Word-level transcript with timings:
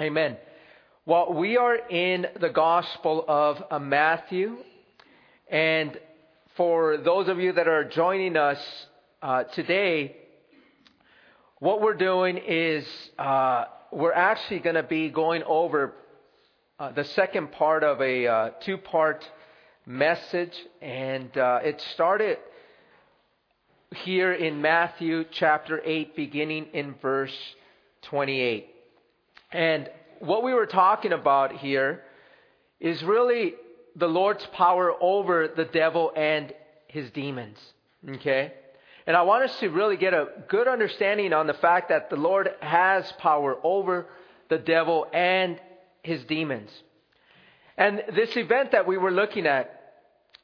Amen. 0.00 0.38
Well, 1.04 1.34
we 1.34 1.58
are 1.58 1.76
in 1.76 2.26
the 2.40 2.48
Gospel 2.48 3.26
of 3.28 3.62
uh, 3.70 3.78
Matthew. 3.78 4.56
And 5.50 5.98
for 6.56 6.96
those 6.96 7.28
of 7.28 7.38
you 7.38 7.52
that 7.52 7.68
are 7.68 7.84
joining 7.84 8.38
us 8.38 8.58
uh, 9.20 9.44
today, 9.44 10.16
what 11.58 11.82
we're 11.82 11.92
doing 11.92 12.38
is 12.38 12.86
uh, 13.18 13.66
we're 13.92 14.14
actually 14.14 14.60
going 14.60 14.76
to 14.76 14.82
be 14.82 15.10
going 15.10 15.42
over 15.42 15.92
uh, 16.78 16.92
the 16.92 17.04
second 17.04 17.52
part 17.52 17.84
of 17.84 18.00
a 18.00 18.26
uh, 18.26 18.50
two 18.62 18.78
part 18.78 19.22
message. 19.84 20.54
And 20.80 21.36
uh, 21.36 21.60
it 21.62 21.82
started 21.92 22.38
here 23.94 24.32
in 24.32 24.62
Matthew 24.62 25.26
chapter 25.30 25.82
8, 25.84 26.16
beginning 26.16 26.68
in 26.72 26.94
verse 27.02 27.36
28. 28.04 28.71
And 29.52 29.88
what 30.20 30.42
we 30.42 30.54
were 30.54 30.66
talking 30.66 31.12
about 31.12 31.52
here 31.52 32.02
is 32.80 33.02
really 33.02 33.54
the 33.96 34.08
Lord's 34.08 34.46
power 34.46 34.92
over 35.00 35.48
the 35.48 35.64
devil 35.64 36.12
and 36.16 36.52
his 36.88 37.10
demons. 37.10 37.58
Okay? 38.08 38.52
And 39.06 39.16
I 39.16 39.22
want 39.22 39.44
us 39.44 39.58
to 39.60 39.68
really 39.68 39.96
get 39.96 40.14
a 40.14 40.28
good 40.48 40.68
understanding 40.68 41.32
on 41.32 41.46
the 41.46 41.54
fact 41.54 41.88
that 41.88 42.08
the 42.08 42.16
Lord 42.16 42.50
has 42.60 43.10
power 43.18 43.56
over 43.62 44.06
the 44.48 44.58
devil 44.58 45.06
and 45.12 45.58
his 46.02 46.24
demons. 46.24 46.70
And 47.76 48.02
this 48.14 48.36
event 48.36 48.72
that 48.72 48.86
we 48.86 48.96
were 48.96 49.10
looking 49.10 49.46
at, 49.46 49.78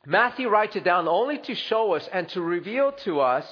Matthew 0.06 0.48
writes 0.48 0.76
it 0.76 0.84
down 0.84 1.06
only 1.06 1.38
to 1.38 1.54
show 1.54 1.92
us 1.92 2.08
and 2.12 2.28
to 2.30 2.40
reveal 2.40 2.92
to 3.04 3.20
us, 3.20 3.46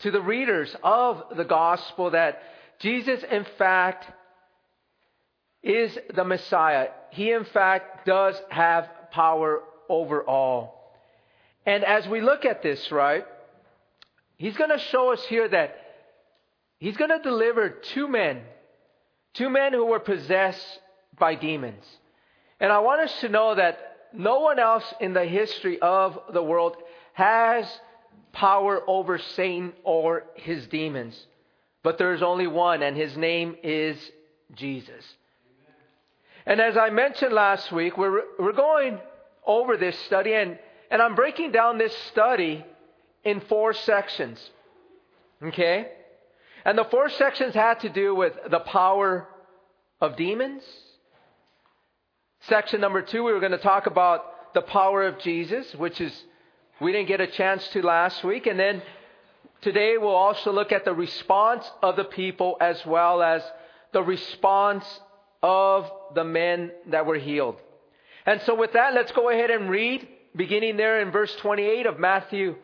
to 0.00 0.10
the 0.10 0.20
readers 0.20 0.74
of 0.82 1.22
the 1.36 1.44
gospel, 1.44 2.10
that 2.10 2.40
Jesus, 2.78 3.22
in 3.30 3.44
fact, 3.58 4.10
is 5.64 5.98
the 6.14 6.24
Messiah. 6.24 6.88
He, 7.10 7.32
in 7.32 7.44
fact, 7.44 8.06
does 8.06 8.40
have 8.50 8.88
power 9.10 9.62
over 9.88 10.22
all. 10.22 10.92
And 11.66 11.82
as 11.84 12.06
we 12.06 12.20
look 12.20 12.44
at 12.44 12.62
this, 12.62 12.92
right, 12.92 13.24
he's 14.36 14.56
going 14.56 14.70
to 14.70 14.78
show 14.78 15.12
us 15.12 15.24
here 15.24 15.48
that 15.48 15.76
he's 16.78 16.96
going 16.96 17.10
to 17.10 17.22
deliver 17.22 17.70
two 17.70 18.06
men, 18.06 18.42
two 19.32 19.48
men 19.48 19.72
who 19.72 19.86
were 19.86 20.00
possessed 20.00 20.80
by 21.18 21.34
demons. 21.34 21.84
And 22.60 22.70
I 22.70 22.80
want 22.80 23.00
us 23.00 23.20
to 23.20 23.30
know 23.30 23.54
that 23.54 23.78
no 24.12 24.40
one 24.40 24.58
else 24.58 24.84
in 25.00 25.14
the 25.14 25.24
history 25.24 25.80
of 25.80 26.18
the 26.32 26.42
world 26.42 26.76
has 27.14 27.66
power 28.32 28.82
over 28.86 29.18
Satan 29.18 29.72
or 29.82 30.24
his 30.34 30.66
demons. 30.66 31.18
But 31.82 31.98
there 31.98 32.12
is 32.14 32.22
only 32.22 32.46
one, 32.46 32.82
and 32.82 32.96
his 32.96 33.16
name 33.16 33.56
is 33.62 33.96
Jesus. 34.54 35.04
And 36.46 36.60
as 36.60 36.76
I 36.76 36.90
mentioned 36.90 37.32
last 37.32 37.72
week, 37.72 37.96
we're, 37.96 38.22
we're 38.38 38.52
going 38.52 38.98
over 39.46 39.76
this 39.76 39.98
study, 40.00 40.34
and, 40.34 40.58
and 40.90 41.00
I'm 41.00 41.14
breaking 41.14 41.52
down 41.52 41.78
this 41.78 41.96
study 42.10 42.64
in 43.24 43.40
four 43.40 43.72
sections. 43.72 44.50
Okay? 45.42 45.88
And 46.64 46.76
the 46.76 46.84
four 46.84 47.08
sections 47.08 47.54
had 47.54 47.80
to 47.80 47.88
do 47.88 48.14
with 48.14 48.34
the 48.50 48.60
power 48.60 49.26
of 50.00 50.16
demons. 50.16 50.62
Section 52.42 52.80
number 52.80 53.00
two, 53.00 53.24
we 53.24 53.32
were 53.32 53.40
going 53.40 53.52
to 53.52 53.58
talk 53.58 53.86
about 53.86 54.52
the 54.52 54.62
power 54.62 55.06
of 55.06 55.18
Jesus, 55.18 55.74
which 55.74 56.00
is, 56.00 56.12
we 56.80 56.92
didn't 56.92 57.08
get 57.08 57.20
a 57.20 57.26
chance 57.26 57.66
to 57.68 57.82
last 57.84 58.22
week. 58.22 58.46
And 58.46 58.58
then 58.58 58.82
today 59.62 59.96
we'll 59.96 60.10
also 60.10 60.52
look 60.52 60.72
at 60.72 60.84
the 60.84 60.92
response 60.92 61.70
of 61.82 61.96
the 61.96 62.04
people 62.04 62.58
as 62.60 62.84
well 62.84 63.22
as 63.22 63.42
the 63.92 64.02
response 64.02 64.84
of 65.44 65.90
the 66.14 66.24
men 66.24 66.72
that 66.86 67.04
were 67.04 67.18
healed. 67.18 67.56
And 68.24 68.40
so, 68.46 68.54
with 68.54 68.72
that, 68.72 68.94
let's 68.94 69.12
go 69.12 69.28
ahead 69.28 69.50
and 69.50 69.68
read, 69.68 70.08
beginning 70.34 70.78
there 70.78 71.02
in 71.02 71.10
verse 71.10 71.36
28 71.36 71.84
of 71.84 71.98
Matthew 71.98 72.56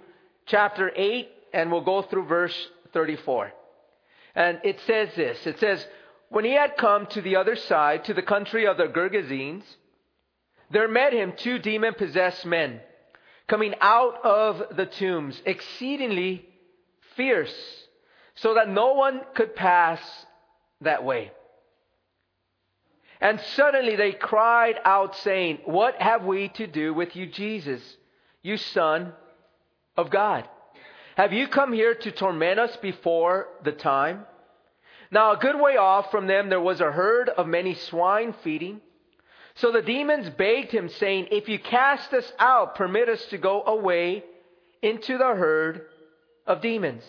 chapter 0.47 0.91
8, 0.97 1.29
and 1.53 1.71
we'll 1.71 1.83
go 1.83 2.01
through 2.01 2.25
verse 2.25 2.57
34. 2.95 3.53
And 4.35 4.61
it 4.65 4.81
says 4.87 5.11
this 5.15 5.47
It 5.47 5.61
says, 5.61 5.87
When 6.31 6.47
he 6.47 6.53
had 6.53 6.79
come 6.79 7.05
to 7.09 7.21
the 7.21 7.37
other 7.37 7.55
side, 7.55 8.07
to 8.07 8.15
the 8.15 8.23
country 8.23 8.67
of 8.67 8.79
the 8.79 8.87
Gergesenes, 8.87 9.65
there 10.71 10.89
met 10.89 11.13
him 11.13 11.35
two 11.37 11.59
demon 11.59 11.93
possessed 11.93 12.47
men, 12.47 12.81
coming 13.47 13.75
out 13.83 14.25
of 14.25 14.75
the 14.75 14.87
tombs, 14.87 15.39
exceedingly 15.45 16.47
fierce, 17.15 17.55
so 18.37 18.55
that 18.55 18.71
no 18.71 18.95
one 18.95 19.21
could 19.35 19.55
pass 19.55 20.01
that 20.81 21.05
way. 21.05 21.31
And 23.21 23.41
suddenly 23.55 23.97
they 23.97 24.13
cried 24.13 24.77
out, 24.85 25.15
saying, 25.17 25.59
What 25.65 26.01
have 26.01 26.25
we 26.25 26.49
to 26.51 26.67
do 26.67 26.95
with 26.95 27.15
you, 27.15 27.27
Jesus, 27.27 27.83
you 28.43 28.57
Son 28.57 29.13
of 29.97 30.11
God? 30.11 30.49
Have 31.17 31.33
you 31.33 31.49
come 31.49 31.73
here 31.73 31.95
to 31.95 32.11
torment 32.11 32.59
us 32.59 32.75
before 32.77 33.49
the 33.63 33.73
time? 33.73 34.25
Now, 35.11 35.33
a 35.33 35.37
good 35.37 35.61
way 35.61 35.77
off 35.77 36.11
from 36.11 36.27
them, 36.27 36.49
there 36.49 36.61
was 36.61 36.81
a 36.81 36.93
herd 36.93 37.29
of 37.29 37.47
many 37.47 37.75
swine 37.75 38.35
feeding. 38.43 38.81
So 39.57 39.73
the 39.73 39.83
demons 39.83 40.31
begged 40.31 40.71
him, 40.71 40.89
saying, 40.89 41.29
If 41.31 41.49
you 41.49 41.59
cast 41.59 42.15
us 42.15 42.33
out, 42.39 42.77
permit 42.77 43.09
us 43.09 43.23
to 43.27 43.39
go 43.39 43.63
away 43.65 44.25
into 44.81 45.19
the 45.19 45.35
herd 45.35 45.83
of 46.47 46.63
demons. 46.63 47.03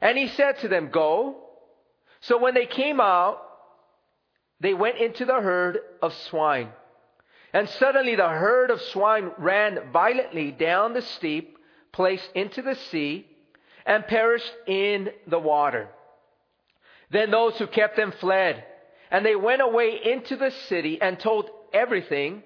And 0.00 0.16
he 0.16 0.28
said 0.28 0.60
to 0.60 0.68
them, 0.68 0.90
Go. 0.92 1.42
So 2.20 2.38
when 2.38 2.54
they 2.54 2.66
came 2.66 3.00
out, 3.00 3.42
they 4.60 4.74
went 4.74 4.98
into 4.98 5.24
the 5.24 5.40
herd 5.40 5.78
of 6.02 6.14
swine. 6.14 6.70
And 7.52 7.68
suddenly 7.68 8.16
the 8.16 8.28
herd 8.28 8.70
of 8.70 8.80
swine 8.80 9.30
ran 9.38 9.90
violently 9.92 10.50
down 10.50 10.94
the 10.94 11.02
steep 11.02 11.58
place 11.92 12.26
into 12.34 12.62
the 12.62 12.74
sea 12.74 13.26
and 13.86 14.06
perished 14.06 14.52
in 14.66 15.10
the 15.26 15.38
water. 15.38 15.88
Then 17.10 17.30
those 17.30 17.56
who 17.56 17.66
kept 17.66 17.96
them 17.96 18.12
fled, 18.12 18.64
and 19.10 19.24
they 19.24 19.36
went 19.36 19.62
away 19.62 20.00
into 20.04 20.36
the 20.36 20.50
city 20.50 21.00
and 21.00 21.18
told 21.18 21.48
everything, 21.72 22.42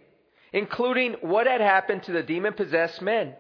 including 0.53 1.15
what 1.22 1.47
had 1.47 1.60
happened 1.60 2.03
to 2.04 2.12
the 2.12 2.22
demon 2.22 2.53
possessed 2.53 3.00
men. 3.00 3.34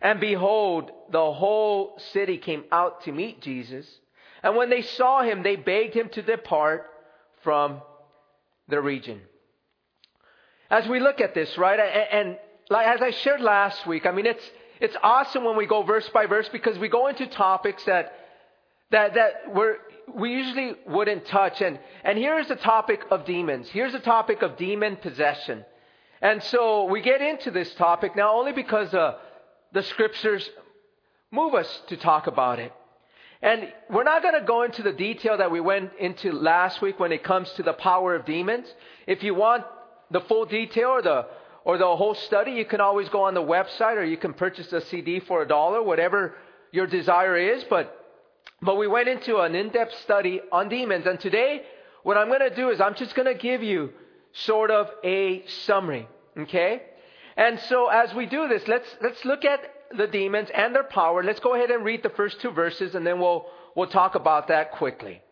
And 0.00 0.18
behold, 0.18 0.90
the 1.10 1.32
whole 1.32 1.98
city 2.12 2.38
came 2.38 2.64
out 2.72 3.02
to 3.02 3.12
meet 3.12 3.42
Jesus. 3.42 3.86
And 4.42 4.56
when 4.56 4.70
they 4.70 4.82
saw 4.82 5.22
him, 5.22 5.42
they 5.42 5.56
begged 5.56 5.94
him 5.94 6.08
to 6.10 6.22
depart 6.22 6.86
from 7.42 7.80
the 8.68 8.80
region. 8.80 9.20
As 10.70 10.86
we 10.86 11.00
look 11.00 11.20
at 11.20 11.34
this, 11.34 11.58
right, 11.58 11.78
and, 12.12 12.38
as 12.70 13.02
I 13.02 13.10
shared 13.10 13.40
last 13.40 13.86
week, 13.86 14.06
I 14.06 14.12
mean, 14.12 14.26
it's, 14.26 14.50
it's 14.80 14.96
awesome 15.02 15.44
when 15.44 15.56
we 15.56 15.66
go 15.66 15.82
verse 15.82 16.08
by 16.10 16.26
verse 16.26 16.48
because 16.48 16.78
we 16.78 16.88
go 16.88 17.08
into 17.08 17.26
topics 17.26 17.84
that, 17.84 18.12
that, 18.90 19.14
that 19.14 19.32
we're, 19.54 19.76
we 20.14 20.30
usually 20.32 20.74
wouldn't 20.86 21.26
touch. 21.26 21.60
And, 21.60 21.78
and 22.04 22.16
here's 22.16 22.48
the 22.48 22.56
topic 22.56 23.00
of 23.10 23.24
demons. 23.24 23.68
Here's 23.68 23.92
the 23.92 23.98
topic 23.98 24.42
of 24.42 24.56
demon 24.56 24.96
possession. 24.96 25.64
And 26.22 26.42
so 26.44 26.84
we 26.84 27.00
get 27.00 27.20
into 27.20 27.50
this 27.50 27.74
topic 27.74 28.14
now 28.14 28.34
only 28.34 28.52
because 28.52 28.92
uh, 28.94 29.16
the 29.72 29.82
scriptures 29.82 30.48
move 31.32 31.54
us 31.54 31.82
to 31.88 31.96
talk 31.96 32.26
about 32.26 32.58
it. 32.58 32.72
And 33.42 33.72
we're 33.88 34.04
not 34.04 34.22
going 34.22 34.38
to 34.38 34.46
go 34.46 34.62
into 34.62 34.82
the 34.82 34.92
detail 34.92 35.38
that 35.38 35.50
we 35.50 35.60
went 35.60 35.92
into 35.98 36.32
last 36.32 36.82
week 36.82 37.00
when 37.00 37.10
it 37.10 37.24
comes 37.24 37.50
to 37.52 37.62
the 37.62 37.72
power 37.72 38.14
of 38.14 38.26
demons. 38.26 38.66
If 39.06 39.22
you 39.22 39.34
want 39.34 39.64
the 40.10 40.20
full 40.20 40.44
detail 40.44 40.88
or 40.88 41.02
the 41.02 41.26
or 41.64 41.78
the 41.78 41.96
whole 41.96 42.14
study, 42.14 42.52
you 42.52 42.64
can 42.64 42.80
always 42.80 43.08
go 43.08 43.24
on 43.24 43.34
the 43.34 43.42
website 43.42 43.96
or 43.96 44.04
you 44.04 44.16
can 44.16 44.32
purchase 44.32 44.72
a 44.72 44.80
CD 44.80 45.20
for 45.20 45.42
a 45.42 45.48
dollar, 45.48 45.82
whatever 45.82 46.34
your 46.72 46.86
desire 46.86 47.36
is. 47.36 47.64
But 47.64 47.96
but 48.62 48.76
we 48.76 48.86
went 48.86 49.08
into 49.08 49.38
an 49.38 49.54
in-depth 49.54 49.94
study 50.00 50.40
on 50.52 50.68
demons, 50.68 51.06
and 51.06 51.18
today 51.18 51.62
what 52.02 52.16
I'm 52.18 52.28
going 52.28 52.48
to 52.48 52.54
do 52.54 52.70
is 52.70 52.80
I'm 52.80 52.94
just 52.94 53.14
going 53.14 53.26
to 53.26 53.40
give 53.40 53.62
you 53.62 53.92
sort 54.32 54.70
of 54.70 54.90
a 55.02 55.44
summary, 55.64 56.08
okay? 56.36 56.82
And 57.36 57.58
so 57.60 57.88
as 57.88 58.12
we 58.14 58.26
do 58.26 58.48
this, 58.48 58.66
let's 58.68 58.88
let's 59.00 59.24
look 59.24 59.44
at 59.44 59.60
the 59.96 60.06
demons 60.06 60.48
and 60.54 60.74
their 60.74 60.84
power. 60.84 61.22
Let's 61.22 61.40
go 61.40 61.54
ahead 61.54 61.70
and 61.70 61.84
read 61.84 62.02
the 62.02 62.10
first 62.10 62.40
two 62.40 62.50
verses 62.50 62.94
and 62.94 63.06
then 63.06 63.20
we'll, 63.20 63.46
we'll 63.74 63.88
talk 63.88 64.14
about 64.14 64.48
that 64.48 64.72
quickly. 64.72 65.22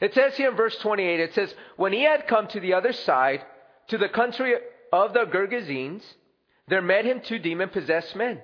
It 0.00 0.14
says 0.14 0.36
here 0.36 0.50
in 0.50 0.56
verse 0.56 0.76
28, 0.78 1.20
it 1.20 1.34
says, 1.34 1.54
When 1.76 1.92
he 1.92 2.02
had 2.02 2.26
come 2.26 2.48
to 2.48 2.60
the 2.60 2.74
other 2.74 2.92
side, 2.92 3.42
to 3.88 3.98
the 3.98 4.08
country 4.08 4.54
of 4.92 5.12
the 5.12 5.26
Gergesenes, 5.26 6.02
there 6.68 6.82
met 6.82 7.04
him 7.04 7.20
two 7.20 7.38
demon 7.38 7.68
possessed 7.68 8.14
men 8.16 8.40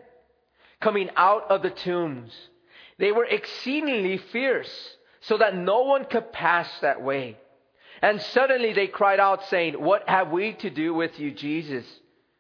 coming 0.80 1.10
out 1.16 1.50
of 1.50 1.62
the 1.62 1.70
tombs. 1.70 2.32
They 2.98 3.12
were 3.12 3.24
exceedingly 3.24 4.18
fierce, 4.18 4.96
so 5.20 5.38
that 5.38 5.56
no 5.56 5.82
one 5.82 6.04
could 6.04 6.32
pass 6.32 6.68
that 6.80 7.02
way. 7.02 7.36
And 8.00 8.20
suddenly 8.20 8.72
they 8.72 8.86
cried 8.86 9.20
out, 9.20 9.44
saying, 9.46 9.74
What 9.74 10.08
have 10.08 10.30
we 10.30 10.52
to 10.54 10.70
do 10.70 10.94
with 10.94 11.18
you, 11.18 11.32
Jesus, 11.32 11.84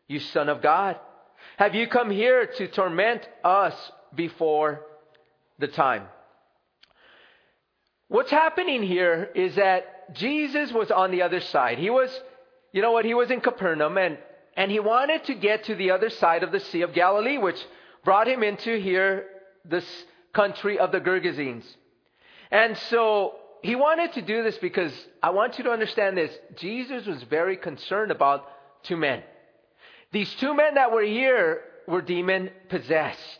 you 0.06 0.20
Son 0.20 0.48
of 0.48 0.62
God? 0.62 0.96
Have 1.58 1.74
you 1.74 1.88
come 1.88 2.08
here 2.08 2.46
to 2.46 2.68
torment 2.68 3.28
us 3.42 3.74
before 4.14 4.80
the 5.58 5.66
time? 5.66 6.04
what's 8.08 8.30
happening 8.30 8.82
here 8.82 9.28
is 9.34 9.56
that 9.56 10.14
Jesus 10.14 10.72
was 10.72 10.90
on 10.90 11.10
the 11.10 11.22
other 11.22 11.40
side. 11.40 11.78
He 11.78 11.90
was, 11.90 12.08
you 12.72 12.80
know 12.80 12.92
what, 12.92 13.04
he 13.04 13.12
was 13.12 13.30
in 13.30 13.40
Capernaum 13.40 13.98
and, 13.98 14.18
and 14.56 14.70
he 14.70 14.80
wanted 14.80 15.24
to 15.24 15.34
get 15.34 15.64
to 15.64 15.74
the 15.74 15.90
other 15.90 16.10
side 16.10 16.42
of 16.42 16.52
the 16.52 16.60
Sea 16.60 16.82
of 16.82 16.94
Galilee, 16.94 17.38
which 17.38 17.60
brought 18.04 18.28
him 18.28 18.42
into 18.42 18.78
here, 18.78 19.26
this 19.64 19.84
country 20.32 20.78
of 20.78 20.92
the 20.92 21.00
Gergesenes. 21.00 21.64
And 22.50 22.78
so 22.88 23.34
he 23.62 23.76
wanted 23.76 24.12
to 24.14 24.22
do 24.22 24.42
this 24.42 24.56
because 24.58 24.92
I 25.22 25.30
want 25.30 25.58
you 25.58 25.64
to 25.64 25.70
understand 25.70 26.16
this. 26.16 26.32
Jesus 26.56 27.04
was 27.04 27.22
very 27.24 27.56
concerned 27.56 28.10
about 28.10 28.44
two 28.84 28.96
men. 28.96 29.22
These 30.12 30.34
two 30.36 30.54
men 30.54 30.74
that 30.74 30.92
were 30.92 31.02
here 31.02 31.62
were 31.86 32.02
demon 32.02 32.50
possessed. 32.68 33.38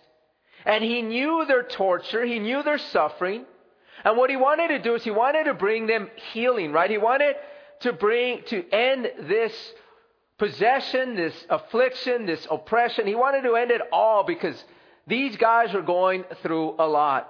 And 0.64 0.84
he 0.84 1.02
knew 1.02 1.44
their 1.46 1.62
torture, 1.62 2.24
he 2.24 2.38
knew 2.38 2.62
their 2.62 2.78
suffering. 2.78 3.44
And 4.04 4.16
what 4.16 4.30
he 4.30 4.36
wanted 4.36 4.68
to 4.68 4.78
do 4.78 4.94
is 4.94 5.02
he 5.02 5.10
wanted 5.10 5.44
to 5.44 5.54
bring 5.54 5.86
them 5.86 6.08
healing, 6.32 6.72
right? 6.72 6.90
He 6.90 6.98
wanted 6.98 7.36
to 7.80 7.92
bring, 7.92 8.42
to 8.46 8.68
end 8.70 9.10
this 9.22 9.52
possession, 10.38 11.16
this 11.16 11.34
affliction, 11.50 12.26
this 12.26 12.46
oppression. 12.50 13.06
He 13.06 13.14
wanted 13.14 13.42
to 13.42 13.56
end 13.56 13.70
it 13.70 13.80
all 13.92 14.24
because 14.24 14.62
these 15.06 15.36
guys 15.36 15.72
were 15.72 15.82
going 15.82 16.24
through 16.42 16.76
a 16.78 16.86
lot. 16.86 17.28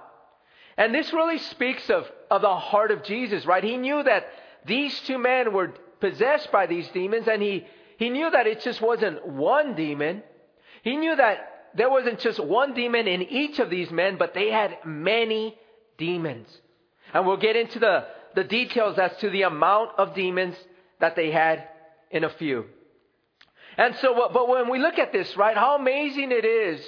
And 0.77 0.93
this 0.93 1.11
really 1.11 1.39
speaks 1.39 1.89
of, 1.89 2.09
of 2.29 2.41
the 2.41 2.55
heart 2.55 2.91
of 2.91 3.03
Jesus, 3.03 3.45
right? 3.45 3.63
He 3.63 3.77
knew 3.77 4.01
that 4.03 4.27
these 4.65 4.97
two 5.01 5.17
men 5.17 5.53
were 5.53 5.73
possessed 5.99 6.51
by 6.51 6.67
these 6.67 6.87
demons, 6.89 7.27
and 7.27 7.41
he, 7.41 7.65
he 7.99 8.09
knew 8.09 8.31
that 8.31 8.47
it 8.47 8.61
just 8.61 8.81
wasn't 8.81 9.27
one 9.27 9.75
demon. 9.75 10.23
He 10.83 10.95
knew 10.95 11.17
that 11.17 11.37
there 11.75 11.89
wasn't 11.89 12.21
just 12.21 12.39
one 12.39 12.73
demon 12.73 13.09
in 13.09 13.21
each 13.23 13.59
of 13.59 13.69
these 13.69 13.91
men, 13.91 14.15
but 14.17 14.33
they 14.33 14.49
had 14.49 14.77
many 14.85 15.57
demons. 15.97 16.47
And 17.13 17.27
we'll 17.27 17.35
get 17.35 17.57
into 17.57 17.77
the, 17.77 18.05
the 18.35 18.45
details 18.45 18.97
as 18.97 19.11
to 19.17 19.29
the 19.29 19.41
amount 19.41 19.91
of 19.97 20.15
demons 20.15 20.55
that 21.01 21.17
they 21.17 21.29
had 21.29 21.67
in 22.09 22.23
a 22.23 22.29
few. 22.29 22.67
And 23.77 23.93
so, 23.97 24.29
but 24.31 24.47
when 24.47 24.69
we 24.69 24.79
look 24.79 24.97
at 24.97 25.11
this, 25.11 25.35
right, 25.35 25.57
how 25.57 25.75
amazing 25.75 26.31
it 26.31 26.45
is 26.45 26.81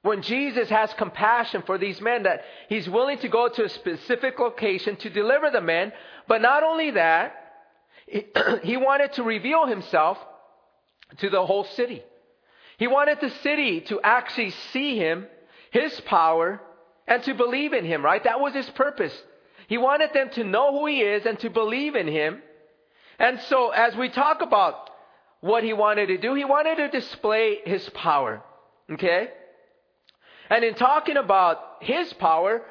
when 0.00 0.22
Jesus 0.22 0.70
has 0.70 0.90
compassion 0.94 1.62
for 1.66 1.76
these 1.76 2.00
men 2.00 2.22
that 2.22 2.44
he's 2.70 2.88
willing 2.88 3.18
to 3.18 3.28
go 3.28 3.50
to 3.50 3.64
a 3.64 3.68
specific 3.68 4.38
location 4.38 4.96
to 4.96 5.10
deliver 5.10 5.50
the 5.50 5.60
men. 5.60 5.92
But 6.26 6.40
not 6.40 6.62
only 6.62 6.92
that, 6.92 7.47
he 8.62 8.76
wanted 8.76 9.12
to 9.14 9.22
reveal 9.22 9.66
himself 9.66 10.18
to 11.18 11.30
the 11.30 11.44
whole 11.44 11.64
city. 11.64 12.02
He 12.78 12.86
wanted 12.86 13.20
the 13.20 13.30
city 13.30 13.80
to 13.82 14.00
actually 14.02 14.50
see 14.72 14.96
him, 14.96 15.26
his 15.70 16.00
power, 16.02 16.60
and 17.06 17.22
to 17.24 17.34
believe 17.34 17.72
in 17.72 17.84
him, 17.84 18.04
right? 18.04 18.22
That 18.22 18.40
was 18.40 18.54
his 18.54 18.68
purpose. 18.70 19.12
He 19.66 19.78
wanted 19.78 20.12
them 20.12 20.30
to 20.30 20.44
know 20.44 20.72
who 20.72 20.86
he 20.86 21.00
is 21.00 21.26
and 21.26 21.38
to 21.40 21.50
believe 21.50 21.96
in 21.96 22.06
him. 22.06 22.42
And 23.18 23.40
so, 23.48 23.70
as 23.70 23.96
we 23.96 24.08
talk 24.08 24.42
about 24.42 24.90
what 25.40 25.64
he 25.64 25.72
wanted 25.72 26.06
to 26.06 26.18
do, 26.18 26.34
he 26.34 26.44
wanted 26.44 26.76
to 26.76 26.88
display 26.88 27.58
his 27.64 27.88
power. 27.90 28.42
Okay? 28.90 29.28
And 30.50 30.64
in 30.64 30.74
talking 30.74 31.16
about 31.16 31.58
his 31.80 32.12
power, 32.14 32.62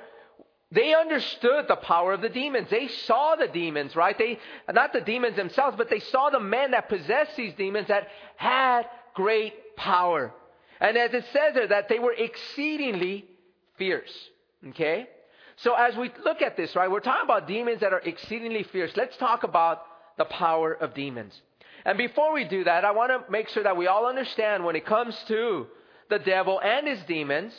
they 0.71 0.93
understood 0.93 1.65
the 1.67 1.77
power 1.77 2.13
of 2.13 2.21
the 2.21 2.29
demons. 2.29 2.69
They 2.69 2.89
saw 2.89 3.35
the 3.35 3.47
demons, 3.47 3.95
right? 3.95 4.17
They, 4.17 4.39
not 4.71 4.91
the 4.91 5.01
demons 5.01 5.37
themselves, 5.37 5.77
but 5.77 5.89
they 5.89 5.99
saw 5.99 6.29
the 6.29 6.41
men 6.41 6.71
that 6.71 6.89
possessed 6.89 7.35
these 7.37 7.53
demons 7.53 7.87
that 7.87 8.07
had 8.35 8.83
great 9.13 9.77
power. 9.77 10.33
And 10.81 10.97
as 10.97 11.13
it 11.13 11.25
says 11.31 11.53
there, 11.53 11.67
that 11.67 11.87
they 11.87 11.99
were 11.99 12.13
exceedingly 12.13 13.25
fierce. 13.77 14.11
Okay? 14.69 15.07
So 15.57 15.73
as 15.73 15.95
we 15.95 16.11
look 16.25 16.41
at 16.41 16.57
this, 16.57 16.75
right, 16.75 16.91
we're 16.91 16.99
talking 16.99 17.23
about 17.25 17.47
demons 17.47 17.79
that 17.79 17.93
are 17.93 18.01
exceedingly 18.01 18.63
fierce. 18.63 18.91
Let's 18.95 19.15
talk 19.17 19.43
about 19.43 19.83
the 20.17 20.25
power 20.25 20.73
of 20.73 20.93
demons. 20.93 21.39
And 21.85 21.97
before 21.97 22.33
we 22.33 22.43
do 22.43 22.65
that, 22.65 22.83
I 22.83 22.91
want 22.91 23.11
to 23.11 23.31
make 23.31 23.47
sure 23.49 23.63
that 23.63 23.77
we 23.77 23.87
all 23.87 24.05
understand 24.05 24.65
when 24.65 24.75
it 24.75 24.85
comes 24.85 25.15
to 25.29 25.67
the 26.09 26.19
devil 26.19 26.59
and 26.59 26.87
his 26.87 26.99
demons, 27.07 27.53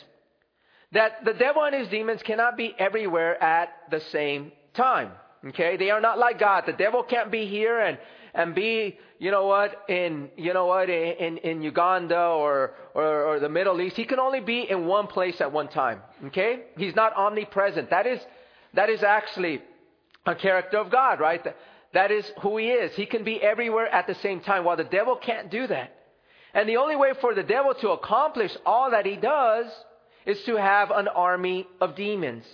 that 0.91 1.23
the 1.23 1.33
devil 1.33 1.63
and 1.63 1.75
his 1.75 1.87
demons 1.89 2.21
cannot 2.23 2.57
be 2.57 2.73
everywhere 2.77 3.41
at 3.41 3.69
the 3.91 3.99
same 4.11 4.51
time. 4.73 5.11
Okay? 5.47 5.77
They 5.77 5.91
are 5.91 6.01
not 6.01 6.17
like 6.17 6.39
God. 6.39 6.63
The 6.65 6.73
devil 6.73 7.03
can't 7.03 7.31
be 7.31 7.45
here 7.45 7.79
and, 7.79 7.97
and 8.33 8.55
be, 8.55 8.97
you 9.19 9.31
know 9.31 9.45
what, 9.45 9.83
in, 9.87 10.29
you 10.35 10.53
know 10.53 10.65
what, 10.65 10.89
in, 10.89 11.37
in 11.37 11.61
Uganda 11.61 12.19
or, 12.19 12.73
or, 12.93 13.23
or 13.23 13.39
the 13.39 13.49
Middle 13.49 13.79
East. 13.81 13.95
He 13.95 14.05
can 14.05 14.19
only 14.19 14.39
be 14.39 14.61
in 14.69 14.85
one 14.85 15.07
place 15.07 15.39
at 15.41 15.51
one 15.51 15.67
time. 15.67 16.01
Okay? 16.25 16.61
He's 16.77 16.95
not 16.95 17.15
omnipresent. 17.15 17.91
That 17.91 18.07
is, 18.07 18.19
that 18.73 18.89
is 18.89 19.03
actually 19.03 19.61
a 20.25 20.35
character 20.35 20.77
of 20.77 20.91
God, 20.91 21.19
right? 21.19 21.45
That 21.93 22.11
is 22.11 22.29
who 22.41 22.57
he 22.57 22.69
is. 22.69 22.95
He 22.95 23.05
can 23.05 23.23
be 23.23 23.41
everywhere 23.41 23.87
at 23.87 24.07
the 24.07 24.15
same 24.15 24.41
time, 24.41 24.63
while 24.63 24.77
the 24.77 24.83
devil 24.83 25.15
can't 25.15 25.49
do 25.49 25.67
that. 25.67 25.95
And 26.53 26.67
the 26.67 26.77
only 26.77 26.95
way 26.95 27.11
for 27.21 27.33
the 27.33 27.43
devil 27.43 27.73
to 27.75 27.89
accomplish 27.89 28.51
all 28.65 28.91
that 28.91 29.05
he 29.05 29.15
does 29.15 29.67
is 30.25 30.41
to 30.43 30.55
have 30.55 30.91
an 30.91 31.07
army 31.07 31.67
of 31.81 31.95
demons. 31.95 32.45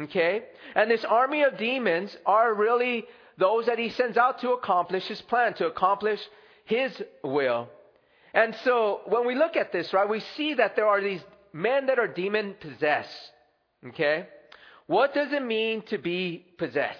Okay? 0.00 0.44
And 0.74 0.90
this 0.90 1.04
army 1.04 1.42
of 1.42 1.58
demons 1.58 2.16
are 2.26 2.54
really 2.54 3.04
those 3.38 3.66
that 3.66 3.78
he 3.78 3.90
sends 3.90 4.16
out 4.16 4.40
to 4.40 4.52
accomplish 4.52 5.06
his 5.06 5.20
plan, 5.22 5.54
to 5.54 5.66
accomplish 5.66 6.20
his 6.64 7.02
will. 7.22 7.68
And 8.34 8.54
so 8.64 9.00
when 9.06 9.26
we 9.26 9.34
look 9.34 9.56
at 9.56 9.72
this, 9.72 9.92
right, 9.92 10.08
we 10.08 10.20
see 10.36 10.54
that 10.54 10.76
there 10.76 10.86
are 10.86 11.00
these 11.00 11.22
men 11.52 11.86
that 11.86 11.98
are 11.98 12.08
demon 12.08 12.54
possessed. 12.60 13.30
Okay? 13.88 14.26
What 14.86 15.14
does 15.14 15.32
it 15.32 15.44
mean 15.44 15.82
to 15.82 15.98
be 15.98 16.46
possessed? 16.58 16.98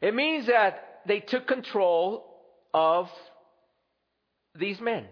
It 0.00 0.14
means 0.14 0.46
that 0.46 1.00
they 1.06 1.20
took 1.20 1.46
control 1.46 2.24
of 2.74 3.10
these 4.54 4.80
men. 4.80 5.06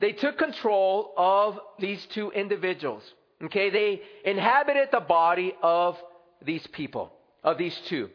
They 0.00 0.12
took 0.12 0.38
control 0.38 1.12
of 1.16 1.58
these 1.78 2.04
two 2.06 2.30
individuals. 2.30 3.02
Okay, 3.42 3.70
they 3.70 4.02
inhabited 4.24 4.88
the 4.92 5.00
body 5.00 5.54
of 5.62 5.96
these 6.44 6.66
people, 6.68 7.12
of 7.42 7.58
these 7.58 7.76
two. 7.86 8.10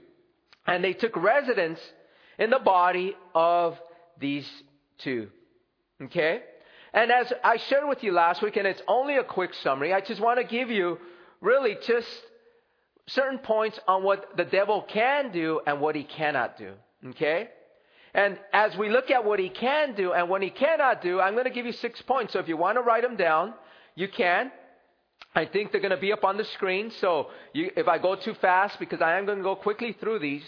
And 0.66 0.83
they 0.83 0.94
took 0.94 1.16
residence 1.16 1.80
in 2.39 2.50
the 2.50 2.60
body 2.60 3.16
of 3.33 3.80
these 4.19 4.48
two. 5.00 5.30
Okay? 6.04 6.42
And 6.94 7.12
as 7.12 7.31
I 7.44 7.57
shared 7.57 7.88
with 7.88 8.04
you 8.04 8.12
last 8.12 8.42
week, 8.42 8.57
and 8.57 8.68
it's 8.68 8.81
only 8.88 9.18
a 9.18 9.24
quick 9.24 9.54
summary, 9.56 9.94
I 9.94 10.01
just 10.01 10.19
want 10.19 10.39
to 10.39 10.44
give 10.44 10.69
you 10.69 11.00
really 11.39 11.78
just 11.86 12.07
certain 13.07 13.39
points 13.39 13.80
on 13.88 14.04
what 14.04 14.38
the 14.38 14.45
devil 14.45 14.86
can 14.88 15.31
do 15.31 15.62
and 15.66 15.80
what 15.80 15.95
he 15.95 16.04
cannot 16.04 16.57
do. 16.57 16.74
Okay? 17.10 17.50
And 18.13 18.37
as 18.51 18.75
we 18.75 18.89
look 18.89 19.09
at 19.09 19.23
what 19.23 19.39
he 19.39 19.49
can 19.49 19.95
do 19.95 20.11
and 20.11 20.30
what 20.30 20.41
he 20.41 20.49
cannot 20.49 21.01
do, 21.01 21.19
I'm 21.21 21.33
going 21.33 21.45
to 21.45 21.51
give 21.51 21.65
you 21.65 21.71
six 21.71 22.01
points. 22.01 22.33
So 22.33 22.39
if 22.39 22.47
you 22.47 22.57
want 22.57 22.77
to 22.77 22.81
write 22.81 23.03
them 23.03 23.15
down, 23.15 23.53
you 23.95 24.07
can. 24.09 24.51
I 25.33 25.45
think 25.45 25.71
they're 25.71 25.81
going 25.81 25.91
to 25.91 25.97
be 25.97 26.11
up 26.11 26.25
on 26.25 26.37
the 26.37 26.44
screen. 26.44 26.91
So 26.99 27.27
you, 27.53 27.71
if 27.77 27.87
I 27.87 27.97
go 27.97 28.15
too 28.15 28.33
fast, 28.35 28.80
because 28.80 29.01
I 29.01 29.18
am 29.18 29.25
going 29.25 29.37
to 29.37 29.44
go 29.44 29.56
quickly 29.56 29.95
through 29.97 30.19
these, 30.19 30.44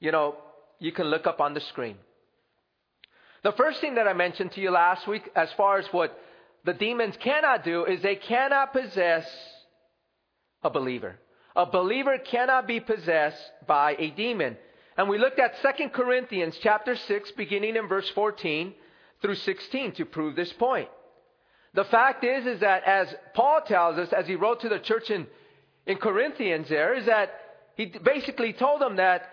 you 0.00 0.10
know, 0.10 0.36
you 0.80 0.90
can 0.90 1.06
look 1.06 1.26
up 1.26 1.40
on 1.40 1.54
the 1.54 1.60
screen. 1.60 1.96
The 3.44 3.52
first 3.52 3.80
thing 3.80 3.94
that 3.96 4.08
I 4.08 4.12
mentioned 4.12 4.52
to 4.52 4.60
you 4.60 4.70
last 4.70 5.06
week, 5.06 5.30
as 5.36 5.48
far 5.56 5.78
as 5.78 5.86
what 5.92 6.18
the 6.64 6.72
demons 6.72 7.14
cannot 7.22 7.64
do, 7.64 7.84
is 7.84 8.02
they 8.02 8.16
cannot 8.16 8.72
possess 8.72 9.26
a 10.62 10.70
believer. 10.70 11.18
A 11.54 11.66
believer 11.66 12.18
cannot 12.18 12.66
be 12.66 12.80
possessed 12.80 13.42
by 13.66 13.94
a 13.98 14.10
demon. 14.10 14.56
And 14.96 15.08
we 15.08 15.18
looked 15.18 15.38
at 15.38 15.54
2 15.62 15.88
Corinthians 15.90 16.56
chapter 16.60 16.96
6, 16.96 17.32
beginning 17.32 17.76
in 17.76 17.88
verse 17.88 18.08
14 18.10 18.74
through 19.22 19.36
16 19.36 19.92
to 19.92 20.04
prove 20.04 20.36
this 20.36 20.52
point. 20.52 20.88
The 21.74 21.84
fact 21.84 22.22
is, 22.24 22.46
is 22.46 22.60
that 22.60 22.84
as 22.84 23.14
Paul 23.34 23.62
tells 23.66 23.96
us, 23.98 24.12
as 24.12 24.26
he 24.26 24.36
wrote 24.36 24.60
to 24.60 24.68
the 24.68 24.78
church 24.78 25.10
in, 25.10 25.26
in 25.86 25.96
Corinthians 25.96 26.68
there, 26.68 26.94
is 26.94 27.06
that 27.06 27.30
he 27.76 27.86
basically 27.86 28.52
told 28.52 28.80
them 28.82 28.96
that 28.96 29.30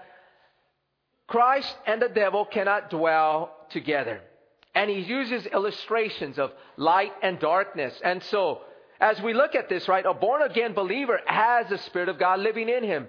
Christ 1.28 1.76
and 1.86 2.02
the 2.02 2.10
devil 2.10 2.46
cannot 2.46 2.90
dwell 2.90 3.56
together. 3.70 4.22
And 4.74 4.90
he 4.90 5.00
uses 5.00 5.46
illustrations 5.48 6.40
of 6.40 6.52
light 6.78 7.12
and 7.22 7.40
darkness. 7.40 8.00
And 8.04 8.24
so, 8.24 8.62
as 9.02 9.22
we 9.22 9.34
look 9.34 9.56
at 9.56 9.68
this, 9.68 9.88
right, 9.88 10.06
a 10.06 10.14
born 10.14 10.42
again 10.42 10.74
believer 10.74 11.20
has 11.26 11.68
the 11.70 11.78
Spirit 11.78 12.08
of 12.08 12.20
God 12.20 12.40
living 12.40 12.70
in 12.70 12.84
him. 12.84 13.08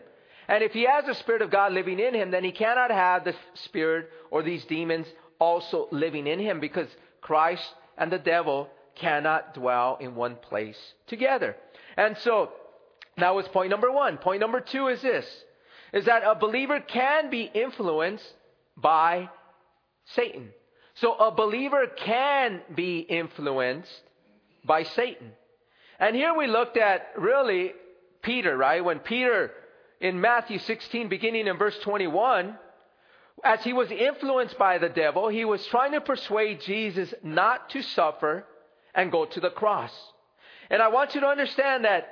And 0.50 0.64
if 0.64 0.73
he 0.73 0.85
has 0.85 1.04
the 1.07 1.14
Spirit 1.14 1.42
of 1.42 1.52
God 1.52 1.73
living 1.73 2.00
in 2.00 2.12
him, 2.12 2.33
then 2.33 2.42
he 2.42 2.50
cannot 2.50 2.90
have 2.90 3.23
the 3.25 3.37
Spirit 3.54 4.11
or 4.33 4.42
these 4.42 4.64
demons 4.64 5.07
also 5.38 5.87
living 5.92 6.26
in 6.26 6.40
him 6.40 6.59
because 6.59 6.88
Christ 7.21 7.62
and 7.97 8.11
the 8.11 8.19
devil 8.19 8.69
cannot 8.97 9.54
dwell 9.54 9.97
in 10.00 10.16
one 10.16 10.35
place 10.35 10.76
together. 11.07 11.54
And 11.97 12.19
so 12.19 12.50
that 13.16 13.33
was 13.33 13.47
point 13.47 13.71
number 13.71 13.92
one. 13.92 14.19
Point 14.19 14.40
number 14.40 14.61
two 14.61 14.88
is 14.88 15.00
this 15.00 15.25
is 15.92 16.07
that 16.07 16.25
a 16.25 16.35
believer 16.35 16.80
can 16.80 17.30
be 17.30 17.42
influenced 17.42 18.26
by 18.76 19.28
Satan. 20.14 20.50
So 20.95 21.14
a 21.14 21.30
believer 21.30 21.87
can 21.87 22.61
be 22.75 22.99
influenced 22.99 24.02
by 24.64 24.83
Satan. 24.83 25.30
And 26.00 26.16
here 26.16 26.35
we 26.37 26.49
looked 26.49 26.76
at 26.76 27.12
really 27.16 27.73
Peter, 28.23 28.57
right? 28.57 28.85
When 28.85 28.99
Peter, 28.99 29.52
in 30.00 30.21
Matthew 30.21 30.59
16, 30.59 31.09
beginning 31.09 31.47
in 31.47 31.57
verse 31.57 31.78
21, 31.80 32.57
as 33.45 33.62
he 33.62 33.73
was 33.73 33.90
influenced 33.90 34.59
by 34.59 34.78
the 34.78 34.88
devil, 34.88 35.28
he 35.28 35.45
was 35.45 35.64
trying 35.66 35.92
to 35.92 36.00
persuade 36.00 36.61
Jesus 36.62 37.12
not 37.23 37.71
to 37.71 37.83
suffer 37.83 38.45
and 38.95 39.12
go 39.12 39.25
to 39.25 39.40
the 39.40 39.50
cross. 39.50 39.92
And 40.71 40.83
I 40.83 40.88
want 40.88 41.14
you 41.14 41.21
to 41.23 41.26
understand 41.26 41.85
that 41.85 42.09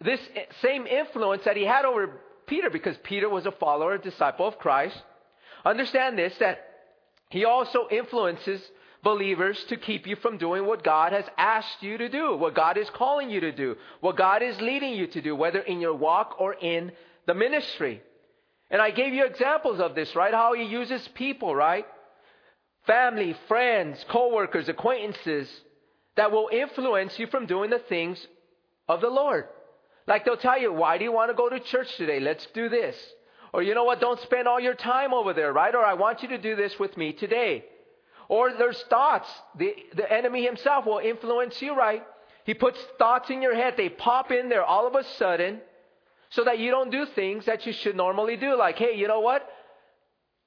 this 0.00 0.20
same 0.62 0.86
influence 0.86 1.44
that 1.44 1.56
he 1.56 1.64
had 1.64 1.84
over 1.84 2.20
Peter, 2.46 2.70
because 2.70 2.96
Peter 3.02 3.28
was 3.28 3.46
a 3.46 3.52
follower, 3.52 3.94
a 3.94 3.98
disciple 4.00 4.46
of 4.46 4.58
Christ, 4.58 4.96
understand 5.64 6.18
this 6.18 6.36
that 6.38 6.64
he 7.30 7.44
also 7.44 7.88
influences 7.90 8.60
believers 9.08 9.58
to 9.70 9.76
keep 9.78 10.06
you 10.06 10.16
from 10.16 10.36
doing 10.36 10.66
what 10.66 10.84
God 10.84 11.14
has 11.14 11.24
asked 11.38 11.82
you 11.82 11.96
to 11.96 12.10
do, 12.10 12.36
what 12.36 12.54
God 12.54 12.76
is 12.76 12.90
calling 12.90 13.30
you 13.30 13.40
to 13.40 13.52
do, 13.52 13.74
what 14.00 14.18
God 14.18 14.42
is 14.42 14.60
leading 14.60 14.92
you 14.92 15.06
to 15.06 15.22
do, 15.22 15.34
whether 15.34 15.60
in 15.60 15.80
your 15.80 15.94
walk 15.94 16.36
or 16.38 16.52
in 16.52 16.92
the 17.26 17.32
ministry. 17.32 18.02
And 18.70 18.82
I 18.82 18.90
gave 18.90 19.14
you 19.14 19.24
examples 19.24 19.80
of 19.80 19.94
this, 19.94 20.14
right? 20.14 20.34
How 20.34 20.52
he 20.52 20.64
uses 20.64 21.08
people, 21.14 21.56
right? 21.56 21.86
Family, 22.86 23.34
friends, 23.48 24.04
co-workers, 24.10 24.68
acquaintances 24.68 25.48
that 26.16 26.30
will 26.30 26.50
influence 26.52 27.18
you 27.18 27.28
from 27.28 27.46
doing 27.46 27.70
the 27.70 27.78
things 27.78 28.18
of 28.88 29.00
the 29.00 29.08
Lord. 29.08 29.46
Like 30.06 30.26
they'll 30.26 30.36
tell 30.36 30.60
you, 30.60 30.70
why 30.70 30.98
do 30.98 31.04
you 31.04 31.12
want 31.12 31.30
to 31.30 31.34
go 31.34 31.48
to 31.48 31.60
church 31.60 31.88
today? 31.96 32.20
Let's 32.20 32.46
do 32.52 32.68
this. 32.68 32.94
Or 33.54 33.62
you 33.62 33.74
know 33.74 33.84
what? 33.84 34.02
Don't 34.02 34.20
spend 34.20 34.46
all 34.46 34.60
your 34.60 34.74
time 34.74 35.14
over 35.14 35.32
there, 35.32 35.54
right? 35.54 35.74
Or 35.74 35.82
I 35.82 35.94
want 35.94 36.22
you 36.22 36.28
to 36.28 36.38
do 36.38 36.56
this 36.56 36.78
with 36.78 36.94
me 36.98 37.14
today. 37.14 37.64
Or 38.28 38.52
there's 38.52 38.80
thoughts. 38.90 39.28
The, 39.56 39.74
the 39.94 40.10
enemy 40.10 40.44
himself 40.44 40.86
will 40.86 40.98
influence 40.98 41.60
you, 41.62 41.74
right? 41.74 42.02
He 42.44 42.54
puts 42.54 42.78
thoughts 42.98 43.30
in 43.30 43.42
your 43.42 43.54
head. 43.54 43.74
They 43.76 43.88
pop 43.88 44.30
in 44.30 44.48
there 44.48 44.64
all 44.64 44.86
of 44.86 44.94
a 44.94 45.04
sudden 45.16 45.60
so 46.30 46.44
that 46.44 46.58
you 46.58 46.70
don't 46.70 46.90
do 46.90 47.06
things 47.06 47.46
that 47.46 47.66
you 47.66 47.72
should 47.72 47.96
normally 47.96 48.36
do. 48.36 48.56
Like, 48.56 48.76
hey, 48.76 48.96
you 48.96 49.08
know 49.08 49.20
what? 49.20 49.48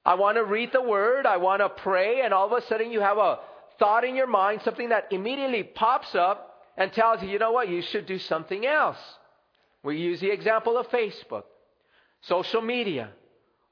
I 0.04 0.14
want 0.14 0.36
to 0.36 0.44
read 0.44 0.70
the 0.72 0.82
word. 0.82 1.26
I 1.26 1.36
want 1.36 1.60
to 1.60 1.68
pray. 1.68 2.22
And 2.22 2.32
all 2.32 2.46
of 2.46 2.52
a 2.52 2.66
sudden 2.66 2.90
you 2.90 3.00
have 3.00 3.18
a 3.18 3.40
thought 3.78 4.04
in 4.04 4.14
your 4.14 4.26
mind, 4.26 4.62
something 4.62 4.90
that 4.90 5.08
immediately 5.10 5.64
pops 5.64 6.14
up 6.14 6.66
and 6.76 6.92
tells 6.92 7.22
you, 7.22 7.28
you 7.28 7.38
know 7.38 7.52
what? 7.52 7.68
You 7.68 7.82
should 7.82 8.06
do 8.06 8.18
something 8.18 8.64
else. 8.64 8.98
We 9.82 9.98
use 9.98 10.20
the 10.20 10.30
example 10.30 10.78
of 10.78 10.88
Facebook, 10.88 11.44
social 12.20 12.62
media, 12.62 13.10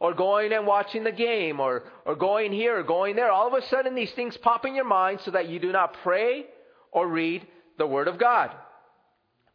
or 0.00 0.14
going 0.14 0.52
and 0.52 0.66
watching 0.66 1.04
the 1.04 1.12
game, 1.12 1.60
or, 1.60 1.84
or 2.06 2.16
going 2.16 2.52
here, 2.52 2.78
or 2.78 2.82
going 2.82 3.14
there. 3.14 3.30
All 3.30 3.46
of 3.46 3.52
a 3.52 3.66
sudden, 3.68 3.94
these 3.94 4.12
things 4.12 4.36
pop 4.38 4.64
in 4.64 4.74
your 4.74 4.86
mind 4.86 5.20
so 5.24 5.30
that 5.30 5.48
you 5.48 5.60
do 5.60 5.70
not 5.70 5.94
pray 6.02 6.46
or 6.90 7.06
read 7.06 7.46
the 7.78 7.86
Word 7.86 8.08
of 8.08 8.18
God. 8.18 8.50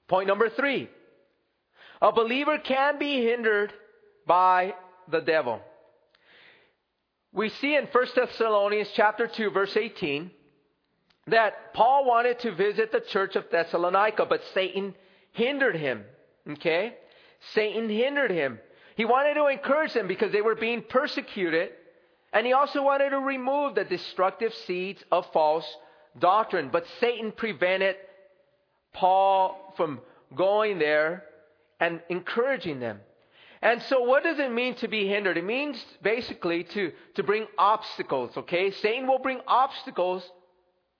Point 0.07 0.27
number 0.27 0.49
three 0.49 0.89
a 2.01 2.11
believer 2.11 2.59
can 2.59 2.99
be 2.99 3.25
hindered 3.25 3.73
by 4.27 4.75
the 5.09 5.21
devil. 5.21 5.61
We 7.33 7.49
see 7.49 7.75
in 7.75 7.85
1 7.85 8.07
Thessalonians 8.15 8.89
chapter 8.95 9.27
2 9.27 9.49
verse 9.51 9.75
18 9.75 10.31
that 11.27 11.73
Paul 11.73 12.05
wanted 12.05 12.39
to 12.41 12.53
visit 12.53 12.91
the 12.91 13.01
church 13.01 13.35
of 13.35 13.45
Thessalonica, 13.51 14.25
but 14.25 14.41
Satan 14.53 14.93
hindered 15.31 15.75
him. 15.75 16.03
Okay? 16.49 16.93
Satan 17.53 17.89
hindered 17.89 18.31
him. 18.31 18.59
He 18.95 19.05
wanted 19.05 19.35
to 19.35 19.47
encourage 19.47 19.93
them 19.93 20.07
because 20.07 20.31
they 20.31 20.41
were 20.41 20.55
being 20.55 20.81
persecuted. 20.81 21.69
And 22.33 22.45
he 22.45 22.53
also 22.53 22.81
wanted 22.81 23.11
to 23.11 23.19
remove 23.19 23.75
the 23.75 23.83
destructive 23.83 24.53
seeds 24.65 25.03
of 25.11 25.25
false 25.31 25.65
doctrine. 26.19 26.69
But 26.71 26.85
Satan 26.99 27.31
prevented 27.31 27.95
Paul 28.93 29.73
from 29.77 29.99
going 30.35 30.79
there 30.79 31.23
and 31.79 32.01
encouraging 32.09 32.79
them. 32.79 32.99
And 33.61 33.81
so 33.83 34.01
what 34.01 34.23
does 34.23 34.37
it 34.39 34.51
mean 34.51 34.75
to 34.75 34.87
be 34.87 35.07
hindered? 35.07 35.37
It 35.37 35.45
means 35.45 35.83
basically 36.01 36.63
to, 36.65 36.91
to 37.15 37.23
bring 37.23 37.47
obstacles, 37.57 38.31
okay? 38.37 38.71
Satan 38.71 39.07
will 39.07 39.19
bring 39.19 39.39
obstacles 39.47 40.23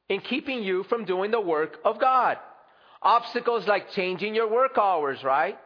in 0.10 0.20
keeping 0.22 0.64
you 0.64 0.84
from 0.84 1.06
doing 1.06 1.32
the 1.32 1.42
work 1.42 1.80
of 1.86 2.00
God. 2.00 2.38
Obstacles 3.02 3.68
like 3.68 3.92
changing 3.92 4.36
your 4.36 4.50
work 4.50 4.78
hours, 4.78 5.24
right? 5.24 5.58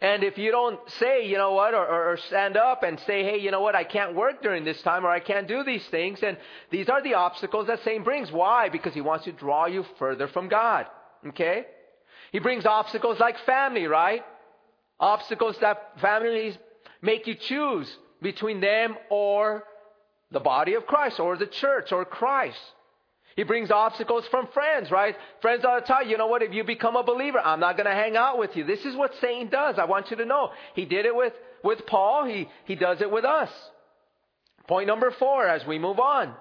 And 0.00 0.22
if 0.22 0.36
you 0.36 0.50
don't 0.50 0.78
say, 0.98 1.26
you 1.26 1.38
know 1.38 1.52
what, 1.52 1.72
or, 1.72 1.86
or, 1.86 2.16
stand 2.16 2.56
up 2.56 2.82
and 2.82 2.98
say, 3.06 3.22
hey, 3.22 3.38
you 3.38 3.50
know 3.50 3.60
what, 3.60 3.74
I 3.74 3.84
can't 3.84 4.14
work 4.14 4.42
during 4.42 4.64
this 4.64 4.80
time 4.82 5.06
or 5.06 5.08
I 5.08 5.20
can't 5.20 5.48
do 5.48 5.62
these 5.64 5.86
things, 5.86 6.18
and 6.22 6.36
these 6.70 6.88
are 6.88 7.02
the 7.02 7.14
obstacles 7.14 7.68
that 7.68 7.82
Satan 7.84 8.02
brings. 8.02 8.30
Why? 8.30 8.68
Because 8.68 8.92
he 8.92 9.00
wants 9.00 9.24
to 9.24 9.32
draw 9.32 9.66
you 9.66 9.84
further 9.98 10.28
from 10.28 10.48
God. 10.48 10.86
Okay? 11.28 11.64
He 12.32 12.38
brings 12.38 12.66
obstacles 12.66 13.20
like 13.20 13.38
family, 13.46 13.86
right? 13.86 14.24
Obstacles 14.98 15.56
that 15.60 16.00
families 16.00 16.58
make 17.00 17.26
you 17.26 17.34
choose 17.36 17.96
between 18.20 18.60
them 18.60 18.96
or 19.10 19.64
the 20.32 20.40
body 20.40 20.74
of 20.74 20.86
Christ 20.86 21.20
or 21.20 21.36
the 21.36 21.46
church 21.46 21.92
or 21.92 22.04
Christ. 22.04 22.58
He 23.36 23.42
brings 23.42 23.70
obstacles 23.70 24.24
from 24.30 24.48
friends, 24.54 24.90
right? 24.90 25.16
Friends 25.42 25.64
all 25.64 25.80
the 25.80 25.86
time, 25.86 26.08
you 26.08 26.16
know 26.16 26.28
what, 26.28 26.42
if 26.42 26.52
you 26.52 26.62
become 26.62 26.96
a 26.96 27.02
believer, 27.02 27.40
I'm 27.40 27.60
not 27.60 27.76
going 27.76 27.86
to 27.86 27.92
hang 27.92 28.16
out 28.16 28.38
with 28.38 28.54
you. 28.54 28.64
This 28.64 28.84
is 28.84 28.94
what 28.94 29.12
Satan 29.20 29.48
does. 29.48 29.76
I 29.78 29.86
want 29.86 30.10
you 30.10 30.16
to 30.18 30.24
know. 30.24 30.50
He 30.74 30.84
did 30.84 31.04
it 31.04 31.14
with, 31.14 31.32
with 31.62 31.84
Paul. 31.86 32.26
He, 32.26 32.48
he 32.64 32.76
does 32.76 33.00
it 33.00 33.10
with 33.10 33.24
us. 33.24 33.50
Point 34.68 34.86
number 34.86 35.10
four 35.18 35.46
as 35.46 35.66
we 35.66 35.78
move 35.78 35.98
on. 35.98 36.32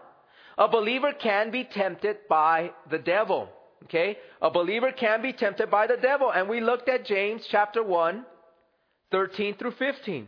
A 0.57 0.67
believer 0.67 1.13
can 1.13 1.49
be 1.49 1.63
tempted 1.63 2.17
by 2.29 2.71
the 2.89 2.99
devil. 2.99 3.49
Okay? 3.85 4.17
A 4.41 4.51
believer 4.51 4.91
can 4.91 5.21
be 5.21 5.33
tempted 5.33 5.71
by 5.71 5.87
the 5.87 5.97
devil. 5.97 6.31
And 6.31 6.47
we 6.47 6.61
looked 6.61 6.89
at 6.89 7.05
James 7.05 7.45
chapter 7.49 7.83
1, 7.83 8.23
13 9.11 9.57
through 9.57 9.73
15. 9.79 10.27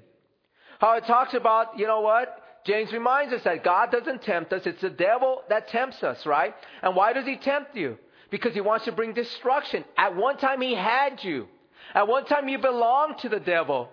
How 0.80 0.98
it 0.98 1.06
talks 1.06 1.34
about, 1.34 1.78
you 1.78 1.88
know 1.88 2.02
what? 2.02 2.42
James 2.66 2.92
reminds 2.92 3.32
us 3.32 3.44
that 3.44 3.64
God 3.64 3.92
doesn't 3.92 4.24
tempt 4.24 4.52
us. 4.52 4.66
It's 4.66 4.82
the 4.82 4.90
devil 4.90 5.44
that 5.50 5.68
tempts 5.68 6.04
us, 6.04 6.26
right? 6.26 6.56
And 6.82 6.96
why 6.96 7.14
does 7.14 7.26
he 7.26 7.38
tempt 7.38 7.76
you? 7.76 7.98
Because 8.32 8.56
he 8.56 8.62
wants 8.62 8.86
to 8.86 8.92
bring 8.92 9.14
destruction. 9.14 9.86
At 9.98 10.16
one 10.16 10.38
time 10.38 10.62
he 10.62 10.74
had 10.74 11.24
you. 11.24 11.48
At 11.94 12.08
one 12.08 12.26
time 12.26 12.50
you 12.50 12.58
belonged 12.58 13.20
to 13.20 13.30
the 13.30 13.40
devil. 13.40 13.90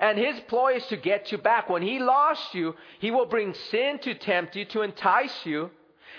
And 0.00 0.18
his 0.18 0.40
ploy 0.48 0.76
is 0.76 0.86
to 0.86 0.96
get 0.96 1.30
you 1.32 1.38
back. 1.38 1.68
When 1.68 1.82
he 1.82 1.98
lost 1.98 2.54
you, 2.54 2.74
he 2.98 3.10
will 3.10 3.26
bring 3.26 3.54
sin 3.70 3.98
to 4.00 4.14
tempt 4.14 4.56
you, 4.56 4.64
to 4.66 4.80
entice 4.80 5.44
you. 5.44 5.70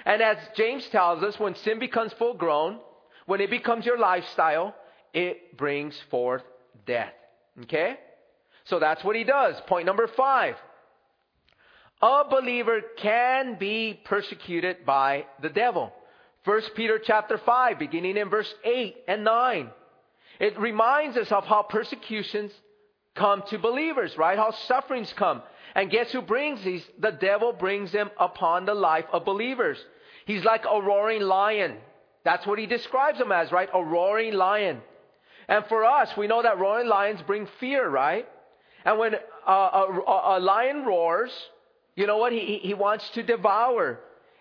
And 0.06 0.22
as 0.22 0.38
James 0.56 0.88
tells 0.90 1.24
us, 1.24 1.40
when 1.40 1.56
sin 1.56 1.80
becomes 1.80 2.14
full 2.14 2.36
grown, 2.36 2.80
when 3.26 3.42
it 3.42 3.50
becomes 3.50 3.86
your 3.86 3.98
lifestyle, 3.98 4.76
it 5.12 5.58
brings 5.58 6.00
forth 6.12 6.44
death. 6.86 7.14
Okay? 7.64 7.98
So 8.66 8.80
that's 8.80 9.04
what 9.04 9.16
he 9.16 9.24
does. 9.24 9.60
Point 9.62 9.88
number 9.88 10.08
five 10.08 10.56
a 12.02 12.24
believer 12.30 12.82
can 12.98 13.58
be 13.58 14.00
persecuted 14.06 14.86
by 14.86 15.26
the 15.42 15.50
devil. 15.50 15.94
1 16.44 16.62
Peter 16.76 17.00
chapter 17.04 17.38
5, 17.38 17.80
beginning 17.80 18.18
in 18.18 18.30
verse 18.30 18.54
8 18.64 18.96
and 19.08 19.24
9. 19.24 19.70
It 20.40 20.60
reminds 20.60 21.18
us 21.18 21.32
of 21.32 21.46
how 21.46 21.64
persecutions 21.64 22.52
come 23.16 23.44
to 23.50 23.58
believers, 23.58 24.18
right? 24.18 24.38
How 24.38 24.52
sufferings 24.68 25.12
come. 25.14 25.42
And 25.74 25.90
guess 25.90 26.12
who 26.12 26.22
brings 26.22 26.64
these? 26.64 26.86
The 27.00 27.12
devil 27.12 27.54
brings 27.54 27.92
them 27.92 28.12
upon 28.20 28.66
the 28.66 28.74
life 28.74 29.06
of 29.12 29.26
believers. 29.26 29.78
He's 30.26 30.44
like 30.44 30.66
a 30.70 30.82
roaring 30.82 31.22
lion. 31.22 31.78
That's 32.24 32.46
what 32.46 32.60
he 32.60 32.66
describes 32.66 33.20
them 33.20 33.32
as, 33.32 33.52
right? 33.52 33.70
A 33.74 33.84
roaring 33.84 34.34
lion. 34.34 34.82
And 35.48 35.66
for 35.68 35.86
us, 35.86 36.10
we 36.18 36.28
know 36.28 36.42
that 36.42 36.60
roaring 36.60 36.88
lions 36.88 37.22
bring 37.26 37.48
fear, 37.60 37.88
right? 37.88 38.28
And 38.84 39.00
when 39.00 39.16
uh, 39.16 39.18
a, 39.48 40.02
a, 40.08 40.38
a 40.38 40.40
lion 40.40 40.86
roars, 40.86 41.32
you 41.96 42.08
know 42.08 42.18
what? 42.18 42.34
He, 42.34 42.60
he 42.62 42.74
wants 42.74 43.10
to 43.12 43.24
devour. 43.24 44.00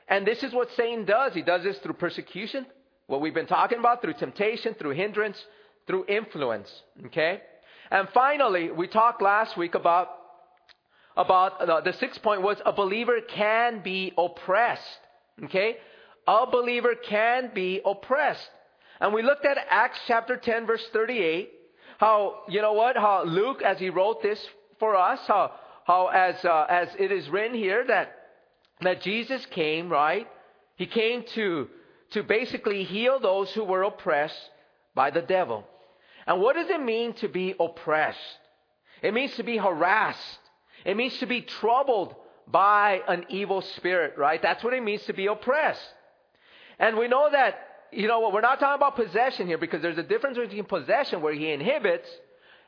And 0.08 0.26
this 0.26 0.42
is 0.42 0.52
what 0.52 0.68
Satan 0.76 1.04
does. 1.04 1.34
He 1.34 1.42
does 1.42 1.62
this 1.62 1.78
through 1.78 1.94
persecution, 1.94 2.66
what 3.06 3.20
we've 3.20 3.34
been 3.34 3.46
talking 3.46 3.78
about, 3.78 4.02
through 4.02 4.14
temptation, 4.14 4.74
through 4.74 4.90
hindrance, 4.90 5.42
through 5.86 6.04
influence. 6.06 6.70
Okay? 7.06 7.40
And 7.90 8.08
finally, 8.12 8.70
we 8.70 8.88
talked 8.88 9.22
last 9.22 9.56
week 9.56 9.74
about, 9.74 10.08
about 11.16 11.60
the, 11.60 11.92
the 11.92 11.98
sixth 11.98 12.22
point 12.22 12.42
was 12.42 12.58
a 12.66 12.72
believer 12.72 13.20
can 13.20 13.82
be 13.82 14.12
oppressed. 14.18 14.98
Okay? 15.44 15.76
A 16.26 16.46
believer 16.50 16.94
can 16.94 17.50
be 17.54 17.80
oppressed. 17.84 18.48
And 19.00 19.12
we 19.12 19.22
looked 19.22 19.44
at 19.44 19.58
Acts 19.70 19.98
chapter 20.06 20.36
10 20.36 20.66
verse 20.66 20.84
38, 20.92 21.50
how, 21.98 22.40
you 22.48 22.60
know 22.60 22.72
what, 22.72 22.96
how 22.96 23.24
Luke, 23.24 23.62
as 23.62 23.78
he 23.78 23.90
wrote 23.90 24.22
this 24.22 24.44
for 24.78 24.96
us, 24.96 25.20
how 25.26 25.52
how 25.84 26.08
as, 26.08 26.42
uh, 26.44 26.66
as 26.68 26.88
it 26.98 27.12
is 27.12 27.28
written 27.28 27.56
here 27.56 27.84
that, 27.86 28.14
that 28.80 29.02
Jesus 29.02 29.44
came, 29.46 29.88
right? 29.88 30.26
He 30.76 30.86
came 30.86 31.24
to, 31.34 31.68
to 32.10 32.22
basically 32.22 32.84
heal 32.84 33.20
those 33.20 33.50
who 33.52 33.64
were 33.64 33.82
oppressed 33.82 34.50
by 34.94 35.10
the 35.10 35.22
devil. 35.22 35.64
And 36.26 36.40
what 36.40 36.56
does 36.56 36.70
it 36.70 36.82
mean 36.82 37.12
to 37.14 37.28
be 37.28 37.54
oppressed? 37.60 38.18
It 39.02 39.12
means 39.12 39.34
to 39.36 39.42
be 39.42 39.58
harassed. 39.58 40.38
It 40.84 40.96
means 40.96 41.16
to 41.18 41.26
be 41.26 41.42
troubled 41.42 42.14
by 42.46 43.02
an 43.06 43.26
evil 43.28 43.60
spirit, 43.60 44.14
right? 44.16 44.40
That's 44.40 44.64
what 44.64 44.74
it 44.74 44.82
means 44.82 45.02
to 45.04 45.12
be 45.12 45.26
oppressed. 45.26 45.86
And 46.78 46.96
we 46.96 47.08
know 47.08 47.28
that, 47.30 47.58
you 47.92 48.08
know, 48.08 48.20
what, 48.20 48.32
we're 48.32 48.40
not 48.40 48.58
talking 48.58 48.76
about 48.76 48.96
possession 48.96 49.46
here 49.46 49.58
because 49.58 49.82
there's 49.82 49.98
a 49.98 50.02
difference 50.02 50.38
between 50.38 50.64
possession 50.64 51.20
where 51.20 51.32
he 51.32 51.50
inhibits 51.50 52.08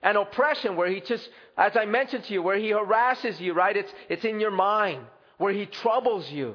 and 0.06 0.16
oppression 0.16 0.76
where 0.76 0.88
he 0.88 1.00
just, 1.00 1.28
as 1.58 1.76
I 1.76 1.84
mentioned 1.84 2.22
to 2.24 2.32
you, 2.32 2.40
where 2.40 2.56
he 2.56 2.70
harasses 2.70 3.40
you, 3.40 3.54
right? 3.54 3.76
It's, 3.76 3.92
it's 4.08 4.24
in 4.24 4.38
your 4.38 4.52
mind, 4.52 5.04
where 5.36 5.52
he 5.52 5.66
troubles 5.66 6.30
you. 6.30 6.54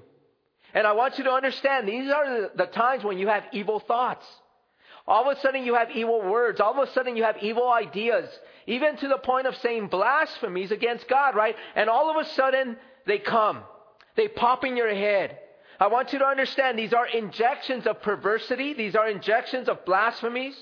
And 0.73 0.87
I 0.87 0.93
want 0.93 1.17
you 1.17 1.25
to 1.25 1.31
understand 1.31 1.85
these 1.85 2.09
are 2.09 2.49
the, 2.55 2.65
times 2.67 3.03
when 3.03 3.17
you 3.17 3.27
have 3.27 3.43
evil 3.51 3.81
thoughts. 3.81 4.25
All 5.05 5.29
of 5.29 5.37
a 5.37 5.41
sudden 5.41 5.65
you 5.65 5.75
have 5.75 5.91
evil 5.91 6.21
words. 6.21 6.61
All 6.61 6.81
of 6.81 6.87
a 6.87 6.93
sudden 6.93 7.17
you 7.17 7.23
have 7.23 7.39
evil 7.41 7.69
ideas. 7.69 8.29
Even 8.67 8.95
to 8.95 9.09
the 9.09 9.17
point 9.17 9.47
of 9.47 9.57
saying 9.57 9.87
blasphemies 9.87 10.71
against 10.71 11.09
God, 11.09 11.35
right? 11.35 11.57
And 11.75 11.89
all 11.89 12.09
of 12.09 12.25
a 12.25 12.29
sudden 12.29 12.77
they 13.05 13.19
come. 13.19 13.63
They 14.15 14.29
pop 14.29 14.63
in 14.63 14.77
your 14.77 14.95
head. 14.95 15.37
I 15.77 15.87
want 15.87 16.13
you 16.13 16.19
to 16.19 16.25
understand 16.25 16.79
these 16.79 16.93
are 16.93 17.05
injections 17.05 17.85
of 17.85 18.01
perversity. 18.01 18.75
These 18.75 18.95
are 18.95 19.09
injections 19.09 19.67
of 19.67 19.83
blasphemies. 19.83 20.55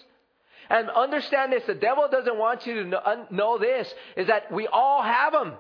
And 0.70 0.90
understand 0.90 1.52
this, 1.52 1.64
the 1.66 1.74
devil 1.74 2.08
doesn't 2.12 2.38
want 2.38 2.68
you 2.68 2.84
to 2.84 3.26
know 3.32 3.58
this, 3.58 3.92
is 4.16 4.28
that 4.28 4.52
we 4.52 4.68
all 4.68 5.02
have 5.02 5.34
them. 5.34 5.54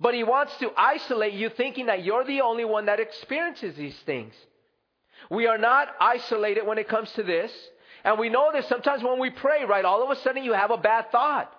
But 0.00 0.14
he 0.14 0.24
wants 0.24 0.56
to 0.58 0.70
isolate 0.76 1.34
you 1.34 1.48
thinking 1.48 1.86
that 1.86 2.04
you're 2.04 2.24
the 2.24 2.40
only 2.40 2.64
one 2.64 2.86
that 2.86 2.98
experiences 2.98 3.76
these 3.76 3.96
things. 4.04 4.34
We 5.30 5.46
are 5.46 5.58
not 5.58 5.88
isolated 6.00 6.66
when 6.66 6.78
it 6.78 6.88
comes 6.88 7.10
to 7.12 7.22
this. 7.22 7.52
And 8.04 8.18
we 8.18 8.28
know 8.28 8.50
this 8.52 8.66
sometimes 8.66 9.04
when 9.04 9.20
we 9.20 9.30
pray, 9.30 9.64
right? 9.64 9.84
All 9.84 10.02
of 10.02 10.10
a 10.10 10.20
sudden 10.20 10.42
you 10.42 10.54
have 10.54 10.72
a 10.72 10.76
bad 10.76 11.12
thought. 11.12 11.52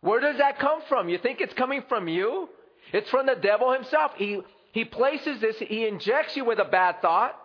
Where 0.00 0.20
does 0.20 0.38
that 0.38 0.60
come 0.60 0.80
from? 0.88 1.08
You 1.08 1.18
think 1.18 1.40
it's 1.40 1.54
coming 1.54 1.82
from 1.88 2.06
you? 2.06 2.48
It's 2.92 3.10
from 3.10 3.26
the 3.26 3.34
devil 3.34 3.72
himself. 3.72 4.12
He, 4.16 4.40
he 4.70 4.84
places 4.84 5.40
this, 5.40 5.58
he 5.58 5.86
injects 5.86 6.36
you 6.36 6.44
with 6.44 6.60
a 6.60 6.64
bad 6.64 7.02
thought, 7.02 7.36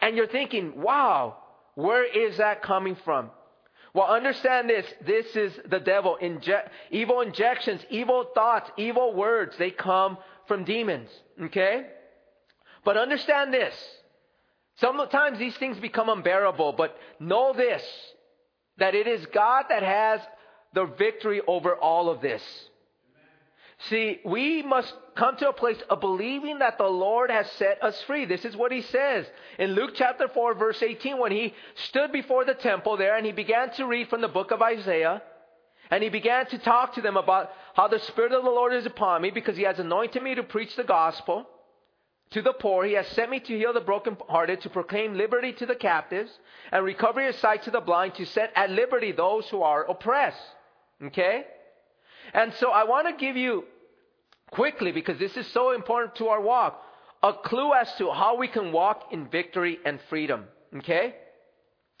and 0.00 0.16
you're 0.16 0.26
thinking, 0.26 0.80
wow, 0.80 1.36
where 1.76 2.04
is 2.04 2.38
that 2.38 2.62
coming 2.62 2.96
from? 3.04 3.30
Well, 3.98 4.06
understand 4.06 4.70
this. 4.70 4.86
This 5.04 5.26
is 5.34 5.52
the 5.68 5.80
devil. 5.80 6.18
Evil 6.92 7.20
injections, 7.20 7.80
evil 7.90 8.26
thoughts, 8.32 8.70
evil 8.76 9.12
words, 9.12 9.56
they 9.58 9.72
come 9.72 10.18
from 10.46 10.62
demons. 10.62 11.08
Okay? 11.42 11.84
But 12.84 12.96
understand 12.96 13.52
this. 13.52 13.74
Sometimes 14.76 15.40
these 15.40 15.56
things 15.56 15.78
become 15.80 16.08
unbearable, 16.08 16.74
but 16.74 16.96
know 17.18 17.52
this 17.52 17.82
that 18.76 18.94
it 18.94 19.08
is 19.08 19.26
God 19.34 19.64
that 19.68 19.82
has 19.82 20.20
the 20.74 20.84
victory 20.84 21.42
over 21.48 21.74
all 21.74 22.08
of 22.08 22.20
this. 22.20 22.42
See, 23.82 24.20
we 24.24 24.62
must 24.62 24.92
come 25.14 25.36
to 25.36 25.48
a 25.48 25.52
place 25.52 25.80
of 25.88 26.00
believing 26.00 26.58
that 26.58 26.78
the 26.78 26.84
Lord 26.84 27.30
has 27.30 27.48
set 27.52 27.82
us 27.82 28.00
free. 28.02 28.24
This 28.24 28.44
is 28.44 28.56
what 28.56 28.72
he 28.72 28.82
says 28.82 29.24
in 29.58 29.72
Luke 29.72 29.92
chapter 29.94 30.26
4 30.26 30.54
verse 30.54 30.82
18 30.82 31.18
when 31.18 31.30
he 31.30 31.54
stood 31.86 32.10
before 32.10 32.44
the 32.44 32.54
temple 32.54 32.96
there 32.96 33.16
and 33.16 33.24
he 33.24 33.32
began 33.32 33.70
to 33.74 33.86
read 33.86 34.08
from 34.08 34.20
the 34.20 34.28
book 34.28 34.50
of 34.50 34.62
Isaiah 34.62 35.22
and 35.90 36.02
he 36.02 36.08
began 36.08 36.46
to 36.46 36.58
talk 36.58 36.94
to 36.94 37.00
them 37.00 37.16
about 37.16 37.50
how 37.74 37.86
the 37.88 38.00
Spirit 38.00 38.32
of 38.32 38.42
the 38.42 38.50
Lord 38.50 38.74
is 38.74 38.84
upon 38.84 39.22
me 39.22 39.30
because 39.30 39.56
he 39.56 39.62
has 39.62 39.78
anointed 39.78 40.22
me 40.22 40.34
to 40.34 40.42
preach 40.42 40.74
the 40.74 40.84
gospel 40.84 41.46
to 42.30 42.42
the 42.42 42.52
poor. 42.52 42.84
He 42.84 42.94
has 42.94 43.06
sent 43.08 43.30
me 43.30 43.40
to 43.40 43.56
heal 43.56 43.72
the 43.72 43.80
brokenhearted, 43.80 44.60
to 44.62 44.70
proclaim 44.70 45.16
liberty 45.16 45.52
to 45.52 45.66
the 45.66 45.74
captives 45.74 46.30
and 46.72 46.84
recovery 46.84 47.28
of 47.28 47.36
sight 47.36 47.62
to 47.62 47.70
the 47.70 47.80
blind, 47.80 48.16
to 48.16 48.26
set 48.26 48.52
at 48.54 48.70
liberty 48.70 49.12
those 49.12 49.48
who 49.48 49.62
are 49.62 49.88
oppressed. 49.88 50.36
Okay? 51.02 51.44
And 52.34 52.52
so 52.54 52.70
I 52.70 52.84
want 52.84 53.08
to 53.08 53.14
give 53.14 53.36
you 53.36 53.64
quickly, 54.50 54.92
because 54.92 55.18
this 55.18 55.36
is 55.36 55.46
so 55.48 55.72
important 55.72 56.14
to 56.16 56.28
our 56.28 56.40
walk, 56.40 56.82
a 57.22 57.32
clue 57.32 57.72
as 57.74 57.92
to 57.98 58.10
how 58.10 58.36
we 58.36 58.48
can 58.48 58.72
walk 58.72 59.08
in 59.10 59.28
victory 59.28 59.78
and 59.84 59.98
freedom. 60.08 60.44
Okay? 60.76 61.14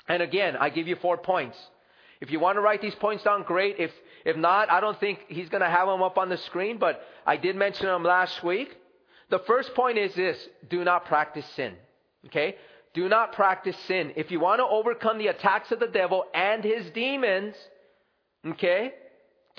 And 0.08 0.22
again, 0.22 0.56
I 0.56 0.70
give 0.70 0.88
you 0.88 0.96
four 0.96 1.18
points. 1.18 1.58
If 2.20 2.30
you 2.30 2.40
want 2.40 2.56
to 2.56 2.60
write 2.60 2.82
these 2.82 2.94
points 2.94 3.24
down, 3.24 3.42
great. 3.44 3.76
If, 3.78 3.92
if 4.24 4.36
not, 4.36 4.70
I 4.70 4.80
don't 4.80 4.98
think 4.98 5.20
he's 5.28 5.48
going 5.48 5.60
to 5.62 5.68
have 5.68 5.86
them 5.86 6.02
up 6.02 6.18
on 6.18 6.28
the 6.28 6.38
screen, 6.38 6.78
but 6.78 7.02
I 7.26 7.36
did 7.36 7.54
mention 7.56 7.86
them 7.86 8.02
last 8.02 8.42
week. 8.42 8.76
The 9.30 9.38
first 9.40 9.74
point 9.74 9.98
is 9.98 10.14
this 10.14 10.38
do 10.68 10.84
not 10.84 11.04
practice 11.04 11.46
sin. 11.54 11.74
Okay? 12.26 12.56
Do 12.94 13.08
not 13.08 13.32
practice 13.32 13.76
sin. 13.86 14.12
If 14.16 14.30
you 14.30 14.40
want 14.40 14.60
to 14.60 14.64
overcome 14.64 15.18
the 15.18 15.28
attacks 15.28 15.70
of 15.70 15.78
the 15.78 15.86
devil 15.86 16.24
and 16.34 16.64
his 16.64 16.90
demons, 16.90 17.54
okay, 18.44 18.94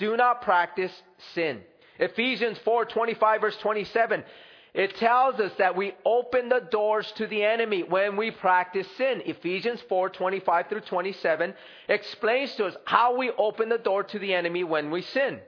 do 0.00 0.16
not 0.16 0.42
practice 0.42 0.90
sin. 1.34 1.60
Ephesians 2.00 2.58
4 2.64 2.86
25, 2.86 3.40
verse 3.40 3.56
27. 3.58 4.24
It 4.72 4.96
tells 4.96 5.38
us 5.40 5.52
that 5.58 5.76
we 5.76 5.92
open 6.04 6.48
the 6.48 6.60
doors 6.60 7.12
to 7.16 7.26
the 7.26 7.44
enemy 7.44 7.82
when 7.82 8.16
we 8.16 8.30
practice 8.30 8.86
sin. 8.96 9.22
Ephesians 9.26 9.80
4 9.88 10.10
25 10.10 10.68
through 10.68 10.80
27 10.80 11.54
explains 11.88 12.54
to 12.54 12.66
us 12.66 12.76
how 12.84 13.16
we 13.16 13.30
open 13.36 13.68
the 13.68 13.78
door 13.78 14.02
to 14.04 14.18
the 14.18 14.32
enemy 14.32 14.64
when 14.64 14.90
we 14.90 15.02
sin. 15.02 15.40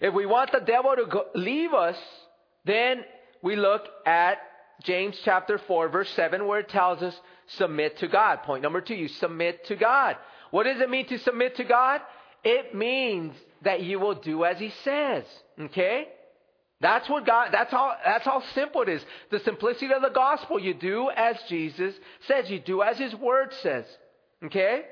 If 0.00 0.14
we 0.14 0.26
want 0.26 0.52
the 0.52 0.60
devil 0.60 0.96
to 0.96 1.06
go, 1.06 1.26
leave 1.34 1.74
us, 1.74 1.98
then 2.64 3.04
we 3.42 3.56
look 3.56 3.86
at 4.06 4.38
James 4.82 5.16
chapter 5.22 5.58
4, 5.58 5.90
verse 5.90 6.10
7, 6.10 6.46
where 6.46 6.60
it 6.60 6.70
tells 6.70 7.02
us 7.02 7.14
submit 7.46 7.98
to 7.98 8.08
God. 8.08 8.42
Point 8.42 8.62
number 8.62 8.80
two, 8.80 8.94
you 8.94 9.08
submit 9.08 9.66
to 9.66 9.76
God. 9.76 10.16
What 10.50 10.64
does 10.64 10.80
it 10.80 10.88
mean 10.88 11.06
to 11.08 11.18
submit 11.18 11.56
to 11.56 11.64
God? 11.64 12.00
It 12.42 12.74
means 12.74 13.34
that 13.62 13.82
you 13.82 13.98
will 13.98 14.14
do 14.14 14.44
as 14.44 14.58
He 14.58 14.72
says. 14.84 15.24
Okay? 15.58 16.08
That's 16.80 17.08
what 17.08 17.26
God, 17.26 17.50
that's 17.52 17.70
how, 17.70 17.94
that's 18.04 18.24
how 18.24 18.42
simple 18.54 18.82
it 18.82 18.88
is. 18.88 19.04
The 19.30 19.40
simplicity 19.40 19.92
of 19.92 20.00
the 20.00 20.08
gospel. 20.08 20.58
You 20.58 20.74
do 20.74 21.10
as 21.14 21.36
Jesus 21.48 21.94
says. 22.26 22.50
You 22.50 22.58
do 22.58 22.82
as 22.82 22.98
His 22.98 23.14
Word 23.14 23.52
says. 23.62 23.84
Okay? 24.44 24.82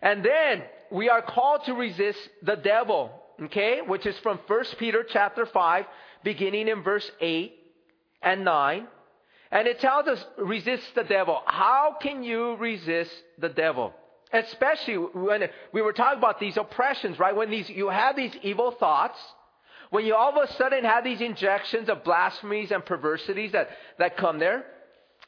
And 0.00 0.24
then 0.24 0.62
we 0.90 1.08
are 1.08 1.22
called 1.22 1.64
to 1.64 1.74
resist 1.74 2.18
the 2.42 2.56
devil. 2.56 3.10
Okay? 3.42 3.80
Which 3.84 4.06
is 4.06 4.16
from 4.20 4.38
1 4.46 4.64
Peter 4.78 5.04
chapter 5.08 5.44
5, 5.44 5.86
beginning 6.22 6.68
in 6.68 6.82
verse 6.84 7.10
8 7.20 7.52
and 8.22 8.44
9. 8.44 8.86
And 9.50 9.66
it 9.66 9.80
tells 9.80 10.06
us, 10.06 10.24
resist 10.38 10.84
the 10.94 11.04
devil. 11.04 11.40
How 11.46 11.96
can 12.00 12.22
you 12.22 12.56
resist 12.56 13.10
the 13.38 13.48
devil? 13.48 13.92
Especially 14.32 14.96
when 14.96 15.48
we 15.72 15.82
were 15.82 15.92
talking 15.92 16.18
about 16.18 16.40
these 16.40 16.56
oppressions, 16.56 17.18
right? 17.18 17.34
When 17.34 17.50
these, 17.50 17.68
you 17.70 17.88
have 17.88 18.16
these 18.16 18.34
evil 18.42 18.72
thoughts, 18.72 19.18
when 19.90 20.04
you 20.04 20.14
all 20.14 20.36
of 20.36 20.48
a 20.48 20.52
sudden 20.54 20.84
have 20.84 21.04
these 21.04 21.20
injections 21.20 21.88
of 21.88 22.02
blasphemies 22.02 22.72
and 22.72 22.84
perversities 22.84 23.52
that, 23.52 23.68
that 23.98 24.16
come 24.16 24.38
there, 24.38 24.64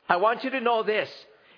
I 0.08 0.16
want 0.16 0.42
you 0.42 0.50
to 0.50 0.60
know 0.60 0.82
this. 0.82 1.08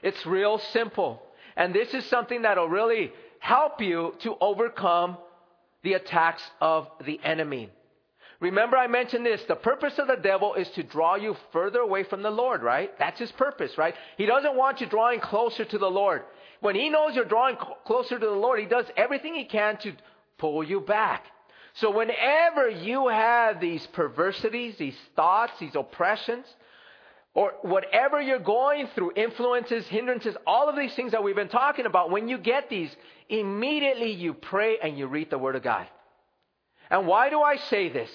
It's 0.02 0.24
real 0.26 0.58
simple. 0.72 1.22
And 1.56 1.74
this 1.74 1.94
is 1.94 2.04
something 2.06 2.42
that'll 2.42 2.68
really 2.68 3.12
help 3.38 3.80
you 3.80 4.14
to 4.20 4.36
overcome 4.40 5.16
the 5.82 5.94
attacks 5.94 6.42
of 6.60 6.88
the 7.04 7.18
enemy. 7.24 7.70
Remember, 8.40 8.76
I 8.76 8.86
mentioned 8.86 9.26
this. 9.26 9.42
The 9.44 9.54
purpose 9.54 9.98
of 9.98 10.08
the 10.08 10.16
devil 10.16 10.54
is 10.54 10.68
to 10.70 10.82
draw 10.82 11.16
you 11.16 11.36
further 11.52 11.80
away 11.80 12.04
from 12.04 12.22
the 12.22 12.30
Lord, 12.30 12.62
right? 12.62 12.90
That's 12.98 13.18
his 13.18 13.32
purpose, 13.32 13.76
right? 13.76 13.94
He 14.16 14.24
doesn't 14.24 14.56
want 14.56 14.80
you 14.80 14.86
drawing 14.86 15.20
closer 15.20 15.64
to 15.64 15.78
the 15.78 15.90
Lord. 15.90 16.22
When 16.60 16.74
he 16.74 16.90
knows 16.90 17.14
you're 17.14 17.24
drawing 17.24 17.56
closer 17.84 18.18
to 18.18 18.26
the 18.26 18.32
Lord, 18.32 18.60
he 18.60 18.66
does 18.66 18.86
everything 18.96 19.34
he 19.34 19.44
can 19.44 19.78
to 19.78 19.92
pull 20.38 20.62
you 20.62 20.80
back. 20.80 21.24
So 21.74 21.90
whenever 21.90 22.68
you 22.68 23.08
have 23.08 23.60
these 23.60 23.86
perversities, 23.88 24.76
these 24.76 24.96
thoughts, 25.16 25.52
these 25.58 25.74
oppressions, 25.74 26.44
or 27.32 27.52
whatever 27.62 28.20
you're 28.20 28.40
going 28.40 28.88
through, 28.94 29.12
influences, 29.14 29.86
hindrances, 29.86 30.36
all 30.46 30.68
of 30.68 30.76
these 30.76 30.92
things 30.94 31.12
that 31.12 31.22
we've 31.22 31.36
been 31.36 31.48
talking 31.48 31.86
about, 31.86 32.10
when 32.10 32.28
you 32.28 32.38
get 32.38 32.68
these, 32.68 32.94
immediately 33.28 34.10
you 34.10 34.34
pray 34.34 34.78
and 34.82 34.98
you 34.98 35.06
read 35.06 35.30
the 35.30 35.38
Word 35.38 35.56
of 35.56 35.62
God. 35.62 35.86
And 36.90 37.06
why 37.06 37.30
do 37.30 37.40
I 37.40 37.56
say 37.56 37.88
this? 37.88 38.10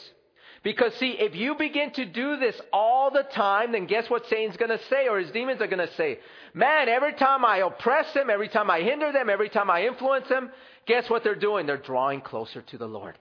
Because 0.65 0.95
see, 0.95 1.12
if 1.12 1.36
you 1.36 1.54
begin 1.54 1.91
to 1.91 2.06
do 2.06 2.38
this 2.38 2.60
all 2.73 3.12
the 3.12 3.21
time, 3.21 3.73
then 3.73 3.86
guess 3.86 4.10
what 4.10 4.28
Satan's 4.28 4.58
gonna 4.58 4.80
say 4.89 5.08
or 5.08 5.19
his 5.19 5.30
demons 5.30 5.62
are 5.62 5.67
gonna 5.67 5.93
say? 5.93 6.17
Man, 6.56 6.89
every 6.89 7.13
time 7.13 7.45
I 7.45 7.58
oppress 7.58 8.12
them, 8.13 8.32
every 8.32 8.49
time 8.49 8.71
I 8.71 8.82
hinder 8.82 9.12
them, 9.12 9.30
every 9.30 9.49
time 9.49 9.69
I 9.69 9.86
influence 9.86 10.28
them, 10.28 10.49
guess 10.88 11.08
what 11.08 11.23
they're 11.23 11.36
doing? 11.36 11.67
They're 11.67 11.78
drawing 11.78 12.21
closer 12.21 12.63
to 12.63 12.80
the 12.80 12.88
Lord. 12.88 13.15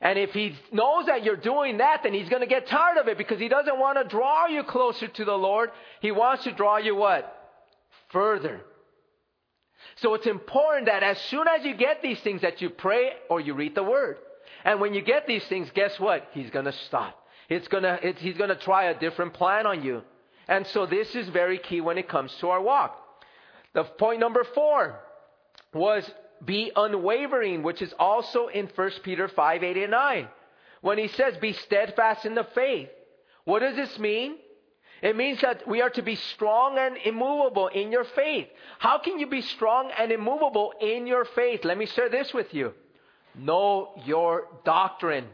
And 0.00 0.18
if 0.18 0.30
he 0.30 0.56
knows 0.72 1.04
that 1.04 1.22
you're 1.22 1.36
doing 1.36 1.76
that, 1.78 2.02
then 2.02 2.14
he's 2.14 2.30
going 2.30 2.40
to 2.40 2.46
get 2.46 2.68
tired 2.68 2.96
of 2.96 3.08
it 3.08 3.18
because 3.18 3.40
he 3.40 3.48
doesn't 3.48 3.78
want 3.78 3.98
to 3.98 4.04
draw 4.04 4.46
you 4.46 4.62
closer 4.62 5.08
to 5.08 5.24
the 5.24 5.36
Lord. 5.36 5.70
He 6.00 6.12
wants 6.12 6.44
to 6.44 6.52
draw 6.52 6.76
you 6.78 6.94
what? 6.94 7.34
Further. 8.10 8.60
So 9.96 10.14
it's 10.14 10.26
important 10.26 10.86
that 10.86 11.02
as 11.02 11.18
soon 11.22 11.48
as 11.48 11.64
you 11.64 11.74
get 11.74 12.00
these 12.00 12.20
things 12.20 12.42
that 12.42 12.62
you 12.62 12.70
pray 12.70 13.10
or 13.28 13.40
you 13.40 13.54
read 13.54 13.74
the 13.74 13.82
word. 13.82 14.18
And 14.68 14.82
when 14.82 14.92
you 14.92 15.00
get 15.00 15.26
these 15.26 15.46
things, 15.46 15.70
guess 15.74 15.98
what? 15.98 16.28
He's 16.32 16.50
going 16.50 16.66
to 16.66 16.74
stop. 16.86 17.26
It's 17.48 17.66
gonna, 17.68 17.98
it's, 18.02 18.20
he's 18.20 18.36
going 18.36 18.50
to 18.50 18.56
try 18.56 18.90
a 18.90 18.98
different 19.00 19.32
plan 19.32 19.66
on 19.66 19.82
you. 19.82 20.02
And 20.46 20.66
so 20.66 20.84
this 20.84 21.14
is 21.14 21.26
very 21.30 21.56
key 21.56 21.80
when 21.80 21.96
it 21.96 22.06
comes 22.06 22.34
to 22.40 22.50
our 22.50 22.60
walk. 22.60 22.94
The 23.72 23.84
point 23.84 24.20
number 24.20 24.44
four 24.54 25.00
was 25.72 26.04
be 26.44 26.70
unwavering, 26.76 27.62
which 27.62 27.80
is 27.80 27.94
also 27.98 28.48
in 28.48 28.66
1 28.66 28.90
Peter 29.02 29.26
5, 29.26 29.64
8, 29.64 29.76
and 29.78 29.90
9. 29.90 30.28
When 30.82 30.98
he 30.98 31.08
says, 31.08 31.38
be 31.38 31.54
steadfast 31.54 32.26
in 32.26 32.34
the 32.34 32.46
faith. 32.54 32.90
What 33.44 33.60
does 33.60 33.74
this 33.74 33.98
mean? 33.98 34.36
It 35.00 35.16
means 35.16 35.40
that 35.40 35.66
we 35.66 35.80
are 35.80 35.90
to 35.90 36.02
be 36.02 36.16
strong 36.16 36.76
and 36.76 36.98
immovable 37.06 37.68
in 37.68 37.90
your 37.90 38.04
faith. 38.04 38.48
How 38.80 38.98
can 38.98 39.18
you 39.18 39.28
be 39.28 39.40
strong 39.40 39.90
and 39.98 40.12
immovable 40.12 40.74
in 40.78 41.06
your 41.06 41.24
faith? 41.24 41.64
Let 41.64 41.78
me 41.78 41.86
share 41.86 42.10
this 42.10 42.34
with 42.34 42.52
you. 42.52 42.74
Know 43.38 43.90
your 44.04 44.48
doctrine. 44.64 45.26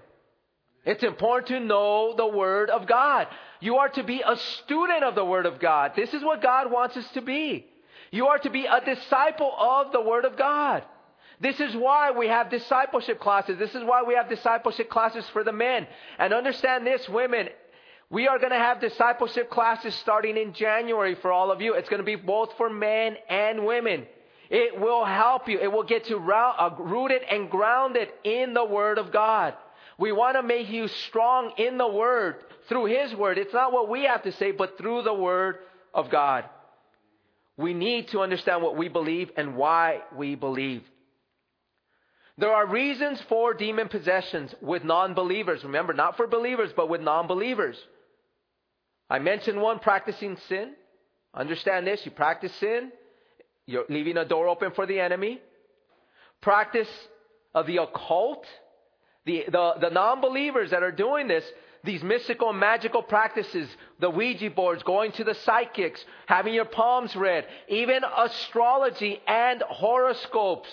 It's 0.84 1.02
important 1.02 1.48
to 1.48 1.60
know 1.60 2.14
the 2.16 2.26
Word 2.26 2.68
of 2.68 2.86
God. 2.86 3.26
You 3.60 3.76
are 3.76 3.88
to 3.90 4.02
be 4.02 4.22
a 4.24 4.36
student 4.36 5.02
of 5.02 5.14
the 5.14 5.24
Word 5.24 5.46
of 5.46 5.58
God. 5.58 5.92
This 5.96 6.12
is 6.12 6.22
what 6.22 6.42
God 6.42 6.70
wants 6.70 6.96
us 6.96 7.08
to 7.14 7.22
be. 7.22 7.66
You 8.10 8.26
are 8.26 8.38
to 8.38 8.50
be 8.50 8.66
a 8.66 8.84
disciple 8.84 9.52
of 9.58 9.92
the 9.92 10.02
Word 10.02 10.24
of 10.26 10.36
God. 10.36 10.84
This 11.40 11.58
is 11.58 11.74
why 11.74 12.10
we 12.10 12.28
have 12.28 12.50
discipleship 12.50 13.18
classes. 13.18 13.58
This 13.58 13.74
is 13.74 13.82
why 13.82 14.02
we 14.02 14.14
have 14.14 14.28
discipleship 14.28 14.90
classes 14.90 15.24
for 15.32 15.42
the 15.42 15.52
men. 15.52 15.86
And 16.18 16.32
understand 16.32 16.86
this, 16.86 17.08
women, 17.08 17.48
we 18.10 18.28
are 18.28 18.38
going 18.38 18.52
to 18.52 18.58
have 18.58 18.80
discipleship 18.80 19.50
classes 19.50 19.94
starting 19.96 20.36
in 20.36 20.52
January 20.52 21.16
for 21.16 21.32
all 21.32 21.50
of 21.50 21.60
you. 21.60 21.74
It's 21.74 21.88
going 21.88 22.00
to 22.00 22.04
be 22.04 22.16
both 22.16 22.56
for 22.56 22.70
men 22.70 23.16
and 23.28 23.64
women. 23.64 24.06
It 24.54 24.78
will 24.78 25.04
help 25.04 25.48
you. 25.48 25.58
It 25.58 25.72
will 25.72 25.82
get 25.82 26.08
you 26.08 26.16
uh, 26.16 26.76
rooted 26.78 27.22
and 27.28 27.50
grounded 27.50 28.06
in 28.22 28.54
the 28.54 28.64
Word 28.64 28.98
of 28.98 29.10
God. 29.10 29.54
We 29.98 30.12
want 30.12 30.36
to 30.36 30.44
make 30.44 30.68
you 30.68 30.86
strong 30.86 31.54
in 31.56 31.76
the 31.76 31.88
Word 31.88 32.36
through 32.68 32.84
His 32.84 33.12
Word. 33.16 33.36
It's 33.36 33.52
not 33.52 33.72
what 33.72 33.88
we 33.88 34.04
have 34.04 34.22
to 34.22 34.30
say, 34.30 34.52
but 34.52 34.78
through 34.78 35.02
the 35.02 35.12
Word 35.12 35.56
of 35.92 36.08
God. 36.08 36.44
We 37.56 37.74
need 37.74 38.06
to 38.10 38.20
understand 38.20 38.62
what 38.62 38.76
we 38.76 38.86
believe 38.86 39.32
and 39.36 39.56
why 39.56 40.02
we 40.16 40.36
believe. 40.36 40.84
There 42.38 42.52
are 42.54 42.64
reasons 42.64 43.20
for 43.28 43.54
demon 43.54 43.88
possessions 43.88 44.54
with 44.60 44.84
non 44.84 45.14
believers. 45.14 45.64
Remember, 45.64 45.94
not 45.94 46.16
for 46.16 46.28
believers, 46.28 46.70
but 46.76 46.88
with 46.88 47.00
non 47.00 47.26
believers. 47.26 47.76
I 49.10 49.18
mentioned 49.18 49.60
one 49.60 49.80
practicing 49.80 50.36
sin. 50.48 50.74
Understand 51.34 51.88
this 51.88 52.04
you 52.04 52.12
practice 52.12 52.54
sin, 52.60 52.92
you're 53.66 53.84
leaving 53.88 54.16
a 54.16 54.24
door 54.24 54.48
open 54.48 54.72
for 54.72 54.86
the 54.86 55.00
enemy. 55.00 55.40
Practice 56.40 56.88
of 57.54 57.66
the 57.66 57.78
occult. 57.78 58.46
The, 59.24 59.44
the, 59.50 59.74
the 59.80 59.90
non 59.90 60.20
believers 60.20 60.70
that 60.70 60.82
are 60.82 60.92
doing 60.92 61.28
this, 61.28 61.44
these 61.82 62.02
mystical 62.02 62.50
and 62.50 62.58
magical 62.58 63.02
practices, 63.02 63.68
the 64.00 64.10
Ouija 64.10 64.50
boards, 64.50 64.82
going 64.82 65.12
to 65.12 65.24
the 65.24 65.34
psychics, 65.34 66.04
having 66.26 66.52
your 66.52 66.66
palms 66.66 67.16
read, 67.16 67.46
even 67.68 68.02
astrology 68.16 69.20
and 69.26 69.62
horoscopes. 69.62 70.68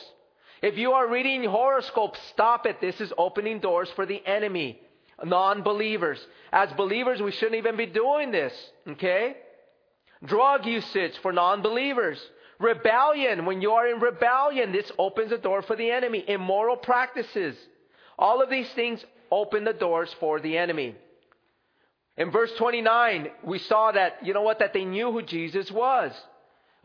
If 0.61 0.77
you 0.77 0.91
are 0.91 1.09
reading 1.09 1.43
horoscopes, 1.43 2.19
stop 2.29 2.65
it. 2.65 2.81
This 2.81 2.99
is 3.01 3.11
opening 3.17 3.59
doors 3.59 3.89
for 3.95 4.05
the 4.05 4.21
enemy, 4.25 4.79
non 5.23 5.63
believers. 5.63 6.19
As 6.51 6.71
believers, 6.73 7.21
we 7.21 7.31
shouldn't 7.31 7.55
even 7.55 7.77
be 7.77 7.87
doing 7.87 8.31
this, 8.31 8.53
okay? 8.87 9.37
Drug 10.23 10.65
usage 10.65 11.17
for 11.21 11.31
non 11.31 11.61
believers. 11.61 12.19
Rebellion, 12.61 13.45
when 13.45 13.61
you 13.61 13.71
are 13.71 13.87
in 13.87 13.99
rebellion, 13.99 14.71
this 14.71 14.91
opens 14.99 15.31
the 15.31 15.37
door 15.37 15.63
for 15.63 15.75
the 15.75 15.89
enemy. 15.89 16.23
Immoral 16.27 16.77
practices. 16.77 17.55
All 18.19 18.41
of 18.41 18.49
these 18.49 18.69
things 18.73 19.03
open 19.31 19.63
the 19.63 19.73
doors 19.73 20.13
for 20.19 20.39
the 20.39 20.57
enemy. 20.57 20.95
In 22.17 22.29
verse 22.29 22.51
29, 22.57 23.29
we 23.43 23.57
saw 23.57 23.91
that, 23.91 24.23
you 24.23 24.33
know 24.33 24.43
what, 24.43 24.59
that 24.59 24.73
they 24.73 24.85
knew 24.85 25.11
who 25.11 25.23
Jesus 25.23 25.71
was. 25.71 26.11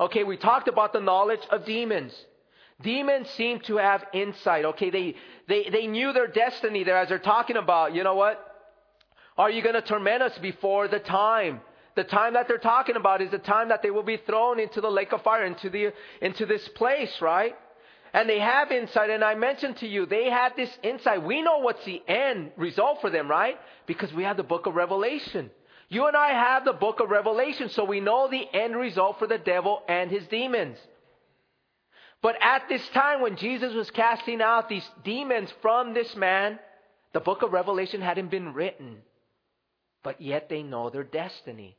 Okay, 0.00 0.24
we 0.24 0.36
talked 0.36 0.68
about 0.68 0.92
the 0.92 1.00
knowledge 1.00 1.40
of 1.50 1.66
demons. 1.66 2.12
Demons 2.82 3.28
seem 3.30 3.60
to 3.60 3.76
have 3.76 4.04
insight. 4.12 4.64
Okay, 4.64 4.90
they, 4.90 5.14
they, 5.48 5.68
they 5.70 5.86
knew 5.86 6.12
their 6.12 6.26
destiny 6.26 6.84
there 6.84 6.96
as 6.96 7.08
they're 7.08 7.18
talking 7.18 7.56
about, 7.56 7.94
you 7.94 8.02
know 8.02 8.14
what? 8.14 8.42
Are 9.36 9.50
you 9.50 9.62
going 9.62 9.74
to 9.74 9.82
torment 9.82 10.22
us 10.22 10.38
before 10.38 10.88
the 10.88 11.00
time? 11.00 11.60
The 11.96 12.04
time 12.04 12.34
that 12.34 12.46
they're 12.46 12.58
talking 12.58 12.96
about 12.96 13.22
is 13.22 13.30
the 13.30 13.38
time 13.38 13.70
that 13.70 13.82
they 13.82 13.90
will 13.90 14.02
be 14.02 14.18
thrown 14.18 14.60
into 14.60 14.82
the 14.82 14.90
lake 14.90 15.12
of 15.12 15.22
fire, 15.22 15.44
into, 15.44 15.70
the, 15.70 15.92
into 16.20 16.44
this 16.44 16.68
place, 16.68 17.20
right? 17.22 17.56
And 18.12 18.28
they 18.28 18.38
have 18.38 18.70
insight, 18.70 19.10
and 19.10 19.24
I 19.24 19.34
mentioned 19.34 19.78
to 19.78 19.88
you, 19.88 20.06
they 20.06 20.30
had 20.30 20.54
this 20.56 20.70
insight. 20.82 21.22
We 21.22 21.42
know 21.42 21.58
what's 21.58 21.84
the 21.84 22.02
end 22.06 22.52
result 22.56 23.00
for 23.00 23.10
them, 23.10 23.28
right? 23.28 23.58
Because 23.86 24.12
we 24.12 24.24
have 24.24 24.36
the 24.36 24.42
book 24.42 24.66
of 24.66 24.74
Revelation. 24.74 25.50
You 25.88 26.06
and 26.06 26.16
I 26.16 26.28
have 26.28 26.64
the 26.64 26.72
book 26.72 27.00
of 27.00 27.10
Revelation, 27.10 27.70
so 27.70 27.84
we 27.84 28.00
know 28.00 28.28
the 28.28 28.46
end 28.52 28.76
result 28.76 29.18
for 29.18 29.26
the 29.26 29.38
devil 29.38 29.82
and 29.88 30.10
his 30.10 30.26
demons. 30.26 30.76
But 32.22 32.36
at 32.42 32.68
this 32.68 32.86
time, 32.90 33.22
when 33.22 33.36
Jesus 33.36 33.72
was 33.72 33.90
casting 33.90 34.42
out 34.42 34.68
these 34.68 34.88
demons 35.02 35.52
from 35.62 35.94
this 35.94 36.14
man, 36.14 36.58
the 37.14 37.20
book 37.20 37.42
of 37.42 37.52
Revelation 37.52 38.02
hadn't 38.02 38.30
been 38.30 38.52
written. 38.52 38.98
But 40.02 40.20
yet 40.20 40.48
they 40.48 40.62
know 40.62 40.90
their 40.90 41.04
destiny. 41.04 41.76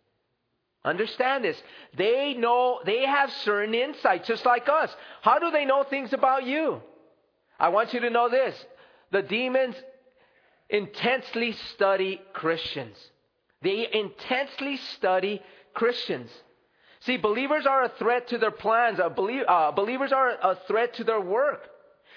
Understand 0.87 1.43
this. 1.43 1.61
They 1.97 2.33
know, 2.33 2.79
they 2.85 3.05
have 3.05 3.29
certain 3.43 3.75
insights, 3.75 4.25
just 4.25 4.45
like 4.45 4.69
us. 4.69 4.95
How 5.21 5.37
do 5.37 5.51
they 5.51 5.65
know 5.65 5.83
things 5.83 6.13
about 6.13 6.45
you? 6.45 6.81
I 7.59 7.69
want 7.69 7.93
you 7.93 7.99
to 7.99 8.09
know 8.09 8.29
this. 8.29 8.55
The 9.11 9.21
demons 9.21 9.75
intensely 10.69 11.51
study 11.73 12.21
Christians. 12.31 12.95
They 13.61 13.85
intensely 13.91 14.77
study 14.95 15.41
Christians. 15.73 16.29
See, 17.01 17.17
believers 17.17 17.65
are 17.65 17.83
a 17.83 17.89
threat 17.99 18.29
to 18.29 18.37
their 18.37 18.51
plans. 18.51 18.99
Uh, 19.01 19.09
believers 19.71 20.13
are 20.13 20.29
a 20.29 20.57
threat 20.67 20.93
to 20.95 21.03
their 21.03 21.21
work. 21.21 21.67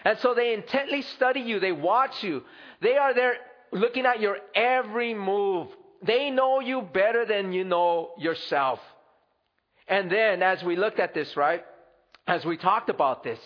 And 0.04 0.16
so 0.20 0.32
they 0.32 0.54
intently 0.54 1.02
study 1.02 1.40
you. 1.40 1.58
They 1.58 1.72
watch 1.72 2.22
you. 2.22 2.44
They 2.80 2.96
are 2.96 3.14
there 3.14 3.34
looking 3.72 4.06
at 4.06 4.20
your 4.20 4.38
every 4.54 5.12
move. 5.12 5.68
They 6.02 6.30
know 6.30 6.60
you 6.60 6.82
better 6.82 7.24
than 7.24 7.52
you 7.52 7.64
know 7.64 8.12
yourself. 8.18 8.80
And 9.86 10.10
then 10.10 10.42
as 10.42 10.62
we 10.62 10.76
looked 10.76 11.00
at 11.00 11.14
this, 11.14 11.36
right? 11.36 11.64
As 12.26 12.44
we 12.44 12.56
talked 12.56 12.90
about 12.90 13.22
this, 13.22 13.38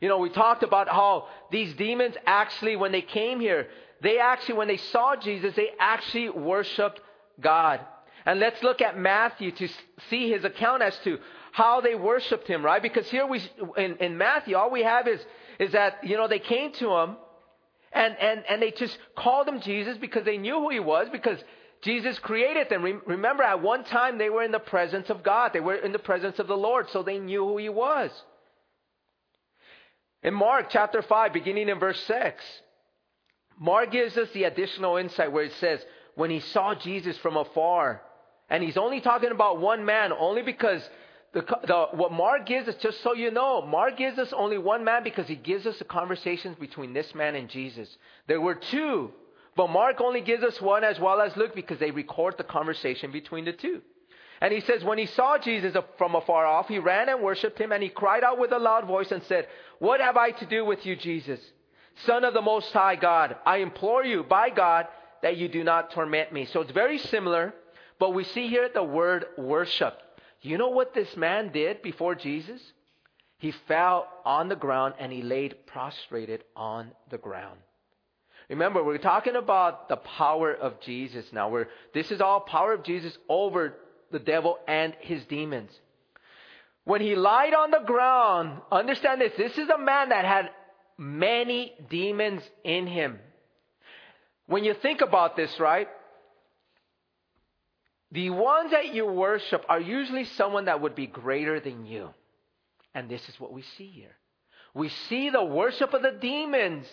you 0.00 0.08
know, 0.08 0.18
we 0.18 0.30
talked 0.30 0.62
about 0.62 0.88
how 0.88 1.28
these 1.50 1.74
demons 1.74 2.14
actually, 2.26 2.76
when 2.76 2.92
they 2.92 3.02
came 3.02 3.40
here, 3.40 3.68
they 4.00 4.18
actually, 4.18 4.56
when 4.56 4.68
they 4.68 4.76
saw 4.76 5.16
Jesus, 5.16 5.54
they 5.56 5.70
actually 5.78 6.30
worshiped 6.30 7.00
God. 7.40 7.80
And 8.26 8.38
let's 8.38 8.62
look 8.62 8.80
at 8.80 8.98
Matthew 8.98 9.52
to 9.52 9.68
see 10.10 10.30
his 10.30 10.44
account 10.44 10.82
as 10.82 10.96
to 11.04 11.18
how 11.52 11.80
they 11.80 11.94
worshiped 11.94 12.46
him, 12.46 12.64
right? 12.64 12.82
Because 12.82 13.08
here 13.08 13.26
we, 13.26 13.40
in, 13.76 13.96
in 13.96 14.18
Matthew, 14.18 14.56
all 14.56 14.70
we 14.70 14.82
have 14.82 15.08
is, 15.08 15.20
is 15.58 15.72
that, 15.72 16.04
you 16.04 16.16
know, 16.16 16.28
they 16.28 16.38
came 16.38 16.72
to 16.72 16.90
him 16.90 17.16
and, 17.92 18.16
and, 18.20 18.44
and 18.48 18.62
they 18.62 18.70
just 18.70 18.96
called 19.16 19.48
him 19.48 19.60
Jesus 19.60 19.96
because 19.96 20.24
they 20.24 20.38
knew 20.38 20.60
who 20.60 20.70
he 20.70 20.80
was 20.80 21.08
because 21.10 21.38
Jesus 21.82 22.18
created 22.18 22.68
them. 22.68 23.02
Remember, 23.06 23.42
at 23.42 23.62
one 23.62 23.84
time 23.84 24.18
they 24.18 24.30
were 24.30 24.42
in 24.42 24.52
the 24.52 24.58
presence 24.58 25.10
of 25.10 25.22
God. 25.22 25.52
They 25.52 25.60
were 25.60 25.76
in 25.76 25.92
the 25.92 25.98
presence 25.98 26.38
of 26.38 26.48
the 26.48 26.56
Lord, 26.56 26.90
so 26.90 27.02
they 27.02 27.18
knew 27.18 27.44
who 27.44 27.56
he 27.56 27.68
was. 27.68 28.10
In 30.22 30.34
Mark 30.34 30.66
chapter 30.70 31.02
5, 31.02 31.32
beginning 31.32 31.68
in 31.68 31.78
verse 31.78 32.00
6, 32.04 32.44
Mark 33.60 33.92
gives 33.92 34.16
us 34.16 34.28
the 34.32 34.44
additional 34.44 34.96
insight 34.96 35.32
where 35.32 35.44
it 35.44 35.52
says, 35.60 35.80
when 36.16 36.30
he 36.30 36.40
saw 36.40 36.74
Jesus 36.74 37.16
from 37.18 37.36
afar, 37.36 38.02
and 38.50 38.62
he's 38.62 38.76
only 38.76 39.00
talking 39.00 39.30
about 39.30 39.60
one 39.60 39.84
man, 39.84 40.12
only 40.12 40.42
because 40.42 40.82
the, 41.32 41.42
the, 41.66 41.86
what 41.92 42.10
Mark 42.10 42.46
gives 42.46 42.66
us, 42.68 42.74
just 42.76 43.02
so 43.02 43.14
you 43.14 43.30
know, 43.30 43.62
Mark 43.62 43.96
gives 43.96 44.18
us 44.18 44.32
only 44.32 44.58
one 44.58 44.82
man 44.84 45.04
because 45.04 45.28
he 45.28 45.36
gives 45.36 45.66
us 45.66 45.78
the 45.78 45.84
conversations 45.84 46.56
between 46.58 46.92
this 46.92 47.14
man 47.14 47.34
and 47.36 47.48
Jesus. 47.48 47.88
There 48.26 48.40
were 48.40 48.54
two, 48.54 49.12
but 49.58 49.68
Mark 49.68 50.00
only 50.00 50.22
gives 50.22 50.42
us 50.42 50.58
one 50.62 50.84
as 50.84 50.98
well 50.98 51.20
as 51.20 51.36
Luke 51.36 51.54
because 51.54 51.78
they 51.78 51.90
record 51.90 52.36
the 52.38 52.44
conversation 52.44 53.12
between 53.12 53.44
the 53.44 53.52
two. 53.52 53.82
And 54.40 54.54
he 54.54 54.60
says, 54.60 54.82
when 54.82 54.96
he 54.96 55.06
saw 55.06 55.36
Jesus 55.36 55.76
from 55.98 56.14
afar 56.14 56.46
off, 56.46 56.68
he 56.68 56.78
ran 56.78 57.10
and 57.10 57.20
worshipped 57.20 57.60
him, 57.60 57.72
and 57.72 57.82
he 57.82 57.90
cried 57.90 58.24
out 58.24 58.38
with 58.38 58.52
a 58.52 58.58
loud 58.58 58.86
voice 58.86 59.10
and 59.10 59.22
said, 59.24 59.48
What 59.80 60.00
have 60.00 60.16
I 60.16 60.30
to 60.30 60.46
do 60.46 60.64
with 60.64 60.86
you, 60.86 60.96
Jesus, 60.96 61.40
Son 62.06 62.24
of 62.24 62.32
the 62.32 62.40
Most 62.40 62.72
High 62.72 62.96
God? 62.96 63.36
I 63.44 63.58
implore 63.58 64.04
you, 64.04 64.22
by 64.22 64.48
God, 64.48 64.86
that 65.22 65.36
you 65.36 65.48
do 65.48 65.62
not 65.64 65.90
torment 65.90 66.32
me. 66.32 66.46
So 66.46 66.60
it's 66.62 66.70
very 66.70 66.98
similar 66.98 67.52
but 67.98 68.14
we 68.14 68.24
see 68.24 68.48
here 68.48 68.68
the 68.72 68.82
word 68.82 69.26
worship. 69.36 69.94
You 70.40 70.56
know 70.56 70.68
what 70.68 70.94
this 70.94 71.16
man 71.16 71.50
did 71.52 71.82
before 71.82 72.14
Jesus? 72.14 72.60
He 73.38 73.52
fell 73.66 74.08
on 74.24 74.48
the 74.48 74.56
ground 74.56 74.94
and 74.98 75.12
he 75.12 75.22
laid 75.22 75.66
prostrated 75.66 76.44
on 76.54 76.92
the 77.10 77.18
ground. 77.18 77.58
Remember, 78.48 78.82
we're 78.82 78.98
talking 78.98 79.36
about 79.36 79.88
the 79.88 79.96
power 79.96 80.54
of 80.54 80.80
Jesus 80.80 81.26
now. 81.32 81.50
We're, 81.50 81.68
this 81.92 82.10
is 82.10 82.20
all 82.20 82.40
power 82.40 82.72
of 82.72 82.82
Jesus 82.82 83.16
over 83.28 83.74
the 84.10 84.18
devil 84.18 84.58
and 84.66 84.94
his 85.00 85.24
demons. 85.26 85.70
When 86.84 87.02
he 87.02 87.14
lied 87.14 87.52
on 87.52 87.70
the 87.70 87.82
ground, 87.84 88.62
understand 88.72 89.20
this, 89.20 89.34
this 89.36 89.58
is 89.58 89.68
a 89.68 89.78
man 89.78 90.08
that 90.08 90.24
had 90.24 90.50
many 90.96 91.74
demons 91.90 92.42
in 92.64 92.86
him. 92.86 93.18
When 94.46 94.64
you 94.64 94.72
think 94.72 95.02
about 95.02 95.36
this, 95.36 95.60
right? 95.60 95.88
The 98.12 98.30
ones 98.30 98.70
that 98.70 98.94
you 98.94 99.04
worship 99.04 99.66
are 99.68 99.80
usually 99.80 100.24
someone 100.24 100.64
that 100.64 100.80
would 100.80 100.94
be 100.94 101.06
greater 101.06 101.60
than 101.60 101.84
you. 101.84 102.08
And 102.94 103.10
this 103.10 103.28
is 103.28 103.38
what 103.38 103.52
we 103.52 103.62
see 103.76 103.88
here. 103.88 104.16
We 104.72 104.88
see 104.88 105.28
the 105.28 105.44
worship 105.44 105.92
of 105.92 106.00
the 106.00 106.16
demons. 106.18 106.86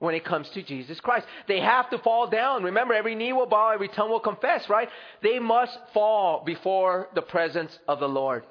When 0.00 0.14
it 0.14 0.24
comes 0.24 0.48
to 0.50 0.62
Jesus 0.62 0.98
Christ. 0.98 1.26
They 1.46 1.60
have 1.60 1.88
to 1.90 1.98
fall 1.98 2.26
down. 2.26 2.64
Remember, 2.64 2.92
every 2.94 3.14
knee 3.14 3.32
will 3.32 3.46
bow, 3.46 3.70
every 3.70 3.88
tongue 3.88 4.10
will 4.10 4.18
confess, 4.18 4.68
right? 4.68 4.88
They 5.22 5.38
must 5.38 5.78
fall 5.94 6.42
before 6.44 7.08
the 7.14 7.22
presence 7.22 7.78
of 7.86 8.00
the 8.00 8.08
Lord. 8.08 8.44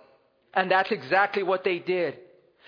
And 0.54 0.72
that's 0.72 0.92
exactly 0.92 1.44
what 1.44 1.64
they 1.64 1.80
did. 1.80 2.18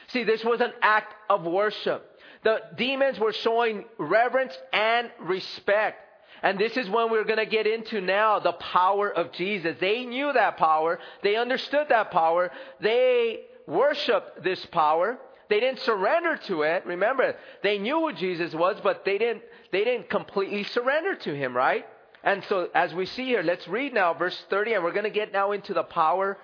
See, 0.10 0.24
this 0.24 0.44
was 0.44 0.60
an 0.60 0.74
act 0.82 1.14
of 1.30 1.44
worship. 1.44 2.06
The 2.44 2.60
demons 2.76 3.20
were 3.20 3.34
showing 3.34 3.86
reverence 3.98 4.58
and 4.74 5.10
respect. 5.22 6.00
And 6.44 6.58
this 6.58 6.76
is 6.76 6.90
when 6.90 7.12
we're 7.12 7.24
going 7.24 7.38
to 7.38 7.46
get 7.46 7.68
into 7.68 8.02
now 8.02 8.40
the 8.40 8.54
power 8.54 9.12
of 9.12 9.32
Jesus. 9.32 9.78
They 9.80 10.06
knew 10.06 10.34
that 10.34 10.58
power. 10.58 11.00
They 11.22 11.36
understood 11.36 11.88
that 11.90 12.10
power. 12.10 12.52
They 12.80 13.42
worshiped 13.68 14.44
this 14.44 14.66
power. 14.68 15.20
They 15.52 15.60
didn't 15.60 15.82
surrender 15.82 16.38
to 16.48 16.62
it. 16.62 16.86
Remember, 16.86 17.36
they 17.62 17.78
knew 17.78 18.00
who 18.00 18.14
Jesus 18.14 18.54
was, 18.56 18.78
but 18.82 19.04
they 19.04 19.18
didn't, 19.18 19.44
they 19.74 19.84
didn't 19.84 20.10
completely 20.10 20.64
surrender 20.64 21.16
to 21.16 21.36
him, 21.36 21.54
right? 21.54 21.86
And 22.24 22.42
so, 22.46 22.70
as 22.74 22.94
we 22.94 23.06
see 23.06 23.26
here, 23.26 23.44
let's 23.44 23.68
read 23.68 23.94
now 23.94 24.14
verse 24.14 24.46
30, 24.50 24.76
and 24.76 24.84
we're 24.86 24.94
going 24.94 25.04
to 25.04 25.10
get 25.10 25.34
now 25.34 25.52
into 25.52 25.74
the 25.74 25.84
power 25.84 26.38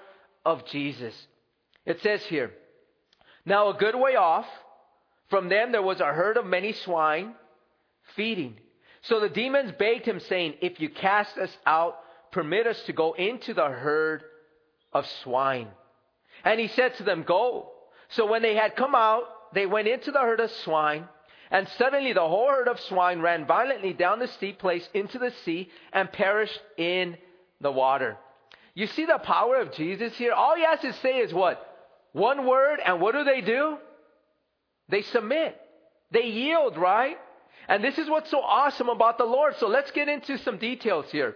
of 0.45 0.65
Jesus. 0.65 1.15
It 1.85 2.01
says 2.01 2.21
here, 2.23 2.51
Now 3.45 3.69
a 3.69 3.75
good 3.75 3.95
way 3.95 4.17
off 4.17 4.45
from 5.29 5.47
them 5.47 5.71
there 5.71 5.81
was 5.81 6.01
a 6.01 6.07
herd 6.07 6.35
of 6.35 6.45
many 6.45 6.73
swine 6.73 7.33
feeding. 8.17 8.57
So 9.03 9.21
the 9.21 9.29
demons 9.29 9.71
begged 9.79 10.05
him, 10.05 10.19
saying, 10.19 10.55
If 10.59 10.81
you 10.81 10.89
cast 10.89 11.37
us 11.37 11.57
out, 11.65 11.95
permit 12.33 12.67
us 12.67 12.81
to 12.87 12.91
go 12.91 13.13
into 13.13 13.53
the 13.53 13.69
herd 13.69 14.23
of 14.91 15.07
swine. 15.23 15.69
And 16.43 16.59
he 16.59 16.67
said 16.67 16.95
to 16.95 17.03
them, 17.03 17.23
Go. 17.23 17.71
So 18.09 18.25
when 18.25 18.41
they 18.41 18.55
had 18.55 18.75
come 18.75 18.95
out, 18.95 19.23
they 19.53 19.65
went 19.65 19.87
into 19.87 20.11
the 20.11 20.19
herd 20.19 20.39
of 20.39 20.51
swine, 20.51 21.07
and 21.51 21.67
suddenly 21.77 22.13
the 22.13 22.27
whole 22.27 22.49
herd 22.49 22.67
of 22.67 22.79
swine 22.79 23.21
ran 23.21 23.45
violently 23.45 23.93
down 23.93 24.19
the 24.19 24.27
steep 24.27 24.59
place 24.59 24.87
into 24.93 25.19
the 25.19 25.31
sea 25.45 25.69
and 25.93 26.11
perished 26.11 26.59
in 26.77 27.17
the 27.61 27.71
water. 27.71 28.17
You 28.73 28.87
see 28.87 29.05
the 29.05 29.17
power 29.17 29.55
of 29.55 29.73
Jesus 29.73 30.15
here? 30.17 30.33
All 30.33 30.55
he 30.55 30.63
has 30.63 30.81
to 30.81 30.93
say 30.93 31.17
is 31.17 31.33
what? 31.33 31.63
One 32.11 32.45
word, 32.45 32.79
and 32.85 33.01
what 33.01 33.15
do 33.15 33.23
they 33.23 33.41
do? 33.41 33.77
They 34.89 35.01
submit. 35.01 35.59
They 36.11 36.27
yield, 36.27 36.77
right? 36.77 37.17
And 37.67 37.83
this 37.83 37.97
is 37.97 38.09
what's 38.09 38.31
so 38.31 38.39
awesome 38.39 38.89
about 38.89 39.17
the 39.17 39.25
Lord. 39.25 39.55
So 39.57 39.67
let's 39.67 39.91
get 39.91 40.07
into 40.07 40.37
some 40.37 40.57
details 40.57 41.05
here. 41.11 41.35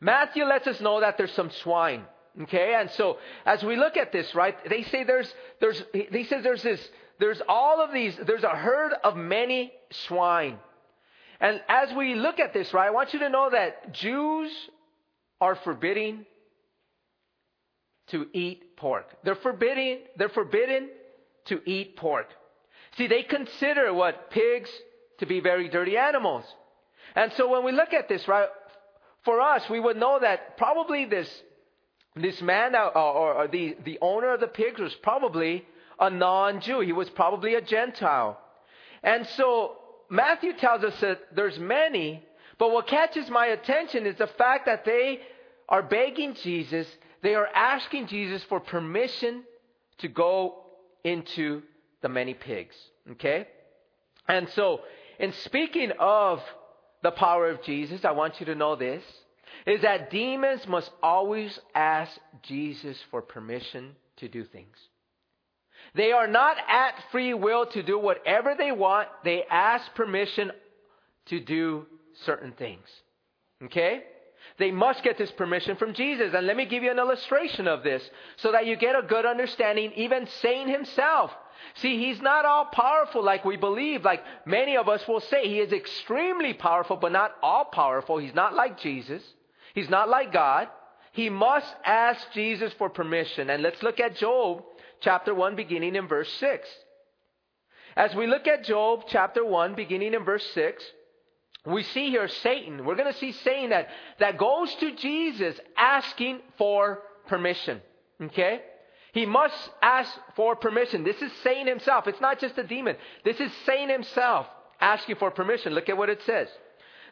Matthew 0.00 0.44
lets 0.44 0.66
us 0.66 0.80
know 0.80 1.00
that 1.00 1.18
there's 1.18 1.32
some 1.32 1.50
swine. 1.50 2.04
Okay, 2.40 2.74
and 2.78 2.90
so 2.92 3.18
as 3.44 3.62
we 3.62 3.76
look 3.76 3.96
at 3.98 4.10
this, 4.10 4.34
right, 4.34 4.56
they 4.68 4.84
say 4.84 5.04
there's, 5.04 5.32
there's, 5.60 5.82
he 5.92 6.24
says 6.24 6.42
there's 6.42 6.62
this, 6.62 6.80
there's 7.20 7.42
all 7.46 7.82
of 7.82 7.92
these, 7.92 8.18
there's 8.26 8.42
a 8.42 8.48
herd 8.48 8.92
of 9.04 9.16
many 9.16 9.72
swine. 9.90 10.58
And 11.40 11.60
as 11.68 11.94
we 11.94 12.14
look 12.14 12.40
at 12.40 12.54
this, 12.54 12.72
right, 12.72 12.86
I 12.86 12.90
want 12.90 13.12
you 13.12 13.18
to 13.18 13.28
know 13.28 13.50
that 13.50 13.92
Jews 13.92 14.50
are 15.40 15.56
forbidding 15.56 16.24
to 18.08 18.26
eat 18.32 18.76
pork. 18.76 19.06
They're 19.24 19.34
forbidding, 19.34 19.98
they're 20.16 20.30
forbidden 20.30 20.88
to 21.46 21.60
eat 21.68 21.96
pork. 21.96 22.28
See, 22.96 23.08
they 23.08 23.24
consider 23.24 23.92
what 23.92 24.30
pigs 24.30 24.70
to 25.18 25.26
be 25.26 25.40
very 25.40 25.68
dirty 25.68 25.96
animals. 25.98 26.44
And 27.14 27.32
so 27.36 27.48
when 27.48 27.64
we 27.64 27.72
look 27.72 27.92
at 27.92 28.08
this, 28.08 28.26
right, 28.26 28.48
for 29.24 29.40
us, 29.40 29.68
we 29.68 29.80
would 29.80 29.96
know 29.96 30.18
that 30.20 30.56
probably 30.56 31.04
this 31.04 31.28
this 32.14 32.42
man 32.42 32.74
uh, 32.74 32.90
or, 32.94 33.34
or 33.34 33.48
the, 33.48 33.76
the 33.84 33.98
owner 34.00 34.34
of 34.34 34.40
the 34.40 34.46
pigs 34.46 34.80
was 34.80 34.94
probably 34.96 35.64
a 35.98 36.10
non-Jew. 36.10 36.80
He 36.80 36.92
was 36.92 37.08
probably 37.10 37.54
a 37.54 37.60
Gentile. 37.60 38.38
And 39.02 39.26
so 39.36 39.76
Matthew 40.10 40.52
tells 40.54 40.84
us 40.84 40.98
that 41.00 41.20
there's 41.34 41.58
many, 41.58 42.22
but 42.58 42.70
what 42.70 42.86
catches 42.86 43.30
my 43.30 43.46
attention 43.46 44.06
is 44.06 44.16
the 44.16 44.26
fact 44.26 44.66
that 44.66 44.84
they 44.84 45.20
are 45.68 45.82
begging 45.82 46.34
Jesus, 46.34 46.86
they 47.22 47.34
are 47.34 47.48
asking 47.54 48.08
Jesus 48.08 48.42
for 48.44 48.60
permission 48.60 49.44
to 49.98 50.08
go 50.08 50.64
into 51.04 51.62
the 52.02 52.08
many 52.08 52.34
pigs. 52.34 52.76
Okay? 53.12 53.48
And 54.28 54.48
so, 54.50 54.80
in 55.18 55.32
speaking 55.32 55.92
of 55.98 56.42
the 57.02 57.10
power 57.10 57.48
of 57.48 57.62
Jesus, 57.62 58.04
I 58.04 58.10
want 58.10 58.38
you 58.38 58.46
to 58.46 58.54
know 58.54 58.76
this 58.76 59.02
is 59.66 59.82
that 59.82 60.10
demons 60.10 60.66
must 60.66 60.90
always 61.02 61.58
ask 61.74 62.12
Jesus 62.42 62.96
for 63.10 63.22
permission 63.22 63.94
to 64.16 64.28
do 64.28 64.44
things. 64.44 64.76
They 65.94 66.12
are 66.12 66.26
not 66.26 66.56
at 66.68 66.94
free 67.10 67.34
will 67.34 67.66
to 67.66 67.82
do 67.82 67.98
whatever 67.98 68.54
they 68.56 68.72
want. 68.72 69.08
They 69.24 69.44
ask 69.50 69.92
permission 69.94 70.52
to 71.26 71.40
do 71.40 71.86
certain 72.24 72.52
things. 72.52 72.86
Okay? 73.64 74.02
They 74.58 74.70
must 74.70 75.02
get 75.02 75.18
this 75.18 75.30
permission 75.32 75.76
from 75.76 75.94
Jesus. 75.94 76.32
And 76.34 76.46
let 76.46 76.56
me 76.56 76.66
give 76.66 76.82
you 76.82 76.90
an 76.90 76.98
illustration 76.98 77.68
of 77.68 77.82
this 77.82 78.02
so 78.36 78.52
that 78.52 78.66
you 78.66 78.76
get 78.76 78.96
a 78.96 79.02
good 79.02 79.26
understanding. 79.26 79.92
Even 79.96 80.26
Satan 80.40 80.68
himself. 80.68 81.30
See, 81.76 81.98
he's 81.98 82.20
not 82.20 82.44
all 82.44 82.66
powerful 82.66 83.22
like 83.22 83.44
we 83.44 83.56
believe, 83.56 84.04
like 84.04 84.22
many 84.44 84.76
of 84.76 84.88
us 84.88 85.06
will 85.06 85.20
say. 85.20 85.48
He 85.48 85.60
is 85.60 85.72
extremely 85.72 86.54
powerful, 86.54 86.96
but 86.96 87.12
not 87.12 87.32
all 87.42 87.64
powerful. 87.66 88.18
He's 88.18 88.34
not 88.34 88.54
like 88.54 88.80
Jesus. 88.80 89.22
He's 89.74 89.90
not 89.90 90.08
like 90.08 90.32
God. 90.32 90.68
He 91.12 91.28
must 91.28 91.74
ask 91.84 92.20
Jesus 92.32 92.72
for 92.78 92.88
permission. 92.88 93.50
And 93.50 93.62
let's 93.62 93.82
look 93.82 94.00
at 94.00 94.16
Job 94.16 94.62
chapter 95.00 95.34
1, 95.34 95.56
beginning 95.56 95.94
in 95.94 96.08
verse 96.08 96.32
6. 96.34 96.68
As 97.96 98.14
we 98.14 98.26
look 98.26 98.46
at 98.46 98.64
Job 98.64 99.04
chapter 99.08 99.44
1, 99.44 99.74
beginning 99.74 100.14
in 100.14 100.24
verse 100.24 100.46
6, 100.54 100.82
we 101.66 101.82
see 101.82 102.10
here 102.10 102.28
Satan. 102.28 102.84
We're 102.84 102.96
going 102.96 103.12
to 103.12 103.18
see 103.18 103.32
Satan 103.32 103.70
that, 103.70 103.88
that 104.18 104.38
goes 104.38 104.74
to 104.76 104.96
Jesus 104.96 105.56
asking 105.76 106.40
for 106.56 107.00
permission. 107.28 107.80
Okay? 108.20 108.62
He 109.12 109.26
must 109.26 109.54
ask 109.82 110.10
for 110.34 110.56
permission. 110.56 111.04
This 111.04 111.20
is 111.20 111.30
Satan 111.42 111.66
himself. 111.66 112.08
It's 112.08 112.20
not 112.20 112.40
just 112.40 112.56
a 112.56 112.64
demon. 112.64 112.96
This 113.24 113.38
is 113.38 113.52
Satan 113.66 113.90
himself 113.90 114.46
asking 114.80 115.16
for 115.16 115.30
permission. 115.30 115.74
Look 115.74 115.90
at 115.90 115.96
what 115.96 116.08
it 116.08 116.22
says. 116.24 116.48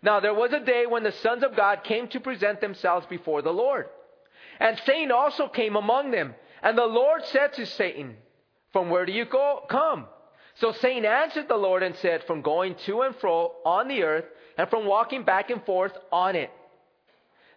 Now 0.03 0.21
there 0.21 0.35
was 0.35 0.53
a 0.53 0.61
day 0.61 0.87
when 0.87 1.03
the 1.03 1.13
sons 1.13 1.43
of 1.43 1.57
God 1.57 1.85
came 1.85 2.09
to 2.09 2.21
present 2.21 2.61
themselves 2.61 3.07
before 3.07 3.43
the 3.43 3.53
Lord. 3.53 3.87
And 4.59 4.81
Satan 4.85 5.11
also 5.11 5.49
came 5.49 5.77
among 5.77 6.11
them. 6.11 6.35
And 6.63 6.77
the 6.77 6.87
Lord 6.87 7.25
said 7.27 7.55
to 7.55 7.67
Satan, 7.67 8.17
From 8.73 8.91
where 8.91 9.07
do 9.07 9.13
you 9.13 9.25
go 9.25 9.63
come? 9.69 10.07
So 10.57 10.73
Satan 10.73 11.05
answered 11.05 11.49
the 11.49 11.57
Lord 11.57 11.83
and 11.83 11.97
said, 11.97 12.25
From 12.25 12.43
going 12.43 12.75
to 12.87 13.03
and 13.03 13.17
fro 13.17 13.53
on 13.65 13.89
the 13.89 14.03
earth, 14.03 14.27
and 14.59 14.69
from 14.69 14.87
walking 14.87 15.25
back 15.25 15.51
and 15.51 15.65
forth 15.65 15.93
on 16.13 16.37
it. 16.37 16.51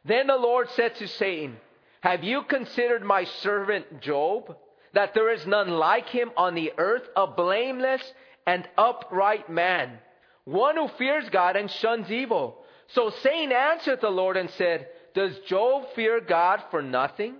Then 0.05 0.27
the 0.27 0.37
Lord 0.37 0.69
said 0.71 0.95
to 0.95 1.07
Satan, 1.07 1.57
Have 2.01 2.23
you 2.23 2.43
considered 2.43 3.03
my 3.03 3.25
servant 3.25 4.01
Job, 4.01 4.55
that 4.93 5.13
there 5.13 5.33
is 5.33 5.45
none 5.45 5.69
like 5.69 6.07
him 6.09 6.31
on 6.37 6.55
the 6.55 6.73
earth, 6.77 7.03
a 7.15 7.27
blameless 7.27 8.01
and 8.45 8.67
upright 8.77 9.49
man? 9.49 9.99
One 10.45 10.75
who 10.75 10.87
fears 10.97 11.29
God 11.29 11.55
and 11.55 11.69
shuns 11.69 12.11
evil. 12.11 12.57
So 12.87 13.11
Satan 13.21 13.51
answered 13.51 14.01
the 14.01 14.09
Lord 14.09 14.37
and 14.37 14.49
said, 14.51 14.87
Does 15.13 15.37
Job 15.47 15.85
fear 15.95 16.19
God 16.19 16.61
for 16.69 16.81
nothing? 16.81 17.35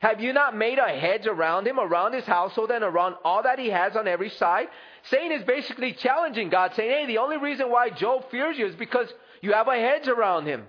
Have 0.00 0.20
you 0.20 0.32
not 0.32 0.56
made 0.56 0.78
a 0.78 0.88
hedge 0.88 1.26
around 1.26 1.66
him, 1.66 1.80
around 1.80 2.12
his 2.12 2.24
household, 2.24 2.70
and 2.70 2.84
around 2.84 3.16
all 3.24 3.42
that 3.42 3.58
he 3.58 3.68
has 3.70 3.96
on 3.96 4.06
every 4.06 4.30
side? 4.30 4.68
Satan 5.10 5.32
is 5.32 5.44
basically 5.44 5.92
challenging 5.92 6.50
God, 6.50 6.72
saying, 6.74 6.90
Hey, 6.90 7.06
the 7.06 7.18
only 7.18 7.36
reason 7.36 7.70
why 7.70 7.90
Job 7.90 8.30
fears 8.30 8.56
you 8.56 8.66
is 8.66 8.76
because 8.76 9.12
you 9.40 9.52
have 9.52 9.66
a 9.66 9.76
hedge 9.76 10.06
around 10.06 10.46
him. 10.46 10.64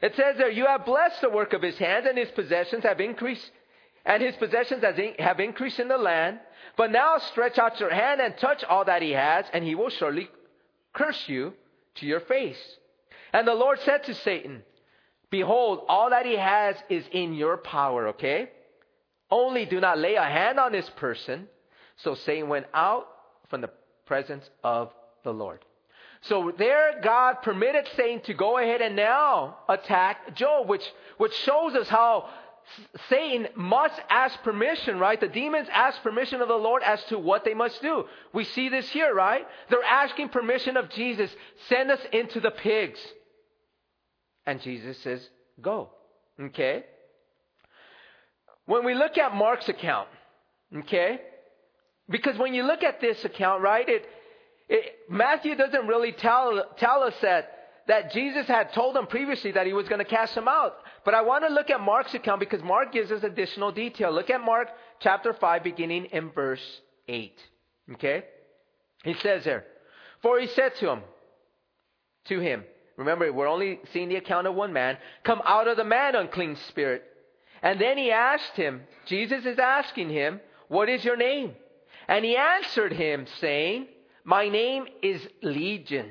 It 0.00 0.16
says 0.16 0.36
there, 0.38 0.50
You 0.50 0.66
have 0.66 0.86
blessed 0.86 1.20
the 1.20 1.28
work 1.28 1.52
of 1.52 1.62
his 1.62 1.76
hands, 1.76 2.06
and 2.08 2.16
his 2.16 2.30
possessions 2.30 2.84
have 2.84 3.00
increased, 3.00 3.50
and 4.06 4.22
his 4.22 4.34
possessions 4.36 4.82
have 5.18 5.38
increased 5.38 5.78
in 5.78 5.88
the 5.88 5.98
land. 5.98 6.40
But 6.76 6.90
now 6.90 7.18
stretch 7.18 7.58
out 7.58 7.78
your 7.80 7.92
hand 7.92 8.20
and 8.22 8.36
touch 8.38 8.64
all 8.64 8.86
that 8.86 9.02
he 9.02 9.10
has, 9.10 9.44
and 9.52 9.62
he 9.62 9.74
will 9.74 9.90
surely 9.90 10.30
curse 10.92 11.28
you 11.28 11.54
to 11.96 12.06
your 12.06 12.20
face. 12.20 12.58
And 13.32 13.46
the 13.46 13.54
Lord 13.54 13.78
said 13.80 14.04
to 14.04 14.14
Satan, 14.14 14.62
Behold, 15.30 15.80
all 15.88 16.10
that 16.10 16.26
he 16.26 16.36
has 16.36 16.76
is 16.90 17.04
in 17.12 17.32
your 17.32 17.56
power, 17.56 18.08
okay? 18.08 18.50
Only 19.30 19.64
do 19.64 19.80
not 19.80 19.98
lay 19.98 20.16
a 20.16 20.22
hand 20.22 20.60
on 20.60 20.72
this 20.72 20.88
person. 20.96 21.48
So 21.96 22.14
Satan 22.14 22.48
went 22.48 22.66
out 22.74 23.08
from 23.48 23.62
the 23.62 23.70
presence 24.04 24.48
of 24.62 24.92
the 25.24 25.32
Lord. 25.32 25.64
So 26.22 26.52
there 26.56 27.00
God 27.02 27.36
permitted 27.42 27.88
Satan 27.96 28.20
to 28.24 28.34
go 28.34 28.58
ahead 28.58 28.80
and 28.80 28.94
now 28.94 29.58
attack 29.68 30.34
Job, 30.36 30.68
which, 30.68 30.84
which 31.16 31.34
shows 31.34 31.74
us 31.74 31.88
how 31.88 32.28
Satan 33.08 33.48
must 33.54 34.00
ask 34.08 34.42
permission, 34.42 34.98
right? 34.98 35.20
The 35.20 35.28
demons 35.28 35.68
ask 35.72 36.02
permission 36.02 36.40
of 36.40 36.48
the 36.48 36.54
Lord 36.54 36.82
as 36.82 37.02
to 37.04 37.18
what 37.18 37.44
they 37.44 37.54
must 37.54 37.82
do. 37.82 38.04
We 38.32 38.44
see 38.44 38.68
this 38.68 38.88
here, 38.90 39.14
right? 39.14 39.46
They're 39.68 39.82
asking 39.82 40.30
permission 40.30 40.76
of 40.76 40.88
Jesus. 40.90 41.30
Send 41.68 41.90
us 41.90 42.00
into 42.12 42.40
the 42.40 42.50
pigs. 42.50 43.00
And 44.46 44.60
Jesus 44.60 44.98
says, 44.98 45.28
go. 45.60 45.90
Okay? 46.40 46.84
When 48.66 48.84
we 48.84 48.94
look 48.94 49.18
at 49.18 49.34
Mark's 49.34 49.68
account, 49.68 50.08
okay? 50.78 51.20
Because 52.08 52.38
when 52.38 52.54
you 52.54 52.62
look 52.62 52.82
at 52.82 53.00
this 53.00 53.24
account, 53.24 53.62
right, 53.62 53.88
it, 53.88 54.06
it, 54.68 54.92
Matthew 55.08 55.54
doesn't 55.56 55.86
really 55.86 56.12
tell, 56.12 56.64
tell 56.76 57.02
us 57.02 57.14
that, 57.22 57.61
that 57.92 58.10
Jesus 58.10 58.46
had 58.46 58.72
told 58.72 58.96
them 58.96 59.06
previously 59.06 59.52
that 59.52 59.66
he 59.66 59.74
was 59.74 59.86
going 59.86 59.98
to 59.98 60.06
cast 60.06 60.34
them 60.34 60.48
out. 60.48 60.76
But 61.04 61.12
I 61.12 61.20
want 61.20 61.46
to 61.46 61.52
look 61.52 61.68
at 61.68 61.78
Mark's 61.78 62.14
account 62.14 62.40
because 62.40 62.62
Mark 62.62 62.90
gives 62.90 63.12
us 63.12 63.22
additional 63.22 63.70
detail. 63.70 64.10
Look 64.10 64.30
at 64.30 64.40
Mark 64.40 64.68
chapter 65.00 65.34
5, 65.34 65.62
beginning 65.62 66.06
in 66.06 66.30
verse 66.30 66.80
8. 67.06 67.38
Okay? 67.92 68.24
He 69.04 69.12
says 69.12 69.44
there, 69.44 69.66
For 70.22 70.40
he 70.40 70.46
said 70.46 70.74
to 70.76 70.88
him, 70.88 71.00
to 72.28 72.40
him, 72.40 72.64
remember, 72.96 73.30
we're 73.30 73.46
only 73.46 73.78
seeing 73.92 74.08
the 74.08 74.16
account 74.16 74.46
of 74.46 74.54
one 74.54 74.72
man, 74.72 74.96
come 75.22 75.42
out 75.44 75.68
of 75.68 75.76
the 75.76 75.84
man, 75.84 76.14
unclean 76.14 76.56
spirit. 76.68 77.04
And 77.60 77.78
then 77.78 77.98
he 77.98 78.10
asked 78.10 78.56
him, 78.56 78.84
Jesus 79.04 79.44
is 79.44 79.58
asking 79.58 80.08
him, 80.08 80.40
What 80.68 80.88
is 80.88 81.04
your 81.04 81.18
name? 81.18 81.56
And 82.08 82.24
he 82.24 82.38
answered 82.38 82.94
him, 82.94 83.26
saying, 83.38 83.88
My 84.24 84.48
name 84.48 84.86
is 85.02 85.20
Legion, 85.42 86.08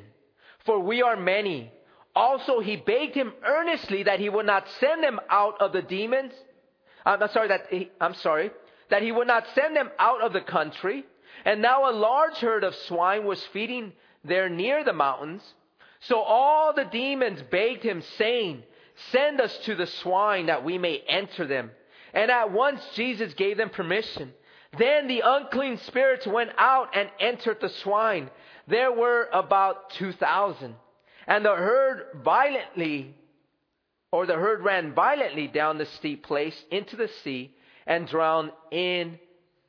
for 0.66 0.80
we 0.80 1.02
are 1.02 1.16
many. 1.16 1.72
Also, 2.16 2.60
he 2.60 2.76
begged 2.76 3.16
him 3.16 3.34
earnestly 3.46 4.04
that 4.04 4.20
he 4.20 4.30
would 4.30 4.46
not 4.46 4.68
send 4.80 5.04
them 5.04 5.20
out 5.30 5.62
of 5.62 5.72
the 5.72 5.82
demons. 5.82 6.34
Uh, 7.06 7.18
I'm 7.22 7.30
sorry, 7.30 7.48
that 7.48 7.68
he, 7.70 7.90
I'm 8.00 8.14
sorry, 8.16 8.52
that 8.90 9.02
he 9.02 9.12
would 9.12 9.28
not 9.28 9.46
send 9.56 9.76
them 9.76 9.90
out 9.98 10.22
of 10.22 10.34
the 10.34 10.42
country. 10.42 11.06
And 11.46 11.62
now 11.62 11.90
a 11.90 11.94
large 11.94 12.38
herd 12.38 12.64
of 12.64 12.76
swine 12.76 13.26
was 13.26 13.44
feeding 13.54 13.94
there 14.24 14.50
near 14.50 14.84
the 14.84 14.94
mountains. 14.94 15.42
So 16.02 16.20
all 16.20 16.74
the 16.74 16.86
demons 16.86 17.42
begged 17.50 17.84
him, 17.84 18.04
saying, 18.18 18.64
Send 19.12 19.40
us 19.40 19.58
to 19.60 19.76
the 19.76 19.88
swine 19.88 20.48
that 20.48 20.64
we 20.64 20.78
may 20.78 21.02
enter 21.08 21.48
them. 21.48 21.72
And 22.14 22.30
at 22.30 22.52
once 22.52 22.82
Jesus 22.94 23.34
gave 23.34 23.58
them 23.58 23.70
permission. 23.70 24.34
Then 24.78 25.08
the 25.08 25.22
unclean 25.24 25.78
spirits 25.80 26.28
went 26.28 26.52
out 26.58 26.90
and 26.94 27.10
entered 27.20 27.60
the 27.62 27.70
swine. 27.70 28.30
There 28.68 28.92
were 28.92 29.28
about 29.32 29.92
2,000. 29.92 30.76
And 31.28 31.46
the 31.46 31.56
herd 31.56 32.22
violently, 32.24 33.16
or 34.12 34.26
the 34.26 34.36
herd 34.36 34.64
ran 34.64 34.94
violently 34.94 35.48
down 35.48 35.78
the 35.78 35.86
steep 35.86 36.24
place 36.24 36.60
into 36.72 36.96
the 36.96 37.10
sea 37.24 37.54
and 37.86 38.08
drowned 38.08 38.52
in 38.72 39.20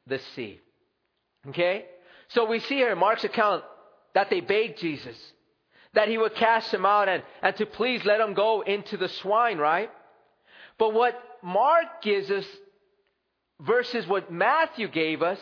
the 0.07 0.18
sea. 0.35 0.61
Okay? 1.48 1.87
So 2.28 2.46
we 2.46 2.61
see 2.61 2.76
here 2.76 2.92
in 2.92 2.98
Mark's 2.98 3.24
account 3.24 3.64
that 4.14 4.31
they 4.31 4.40
begged 4.40 4.78
Jesus 4.78 5.16
that 5.94 6.09
he 6.09 6.18
would 6.18 6.35
cast 6.35 6.70
them 6.72 6.87
out 6.87 7.09
and, 7.09 7.22
and 7.42 7.55
to 7.57 7.66
please 7.66 8.05
let 8.05 8.18
them 8.18 8.35
go 8.35 8.62
into 8.62 8.96
the 8.96 9.09
swine, 9.09 9.59
right? 9.59 9.90
But 10.78 10.94
what 10.94 11.20
Mark 11.42 12.02
gives 12.02 12.31
us 12.31 12.46
versus 13.61 14.07
what 14.07 14.33
Matthew 14.33 14.88
gave 14.88 15.22
us 15.22 15.38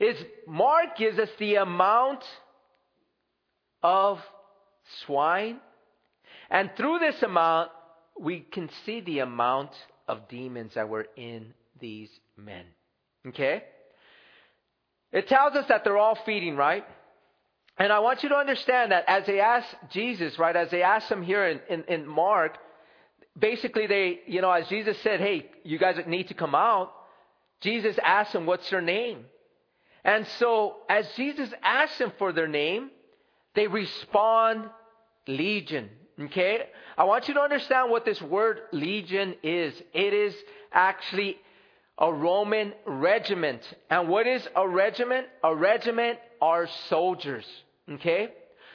is 0.00 0.16
Mark 0.46 0.96
gives 0.96 1.18
us 1.18 1.28
the 1.38 1.56
amount 1.56 2.24
of 3.86 4.20
swine. 5.04 5.60
And 6.50 6.70
through 6.76 6.98
this 6.98 7.22
amount, 7.22 7.70
we 8.18 8.40
can 8.40 8.68
see 8.84 9.00
the 9.00 9.20
amount 9.20 9.70
of 10.08 10.28
demons 10.28 10.74
that 10.74 10.88
were 10.88 11.06
in 11.16 11.54
these 11.80 12.10
men. 12.36 12.64
Okay? 13.28 13.62
It 15.12 15.28
tells 15.28 15.54
us 15.54 15.66
that 15.68 15.84
they're 15.84 15.98
all 15.98 16.18
feeding, 16.26 16.56
right? 16.56 16.84
And 17.78 17.92
I 17.92 18.00
want 18.00 18.22
you 18.22 18.28
to 18.30 18.36
understand 18.36 18.92
that 18.92 19.04
as 19.06 19.26
they 19.26 19.40
ask 19.40 19.68
Jesus, 19.90 20.38
right, 20.38 20.56
as 20.56 20.70
they 20.70 20.82
ask 20.82 21.08
him 21.08 21.22
here 21.22 21.46
in, 21.46 21.60
in, 21.68 21.84
in 21.84 22.08
Mark, 22.08 22.58
basically 23.38 23.86
they, 23.86 24.20
you 24.26 24.40
know, 24.40 24.50
as 24.50 24.66
Jesus 24.68 24.98
said, 25.02 25.20
hey, 25.20 25.46
you 25.62 25.78
guys 25.78 25.96
need 26.06 26.28
to 26.28 26.34
come 26.34 26.54
out, 26.54 26.92
Jesus 27.60 27.96
asked 28.02 28.32
them, 28.32 28.46
what's 28.46 28.70
your 28.70 28.80
name? 28.80 29.26
And 30.04 30.26
so 30.38 30.76
as 30.88 31.06
Jesus 31.16 31.50
asks 31.62 31.98
them 31.98 32.12
for 32.18 32.32
their 32.32 32.48
name, 32.48 32.90
they 33.56 33.66
respond 33.66 34.70
legion. 35.26 35.90
Okay? 36.20 36.60
I 36.96 37.04
want 37.04 37.26
you 37.26 37.34
to 37.34 37.40
understand 37.40 37.90
what 37.90 38.04
this 38.04 38.22
word 38.22 38.60
legion 38.72 39.34
is. 39.42 39.74
It 39.92 40.14
is 40.14 40.34
actually 40.72 41.38
a 41.98 42.12
Roman 42.12 42.72
regiment. 42.86 43.62
And 43.90 44.08
what 44.08 44.26
is 44.26 44.46
a 44.54 44.68
regiment? 44.68 45.26
A 45.42 45.54
regiment 45.54 46.18
are 46.40 46.68
soldiers. 46.88 47.44
Okay? 47.90 48.28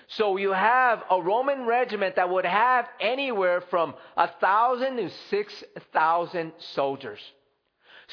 So 0.07 0.35
you 0.37 0.51
have 0.51 1.03
a 1.09 1.21
Roman 1.21 1.65
regiment 1.65 2.17
that 2.17 2.29
would 2.29 2.45
have 2.45 2.85
anywhere 2.99 3.61
from 3.69 3.93
a 4.17 4.27
thousand 4.41 4.97
to 4.97 5.09
six 5.29 5.63
thousand 5.93 6.51
soldiers. 6.75 7.19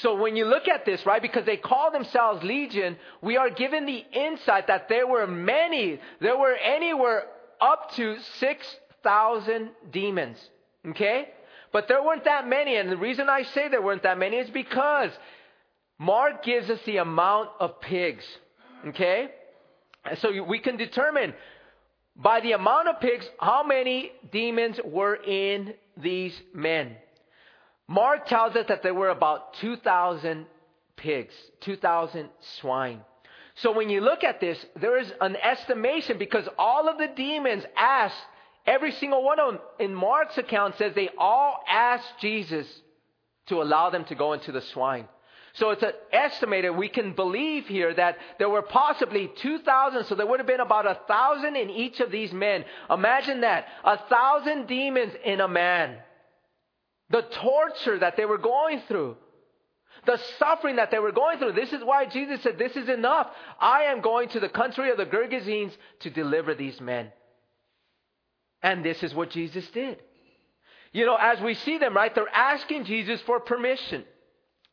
So 0.01 0.15
when 0.15 0.37
you 0.37 0.45
look 0.45 0.69
at 0.69 0.85
this, 0.85 1.05
right, 1.05 1.21
because 1.21 1.45
they 1.45 1.57
call 1.57 1.91
themselves 1.91 2.45
legion, 2.45 2.97
we 3.21 3.37
are 3.37 3.51
given 3.51 3.85
the 3.85 4.05
insight 4.13 4.69
that 4.69 4.89
there 4.89 5.07
were 5.07 5.27
many, 5.27 6.01
there 6.21 6.39
were 6.39 6.55
anywhere 6.55 7.25
up 7.61 7.91
to 7.97 8.17
6,000 8.39 9.71
demons. 9.91 10.39
Okay? 10.89 11.29
But 11.73 11.89
there 11.89 12.03
weren't 12.03 12.25
that 12.25 12.47
many, 12.47 12.77
and 12.77 12.91
the 12.91 12.97
reason 12.97 13.29
I 13.29 13.43
say 13.43 13.69
there 13.69 13.83
weren't 13.83 14.05
that 14.05 14.19
many 14.19 14.37
is 14.37 14.49
because 14.51 15.11
Mark 15.99 16.45
gives 16.45 16.71
us 16.71 16.81
the 16.87 16.99
amount 16.99 17.51
of 17.59 17.81
pigs. 17.81 18.25
Okay? 18.87 19.29
And 20.05 20.19
so 20.19 20.43
we 20.45 20.61
can 20.61 20.77
determine 20.77 21.35
by 22.15 22.41
the 22.41 22.53
amount 22.53 22.89
of 22.89 23.01
pigs 23.01 23.29
how 23.41 23.65
many 23.65 24.13
demons 24.31 24.79
were 24.85 25.17
in 25.17 25.75
these 25.97 26.41
men. 26.55 26.97
Mark 27.89 28.27
tells 28.27 28.55
us 28.55 28.67
that 28.69 28.83
there 28.83 28.95
were 28.95 29.09
about 29.09 29.55
2,000 29.55 30.47
pigs, 30.97 31.35
2,000 31.61 32.29
swine. 32.61 33.01
So 33.57 33.73
when 33.73 33.89
you 33.89 34.03
look 34.03 34.23
at 34.23 34.41
this, 34.41 34.65
there 34.81 34.99
is 34.99 35.11
an 35.21 35.37
estimation 35.37 36.19
because 36.19 36.47
all 36.59 36.89
of 36.89 36.99
the 36.99 37.09
demons 37.09 37.65
asked, 37.77 38.15
every 38.67 38.93
single 38.93 39.25
one 39.25 39.41
of 39.41 39.55
them 39.55 39.63
in 39.81 39.95
Mark's 39.95 40.39
account 40.39 40.77
says 40.77 40.93
they 40.95 41.11
all 41.19 41.65
asked 41.69 42.21
Jesus 42.21 42.67
to 43.47 43.63
allow 43.63 43.91
them 43.91 44.05
to 44.05 44.15
go 44.15 44.35
into 44.35 44.53
the 44.53 44.61
swine. 44.61 45.09
So 45.55 45.71
it's 45.71 45.83
estimated, 46.13 46.77
we 46.77 46.89
can 46.89 47.15
believe 47.15 47.67
here 47.67 47.93
that 47.95 48.19
there 48.39 48.51
were 48.51 48.63
possibly 48.63 49.31
2,000, 49.39 50.05
so 50.05 50.15
there 50.15 50.27
would 50.27 50.39
have 50.39 50.47
been 50.47 50.61
about 50.61 50.87
a 50.87 51.01
thousand 51.09 51.57
in 51.57 51.71
each 51.71 51.99
of 52.01 52.13
these 52.13 52.33
men. 52.33 52.65
Imagine 52.91 53.41
that. 53.41 53.67
A 53.83 53.97
thousand 53.97 54.69
demons 54.69 55.15
in 55.25 55.41
a 55.41 55.49
man. 55.49 55.97
The 57.11 57.23
torture 57.23 57.99
that 57.99 58.17
they 58.17 58.25
were 58.25 58.39
going 58.39 58.83
through. 58.89 59.17
The 60.07 60.21
suffering 60.39 60.77
that 60.77 60.91
they 60.91 60.99
were 60.99 61.13
going 61.13 61.39
through. 61.39 61.53
This 61.53 61.73
is 61.73 61.83
why 61.83 62.07
Jesus 62.07 62.43
said, 62.43 62.59
This 62.59 62.77
is 62.77 62.89
enough. 62.89 63.29
I 63.61 63.85
am 63.85 64.01
going 64.01 64.29
to 64.31 64.41
the 64.41 64.49
country 64.49 64.91
of 64.91 64.97
the 64.97 65.07
Gergesenes 65.07 65.73
to 66.01 66.11
deliver 66.11 66.55
these 66.55 66.81
men. 66.81 67.13
And 68.63 68.85
this 68.85 69.03
is 69.03 69.15
what 69.15 69.31
Jesus 69.31 69.67
did. 69.71 69.99
You 70.93 71.07
know, 71.07 71.17
as 71.21 71.41
we 71.41 71.55
see 71.55 71.79
them, 71.79 71.95
right, 71.95 72.15
they're 72.15 72.29
asking 72.29 72.85
Jesus 72.85 73.21
for 73.23 73.41
permission. 73.41 74.05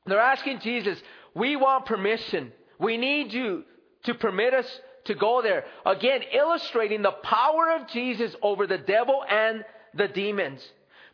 They're 0.06 0.20
asking 0.20 0.60
Jesus, 0.60 1.02
We 1.34 1.56
want 1.56 1.86
permission. 1.86 2.52
We 2.80 2.98
need 2.98 3.34
you 3.34 3.64
to 4.04 4.14
permit 4.14 4.54
us 4.54 4.80
to 5.06 5.16
go 5.16 5.42
there. 5.42 5.66
Again, 5.86 6.22
illustrating 6.34 7.02
the 7.02 7.12
power 7.12 7.72
of 7.80 7.88
Jesus 7.88 8.36
over 8.42 8.68
the 8.68 8.78
devil 8.78 9.24
and 9.28 9.64
the 9.94 10.08
demons. 10.08 10.62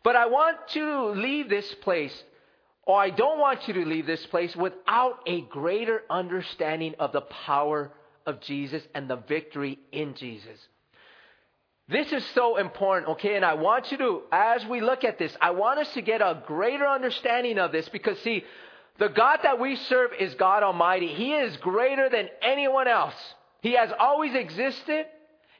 But 0.04 0.16
I 0.16 0.26
want 0.26 0.56
to 0.68 1.10
leave 1.10 1.48
this 1.48 1.74
place, 1.76 2.24
or 2.84 3.00
I 3.00 3.10
don't 3.10 3.38
want 3.38 3.68
you 3.68 3.74
to 3.74 3.84
leave 3.84 4.06
this 4.06 4.24
place 4.26 4.54
without 4.56 5.20
a 5.26 5.42
greater 5.42 6.02
understanding 6.10 6.94
of 6.98 7.12
the 7.12 7.20
power 7.20 7.92
of 8.26 8.40
Jesus 8.40 8.82
and 8.94 9.08
the 9.08 9.16
victory 9.16 9.78
in 9.92 10.14
Jesus. 10.14 10.58
This 11.88 12.12
is 12.12 12.24
so 12.34 12.56
important, 12.56 13.10
okay? 13.12 13.36
And 13.36 13.44
I 13.44 13.54
want 13.54 13.90
you 13.90 13.98
to, 13.98 14.22
as 14.32 14.64
we 14.66 14.80
look 14.80 15.04
at 15.04 15.18
this, 15.18 15.36
I 15.40 15.50
want 15.50 15.78
us 15.80 15.92
to 15.94 16.02
get 16.02 16.20
a 16.20 16.42
greater 16.46 16.86
understanding 16.86 17.58
of 17.58 17.72
this 17.72 17.88
because, 17.88 18.18
see, 18.20 18.44
the 18.98 19.08
God 19.08 19.40
that 19.42 19.60
we 19.60 19.76
serve 19.76 20.12
is 20.18 20.34
God 20.34 20.62
Almighty. 20.62 21.08
He 21.08 21.32
is 21.32 21.56
greater 21.58 22.08
than 22.08 22.28
anyone 22.40 22.88
else. 22.88 23.14
He 23.60 23.72
has 23.72 23.90
always 23.98 24.34
existed. 24.34 25.06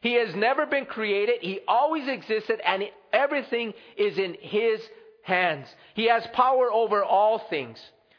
He 0.01 0.15
has 0.15 0.35
never 0.35 0.67
been 0.67 0.87
created. 0.87 1.37
He 1.41 1.61
always 1.67 2.09
existed 2.09 2.61
and 2.65 2.85
everything 3.13 3.75
is 3.97 4.19
in 4.19 4.37
His 4.41 4.81
hands. 5.23 5.67
He 5.95 6.07
has 6.07 6.27
power 6.33 6.73
over 6.73 7.03
all 7.05 7.39
things. 7.39 7.79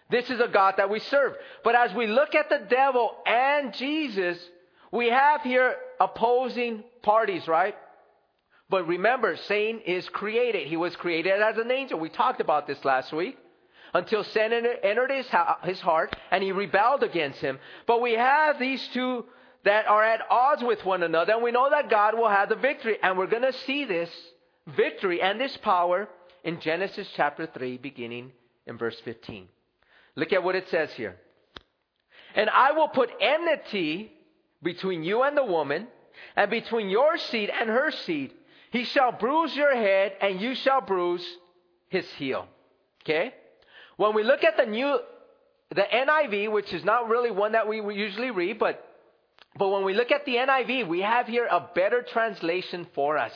This 0.10 0.30
is 0.30 0.40
a 0.40 0.48
God 0.48 0.76
that 0.78 0.90
we 0.90 1.00
serve. 1.00 1.34
But 1.64 1.76
as 1.76 1.94
we 1.94 2.08
look 2.08 2.36
at 2.36 2.50
the 2.50 2.66
devil 2.70 3.16
and 3.26 3.74
Jesus, 3.74 4.38
we 4.92 5.10
have 5.10 5.42
here 5.42 5.76
opposing 6.00 6.84
parties, 7.02 7.48
right? 7.48 7.76
But 8.70 8.88
remember, 8.88 9.36
Satan 9.36 9.82
is 9.82 10.08
created. 10.10 10.68
He 10.68 10.78
was 10.78 10.96
created 10.96 11.42
as 11.42 11.58
an 11.58 11.72
angel. 11.72 12.00
We 12.00 12.10
talked 12.10 12.42
about 12.42 12.68
this 12.68 12.84
last 12.86 13.12
week 13.12 13.38
until 13.94 14.24
sin 14.24 14.52
entered 14.52 15.12
his, 15.12 15.28
his 15.64 15.80
heart 15.80 16.16
and 16.32 16.44
he 16.44 16.52
rebelled 16.52 17.04
against 17.04 17.40
him. 17.40 17.60
But 17.88 18.02
we 18.02 18.14
have 18.14 18.60
these 18.60 18.88
two 18.94 19.26
that 19.64 19.88
are 19.88 20.04
at 20.04 20.22
odds 20.30 20.64
with 20.64 20.84
one 20.84 21.04
another, 21.04 21.34
and 21.34 21.44
we 21.44 21.52
know 21.52 21.70
that 21.70 21.90
God 21.90 22.18
will 22.18 22.28
have 22.28 22.50
the 22.50 22.56
victory. 22.56 22.98
And 23.02 23.18
we're 23.18 23.28
going 23.28 23.44
to 23.44 23.54
see 23.54 23.86
this 23.86 24.10
victory 24.68 25.22
and 25.22 25.40
this 25.40 25.56
power 25.58 26.08
in 26.44 26.60
Genesis 26.60 27.08
chapter 27.16 27.48
3, 27.48 27.78
beginning 27.78 28.32
in 28.66 28.78
verse 28.78 29.00
15. 29.04 29.48
Look 30.16 30.34
at 30.34 30.44
what 30.44 30.56
it 30.56 30.70
says 30.70 30.92
here. 30.94 31.16
And 32.36 32.50
I 32.50 32.72
will 32.72 32.88
put 32.88 33.10
enmity 33.22 34.12
between 34.62 35.04
you 35.04 35.24
and 35.24 35.38
the 35.38 35.44
woman, 35.44 35.88
and 36.36 36.50
between 36.50 36.90
your 36.90 37.18
seed 37.18 37.50
and 37.50 37.70
her 37.70 37.92
seed. 37.92 38.32
He 38.72 38.86
shall 38.86 39.12
bruise 39.12 39.56
your 39.56 39.76
head, 39.76 40.14
and 40.22 40.42
you 40.42 40.56
shall 40.56 40.82
bruise 40.82 41.26
his 41.90 42.10
heel. 42.14 42.48
Okay? 43.04 43.34
When 43.98 44.16
we 44.16 44.24
look 44.24 44.44
at 44.44 44.58
the 44.58 44.66
new, 44.66 45.00
the 45.70 45.84
NIV, 45.84 46.52
which 46.52 46.74
is 46.74 46.84
not 46.84 47.10
really 47.10 47.30
one 47.30 47.52
that 47.52 47.68
we 47.68 47.78
usually 47.94 48.32
read, 48.32 48.58
but, 48.58 48.84
but 49.58 49.70
when 49.70 49.84
we 49.84 49.94
look 49.94 50.12
at 50.12 50.26
the 50.26 50.36
NIV, 50.36 50.88
we 50.88 51.02
have 51.02 51.28
here 51.28 51.48
a 51.50 51.70
better 51.76 52.02
translation 52.02 52.88
for 52.96 53.18
us. 53.18 53.34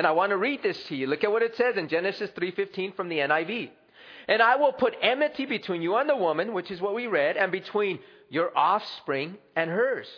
And 0.00 0.06
I 0.06 0.12
want 0.12 0.30
to 0.30 0.38
read 0.38 0.62
this 0.62 0.82
to 0.84 0.96
you. 0.96 1.06
Look 1.06 1.24
at 1.24 1.30
what 1.30 1.42
it 1.42 1.54
says 1.56 1.76
in 1.76 1.86
Genesis 1.86 2.30
3:15 2.30 2.92
from 2.92 3.10
the 3.10 3.18
NIV. 3.18 3.68
And 4.28 4.40
I 4.40 4.56
will 4.56 4.72
put 4.72 4.96
enmity 5.02 5.44
between 5.44 5.82
you 5.82 5.96
and 5.96 6.08
the 6.08 6.16
woman, 6.16 6.54
which 6.54 6.70
is 6.70 6.80
what 6.80 6.94
we 6.94 7.06
read, 7.06 7.36
and 7.36 7.52
between 7.52 7.98
your 8.30 8.50
offspring 8.56 9.36
and 9.54 9.68
hers. 9.68 10.08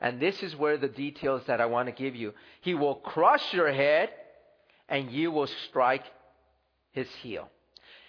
And 0.00 0.18
this 0.18 0.42
is 0.42 0.56
where 0.56 0.78
the 0.78 0.88
details 0.88 1.44
that 1.44 1.60
I 1.60 1.66
want 1.66 1.88
to 1.88 1.92
give 1.92 2.16
you. 2.16 2.32
He 2.62 2.72
will 2.72 2.94
crush 2.94 3.52
your 3.52 3.70
head, 3.70 4.08
and 4.88 5.10
you 5.10 5.30
will 5.30 5.50
strike 5.68 6.06
his 6.92 7.14
heel. 7.16 7.50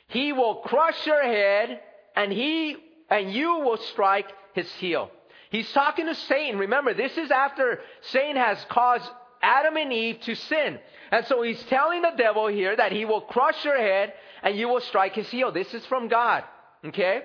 He 0.07 0.31
will 0.31 0.61
crush 0.61 1.05
your 1.05 1.21
head, 1.21 1.81
and 2.15 2.31
he 2.31 2.77
and 3.09 3.29
you 3.29 3.55
will 3.55 3.75
strike 3.91 4.31
his 4.53 4.71
heel. 4.75 5.11
He's 5.49 5.69
talking 5.73 6.05
to 6.05 6.15
Satan. 6.15 6.59
Remember, 6.59 6.93
this 6.93 7.17
is 7.17 7.29
after 7.29 7.81
Satan 8.03 8.37
has 8.37 8.63
caused 8.69 9.11
Adam 9.41 9.77
and 9.77 9.91
Eve 9.93 10.19
to 10.21 10.35
sin. 10.35 10.79
And 11.11 11.25
so 11.25 11.41
he's 11.41 11.61
telling 11.63 12.01
the 12.01 12.13
devil 12.17 12.47
here 12.47 12.75
that 12.75 12.91
he 12.91 13.05
will 13.05 13.21
crush 13.21 13.63
your 13.65 13.77
head 13.77 14.13
and 14.43 14.57
you 14.57 14.67
will 14.67 14.81
strike 14.81 15.15
his 15.15 15.29
heel. 15.29 15.51
This 15.51 15.73
is 15.73 15.85
from 15.85 16.07
God. 16.07 16.43
Okay? 16.85 17.23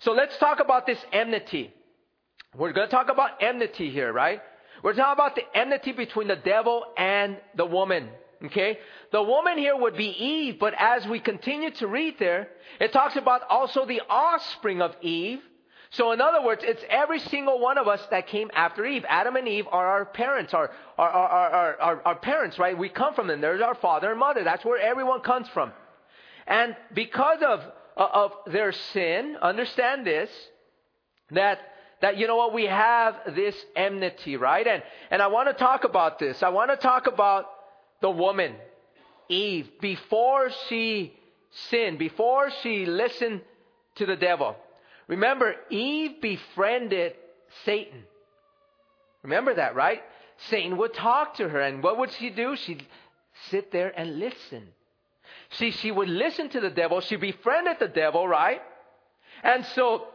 So 0.00 0.12
let's 0.12 0.36
talk 0.38 0.60
about 0.60 0.86
this 0.86 0.98
enmity. 1.12 1.72
We're 2.56 2.72
going 2.72 2.88
to 2.88 2.94
talk 2.94 3.10
about 3.10 3.42
enmity 3.42 3.90
here, 3.90 4.12
right? 4.12 4.40
We're 4.82 4.94
talking 4.94 5.12
about 5.12 5.36
the 5.36 5.44
enmity 5.54 5.92
between 5.92 6.28
the 6.28 6.36
devil 6.36 6.84
and 6.96 7.36
the 7.56 7.66
woman. 7.66 8.08
Okay? 8.46 8.78
The 9.12 9.22
woman 9.22 9.58
here 9.58 9.76
would 9.76 9.96
be 9.96 10.08
Eve, 10.08 10.58
but 10.58 10.74
as 10.76 11.06
we 11.06 11.20
continue 11.20 11.70
to 11.72 11.86
read 11.86 12.18
there, 12.18 12.48
it 12.80 12.92
talks 12.92 13.16
about 13.16 13.42
also 13.48 13.84
the 13.84 14.00
offspring 14.08 14.80
of 14.80 14.96
Eve. 15.02 15.40
So 15.90 16.12
in 16.12 16.20
other 16.20 16.42
words, 16.42 16.62
it's 16.64 16.82
every 16.88 17.18
single 17.18 17.58
one 17.58 17.76
of 17.76 17.88
us 17.88 18.00
that 18.10 18.28
came 18.28 18.50
after 18.54 18.86
Eve. 18.86 19.04
Adam 19.08 19.34
and 19.34 19.48
Eve 19.48 19.66
are 19.70 19.86
our 19.86 20.04
parents, 20.04 20.54
our, 20.54 20.70
our, 20.96 21.10
our, 21.10 21.80
our, 21.80 22.02
our, 22.04 22.14
parents, 22.16 22.58
right? 22.60 22.78
We 22.78 22.88
come 22.88 23.14
from 23.14 23.26
them. 23.26 23.40
There's 23.40 23.60
our 23.60 23.74
father 23.74 24.10
and 24.10 24.18
mother. 24.18 24.44
That's 24.44 24.64
where 24.64 24.80
everyone 24.80 25.20
comes 25.20 25.48
from. 25.48 25.72
And 26.46 26.76
because 26.94 27.38
of, 27.42 27.60
uh, 27.96 28.06
of 28.12 28.32
their 28.46 28.70
sin, 28.70 29.36
understand 29.42 30.06
this, 30.06 30.30
that 31.32 31.58
that 32.00 32.16
you 32.16 32.26
know 32.26 32.36
what 32.36 32.54
we 32.54 32.64
have 32.64 33.14
this 33.34 33.54
enmity 33.76 34.36
right 34.36 34.66
and 34.66 34.82
and 35.10 35.22
i 35.22 35.26
want 35.26 35.48
to 35.48 35.54
talk 35.54 35.84
about 35.84 36.18
this 36.18 36.42
i 36.42 36.48
want 36.48 36.70
to 36.70 36.76
talk 36.76 37.06
about 37.06 37.46
the 38.00 38.10
woman 38.10 38.54
eve 39.28 39.68
before 39.80 40.50
she 40.68 41.12
sinned 41.68 41.98
before 41.98 42.50
she 42.62 42.86
listened 42.86 43.40
to 43.94 44.06
the 44.06 44.16
devil 44.16 44.56
remember 45.10 45.56
eve 45.68 46.22
befriended 46.22 47.14
satan. 47.64 48.04
Remember 49.22 49.52
that 49.52 49.74
right? 49.74 50.02
Satan 50.48 50.78
would 50.78 50.94
talk 50.94 51.34
to 51.34 51.48
her 51.48 51.60
and 51.60 51.82
what 51.82 51.98
would 51.98 52.12
she 52.12 52.30
do? 52.30 52.56
She'd 52.56 52.86
sit 53.50 53.70
there 53.72 53.92
and 53.94 54.18
listen. 54.18 54.68
See 55.50 55.72
she 55.72 55.90
would 55.90 56.08
listen 56.08 56.48
to 56.50 56.60
the 56.60 56.70
devil. 56.70 57.00
She 57.00 57.16
befriended 57.16 57.76
the 57.80 57.88
devil 57.88 58.26
right? 58.26 58.62
And 59.42 59.66
so 59.66 60.06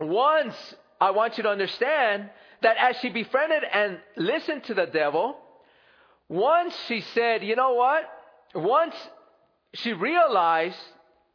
once 0.00 0.54
I 1.00 1.10
want 1.10 1.36
you 1.36 1.42
to 1.42 1.50
understand 1.50 2.30
that 2.62 2.76
as 2.78 2.96
she 3.00 3.10
befriended 3.10 3.64
and 3.64 3.98
listened 4.16 4.64
to 4.64 4.74
the 4.74 4.86
devil, 4.86 5.36
once 6.28 6.74
she 6.86 7.00
said, 7.00 7.42
you 7.42 7.56
know 7.56 7.74
what? 7.74 8.02
Once 8.54 8.94
she 9.74 9.92
realized 9.92 10.78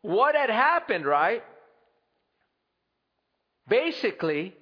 what 0.02 0.36
had 0.36 0.50
happened, 0.50 1.06
right? 1.06 1.44
Basically, 3.68 4.54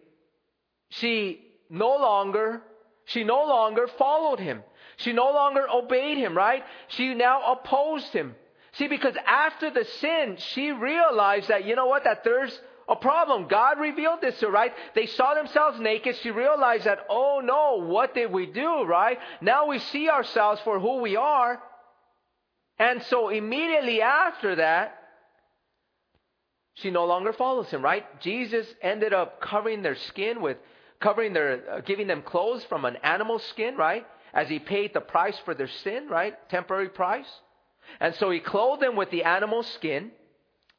she 0.89 1.39
no 1.69 1.97
longer, 1.97 2.61
she 3.05 3.23
no 3.23 3.45
longer 3.45 3.87
followed 3.97 4.39
him. 4.39 4.63
She 4.97 5.13
no 5.13 5.31
longer 5.31 5.65
obeyed 5.69 6.17
him, 6.17 6.35
right? 6.35 6.63
She 6.89 7.13
now 7.15 7.53
opposed 7.53 8.13
him. 8.13 8.35
See, 8.73 8.87
because 8.87 9.15
after 9.25 9.69
the 9.71 9.85
sin, 9.99 10.37
she 10.37 10.71
realized 10.71 11.49
that, 11.49 11.65
you 11.65 11.75
know 11.75 11.87
what, 11.87 12.03
that 12.03 12.23
there's 12.23 12.57
a 12.87 12.95
problem. 12.95 13.47
God 13.47 13.79
revealed 13.79 14.21
this 14.21 14.39
to 14.39 14.47
her, 14.47 14.51
right? 14.51 14.73
They 14.95 15.07
saw 15.07 15.33
themselves 15.33 15.79
naked. 15.79 16.17
She 16.17 16.31
realized 16.31 16.85
that, 16.85 16.99
oh 17.09 17.41
no, 17.43 17.85
what 17.85 18.13
did 18.13 18.31
we 18.31 18.45
do, 18.45 18.83
right? 18.83 19.17
Now 19.41 19.67
we 19.67 19.79
see 19.79 20.09
ourselves 20.09 20.61
for 20.63 20.79
who 20.79 20.97
we 20.97 21.15
are. 21.15 21.61
And 22.77 23.01
so 23.03 23.29
immediately 23.29 24.01
after 24.01 24.55
that, 24.55 25.00
she 26.75 26.89
no 26.89 27.05
longer 27.05 27.33
follows 27.33 27.69
him, 27.69 27.81
right? 27.81 28.21
Jesus 28.21 28.65
ended 28.81 29.13
up 29.13 29.41
covering 29.41 29.81
their 29.81 29.95
skin 29.95 30.41
with, 30.41 30.57
covering 30.99 31.33
their, 31.33 31.61
uh, 31.69 31.81
giving 31.81 32.07
them 32.07 32.21
clothes 32.21 32.63
from 32.65 32.85
an 32.85 32.97
animal 33.03 33.39
skin, 33.39 33.75
right? 33.75 34.05
As 34.33 34.47
he 34.47 34.59
paid 34.59 34.93
the 34.93 35.01
price 35.01 35.37
for 35.43 35.53
their 35.53 35.67
sin, 35.67 36.07
right? 36.09 36.33
Temporary 36.49 36.89
price. 36.89 37.27
And 37.99 38.15
so 38.15 38.29
he 38.31 38.39
clothed 38.39 38.81
them 38.81 38.95
with 38.95 39.11
the 39.11 39.23
animal 39.23 39.63
skin. 39.63 40.11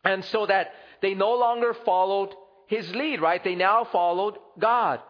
And 0.05 0.25
so 0.27 0.47
that 0.47 0.73
they 1.03 1.15
no 1.15 1.35
longer 1.35 1.75
followed 1.85 2.35
his 2.67 2.91
lead, 2.95 3.21
right? 3.21 3.43
They 3.43 3.55
now 3.55 3.85
followed 3.85 4.39
God. 4.59 5.01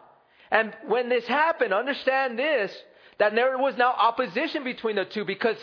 And 0.50 0.74
when 0.86 1.08
this 1.08 1.26
happened, 1.26 1.72
understand 1.72 2.38
this, 2.38 2.76
that 3.18 3.34
there 3.34 3.56
was 3.56 3.76
now 3.76 3.92
opposition 3.92 4.64
between 4.64 4.96
the 4.96 5.04
two 5.04 5.24
because, 5.24 5.56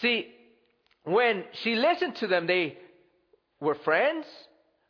see, 0.00 0.28
when 1.04 1.44
she 1.62 1.74
listened 1.74 2.16
to 2.16 2.26
them, 2.26 2.46
they 2.46 2.76
were 3.60 3.74
friends. 3.76 4.26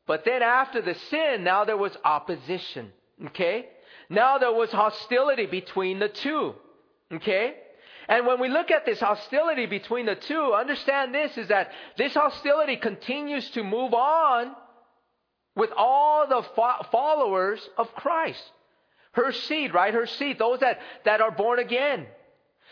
But 0.08 0.24
then 0.24 0.42
after 0.42 0.80
the 0.80 0.94
sin, 0.94 1.44
now 1.44 1.64
there 1.66 1.76
was 1.76 1.96
opposition. 2.02 2.90
Okay? 3.26 3.66
Now 4.08 4.38
there 4.38 4.52
was 4.52 4.72
hostility 4.72 5.46
between 5.46 5.98
the 5.98 6.08
two. 6.08 6.54
Okay? 7.12 7.54
And 8.08 8.26
when 8.26 8.40
we 8.40 8.48
look 8.48 8.70
at 8.70 8.86
this 8.86 9.00
hostility 9.00 9.66
between 9.66 10.06
the 10.06 10.14
two, 10.14 10.54
understand 10.54 11.14
this 11.14 11.36
is 11.36 11.48
that 11.48 11.70
this 11.98 12.14
hostility 12.14 12.76
continues 12.76 13.50
to 13.50 13.62
move 13.62 13.92
on 13.92 14.56
with 15.54 15.70
all 15.76 16.26
the 16.26 16.42
fo- 16.56 16.86
followers 16.90 17.60
of 17.76 17.94
Christ. 17.94 18.42
Her 19.12 19.30
seed, 19.30 19.74
right? 19.74 19.92
Her 19.92 20.06
seed, 20.06 20.38
those 20.38 20.60
that, 20.60 20.78
that 21.04 21.20
are 21.20 21.32
born 21.32 21.58
again. 21.58 22.06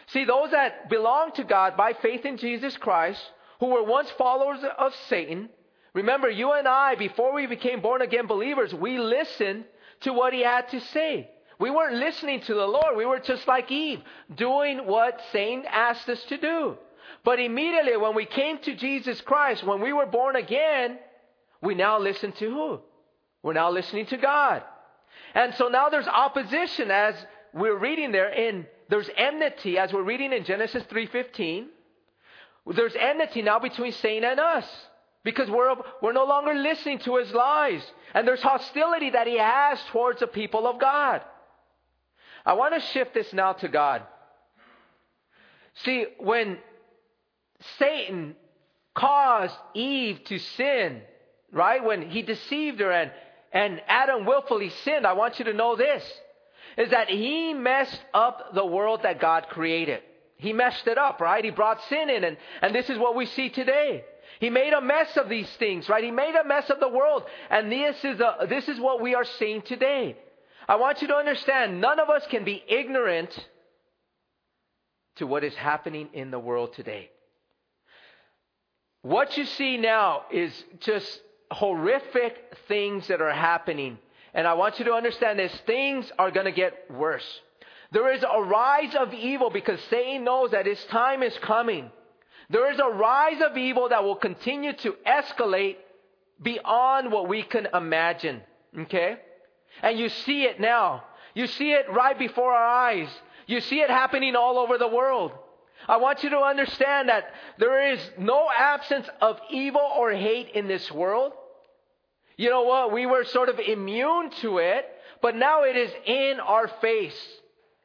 See, 0.07 0.25
those 0.25 0.53
that 0.53 0.89
belong 0.89 1.33
to 1.33 1.45
God 1.45 1.77
by 1.77 1.93
faith 1.93 2.25
in 2.25 2.39
Jesus 2.39 2.77
Christ, 2.79 3.21
who 3.61 3.67
were 3.67 3.83
once 3.83 4.11
followers 4.13 4.61
of 4.79 4.95
Satan, 5.09 5.51
remember, 5.97 6.29
you 6.29 6.53
and 6.53 6.69
I, 6.69 6.95
before 6.95 7.33
we 7.33 7.47
became 7.47 7.81
born 7.81 8.03
again 8.03 8.27
believers, 8.27 8.75
we 8.75 8.99
listened 8.99 9.65
to 10.01 10.13
what 10.13 10.35
he 10.35 10.43
had 10.43 10.69
to 10.69 10.81
say. 10.81 11.31
We 11.59 11.71
weren't 11.71 11.95
listening 11.95 12.41
to 12.43 12.55
the 12.55 12.67
Lord. 12.67 12.99
We 12.99 13.07
were 13.07 13.19
just 13.19 13.49
like 13.49 13.73
Eve, 13.73 14.03
doing 14.35 14.87
what 14.87 15.19
Satan 15.33 15.65
asked 15.67 16.07
us 16.11 16.23
to 16.25 16.37
do. 16.37 16.77
But 17.25 17.41
immediately 17.41 17.97
when 17.97 18.15
we 18.15 18.27
came 18.27 18.59
to 18.59 18.77
Jesus 18.77 19.23
Christ, 19.23 19.65
when 19.65 19.81
we 19.81 19.95
were 19.95 20.05
born 20.05 20.37
again, 20.37 20.99
we 21.63 21.75
now 21.75 21.99
listen 21.99 22.33
to 22.33 22.51
who? 22.51 22.81
We're 23.43 23.55
now 23.55 23.71
listening 23.71 24.05
to 24.07 24.19
God. 24.19 24.63
And 25.35 25.55
so 25.55 25.69
now 25.69 25.89
there's 25.89 26.07
opposition 26.07 26.91
as 26.91 27.15
we're 27.55 27.79
reading 27.79 28.13
there 28.13 28.29
in 28.29 28.67
there's 28.91 29.09
enmity 29.17 29.79
as 29.79 29.95
we're 29.95 30.03
reading 30.03 30.33
in 30.35 30.45
Genesis 30.45 30.85
3:15. 30.85 31.69
There's 32.67 32.95
enmity 32.95 33.41
now 33.41 33.59
between 33.61 33.93
Satan 33.93 34.25
and 34.31 34.39
us 34.39 34.87
because 35.27 35.51
we're 35.51 35.75
we're 36.01 36.13
no 36.13 36.25
longer 36.25 36.55
listening 36.55 37.01
to 37.01 37.17
his 37.17 37.33
lies 37.33 37.83
and 38.15 38.29
there's 38.29 38.41
hostility 38.41 39.11
that 39.11 39.27
he 39.27 39.37
has 39.37 39.77
towards 39.91 40.21
the 40.21 40.29
people 40.29 40.69
of 40.69 40.79
God. 40.79 41.21
I 42.47 42.53
want 42.53 42.75
to 42.75 42.81
shift 42.93 43.13
this 43.13 43.33
now 43.33 43.55
to 43.55 43.67
God. 43.67 44.03
See, 45.85 46.07
when 46.21 46.59
Satan 47.81 48.37
caused 48.95 49.57
Eve 49.75 50.23
to 50.27 50.39
sin, 50.39 51.03
right? 51.53 51.83
When 51.83 52.09
he 52.09 52.23
deceived 52.23 52.79
her 52.79 52.93
and, 52.93 53.11
and 53.53 53.83
Adam 53.89 54.27
willfully 54.27 54.71
sinned, 54.85 55.09
I 55.09 55.15
want 55.15 55.41
you 55.41 55.47
to 55.47 55.53
know 55.53 55.75
this 55.75 56.05
is 56.79 56.91
that 56.91 57.09
he 57.09 57.53
messed 57.53 58.01
up 58.15 58.55
the 58.55 58.65
world 58.65 59.01
that 59.03 59.21
God 59.21 59.47
created. 59.49 60.03
He 60.37 60.53
messed 60.53 60.87
it 60.87 60.99
up, 60.99 61.21
right? 61.21 61.43
He 61.43 61.51
brought 61.51 61.83
sin 61.89 62.11
in, 62.11 62.23
and, 62.23 62.37
and 62.63 62.73
this 62.73 62.89
is 62.91 62.99
what 62.99 63.17
we 63.17 63.27
see 63.27 63.49
today. 63.49 64.05
He 64.41 64.51
made 64.51 64.73
a 64.73 64.81
mess 64.81 65.17
of 65.17 65.29
these 65.29 65.49
things, 65.59 65.89
right? 65.89 66.05
He 66.05 66.11
made 66.11 66.35
a 66.35 66.45
mess 66.45 66.69
of 66.71 66.81
the 66.81 66.89
world, 66.89 67.25
and 67.51 67.71
this 67.73 67.97
is, 68.05 68.21
a, 68.21 68.47
this 68.49 68.69
is 68.69 68.79
what 68.79 69.01
we 69.01 69.15
are 69.15 69.25
seeing 69.25 69.63
today. 69.63 70.17
I 70.69 70.77
want 70.77 71.01
you 71.01 71.09
to 71.09 71.15
understand 71.15 71.81
none 71.81 72.01
of 72.01 72.11
us 72.11 72.27
can 72.29 72.45
be 72.45 72.63
ignorant 72.69 73.31
to 75.17 75.27
what 75.27 75.45
is 75.45 75.55
happening 75.55 76.09
in 76.13 76.31
the 76.31 76.39
world 76.39 76.75
today. 76.75 77.11
What 79.03 79.37
you 79.37 79.45
see 79.45 79.77
now 79.77 80.23
is 80.33 80.53
just 80.81 81.21
horrific 81.51 82.57
things 82.67 83.07
that 83.09 83.21
are 83.21 83.33
happening. 83.33 83.99
And 84.35 84.47
I 84.47 84.55
want 84.55 84.79
you 84.79 84.85
to 84.87 84.93
understand 84.93 85.39
this 85.39 85.55
things 85.67 86.11
are 86.19 86.31
going 86.31 86.47
to 86.47 86.53
get 86.53 86.91
worse. 86.91 87.25
There 87.93 88.13
is 88.13 88.23
a 88.23 88.43
rise 88.43 88.95
of 88.97 89.15
evil 89.15 89.49
because 89.49 89.81
Satan 89.89 90.25
knows 90.25 90.51
that 90.51 90.67
his 90.67 90.83
time 90.87 91.23
is 91.23 91.37
coming. 91.39 91.91
There 92.51 92.71
is 92.73 92.79
a 92.79 92.89
rise 92.89 93.41
of 93.43 93.57
evil 93.57 93.89
that 93.89 94.05
will 94.05 94.17
continue 94.17 94.73
to 94.75 94.95
escalate 95.07 95.77
beyond 96.41 97.11
what 97.11 97.29
we 97.29 97.43
can 97.43 97.67
imagine. 97.75 98.43
Okay? 98.79 99.17
And 99.83 99.99
you 99.99 100.09
see 100.09 100.45
it 100.45 100.61
now. 100.61 101.05
You 101.35 101.47
see 101.47 101.73
it 101.73 101.91
right 101.91 102.19
before 102.19 102.53
our 102.53 102.91
eyes. 102.91 103.09
You 103.47 103.61
see 103.61 103.81
it 103.81 103.91
happening 103.91 104.37
all 104.37 104.59
over 104.59 104.79
the 104.79 104.89
world. 104.89 105.33
I 105.89 105.99
want 105.99 106.25
you 106.25 106.31
to 106.31 106.39
understand 106.39 107.09
that 107.09 107.25
there 107.59 107.93
is 107.93 108.01
no 108.19 108.49
absence 108.57 109.09
of 109.21 109.39
evil 109.51 109.81
or 109.81 110.13
hate 110.13 110.51
in 110.51 110.67
this 110.67 110.91
world. 110.91 111.33
You 112.37 112.51
know 112.51 112.63
what? 112.63 112.93
We 112.93 113.07
were 113.07 113.25
sort 113.25 113.49
of 113.49 113.59
immune 113.59 114.31
to 114.43 114.59
it, 114.59 114.87
but 115.23 115.37
now 115.37 115.65
it 115.65 115.77
is 115.77 115.91
in 116.05 116.41
our 116.41 116.69
face. 116.81 117.17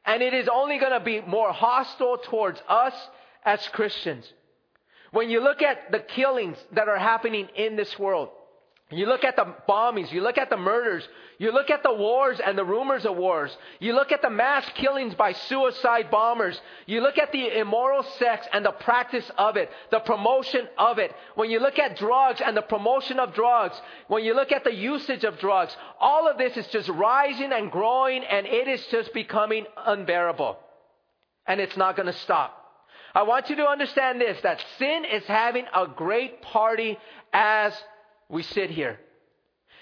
And 0.04 0.22
it 0.22 0.34
is 0.34 0.48
only 0.48 0.78
going 0.78 0.92
to 0.92 1.00
be 1.00 1.20
more 1.20 1.52
hostile 1.52 2.18
towards 2.18 2.60
us 2.68 2.94
as 3.44 3.66
Christians. 3.68 4.30
When 5.12 5.30
you 5.30 5.40
look 5.40 5.62
at 5.62 5.92
the 5.92 6.00
killings 6.00 6.56
that 6.72 6.88
are 6.88 6.98
happening 6.98 7.48
in 7.54 7.76
this 7.76 7.98
world, 7.98 8.30
you 8.90 9.06
look 9.06 9.24
at 9.24 9.36
the 9.36 9.54
bombings, 9.68 10.12
you 10.12 10.22
look 10.22 10.36
at 10.36 10.50
the 10.50 10.56
murders, 10.56 11.06
you 11.38 11.50
look 11.50 11.70
at 11.70 11.82
the 11.82 11.92
wars 11.92 12.38
and 12.44 12.58
the 12.58 12.64
rumors 12.64 13.06
of 13.06 13.16
wars, 13.16 13.56
you 13.80 13.94
look 13.94 14.12
at 14.12 14.22
the 14.22 14.30
mass 14.30 14.68
killings 14.74 15.14
by 15.14 15.32
suicide 15.32 16.10
bombers, 16.10 16.60
you 16.86 17.00
look 17.00 17.18
at 17.18 17.32
the 17.32 17.58
immoral 17.58 18.02
sex 18.18 18.46
and 18.52 18.64
the 18.64 18.72
practice 18.72 19.30
of 19.38 19.56
it, 19.56 19.70
the 19.90 20.00
promotion 20.00 20.68
of 20.76 20.98
it. 20.98 21.10
When 21.34 21.50
you 21.50 21.58
look 21.60 21.78
at 21.78 21.96
drugs 21.96 22.42
and 22.44 22.56
the 22.56 22.62
promotion 22.62 23.18
of 23.18 23.34
drugs, 23.34 23.80
when 24.08 24.24
you 24.24 24.34
look 24.34 24.52
at 24.52 24.64
the 24.64 24.74
usage 24.74 25.24
of 25.24 25.38
drugs, 25.38 25.74
all 25.98 26.28
of 26.28 26.36
this 26.36 26.56
is 26.56 26.66
just 26.68 26.88
rising 26.90 27.52
and 27.52 27.70
growing 27.70 28.24
and 28.24 28.46
it 28.46 28.68
is 28.68 28.84
just 28.90 29.14
becoming 29.14 29.66
unbearable. 29.76 30.58
And 31.46 31.60
it's 31.60 31.76
not 31.76 31.96
going 31.96 32.06
to 32.06 32.18
stop. 32.20 32.61
I 33.14 33.24
want 33.24 33.50
you 33.50 33.56
to 33.56 33.66
understand 33.66 34.20
this 34.20 34.40
that 34.42 34.64
sin 34.78 35.04
is 35.04 35.24
having 35.24 35.66
a 35.74 35.86
great 35.86 36.42
party 36.42 36.98
as 37.32 37.74
we 38.28 38.42
sit 38.42 38.70
here. 38.70 38.98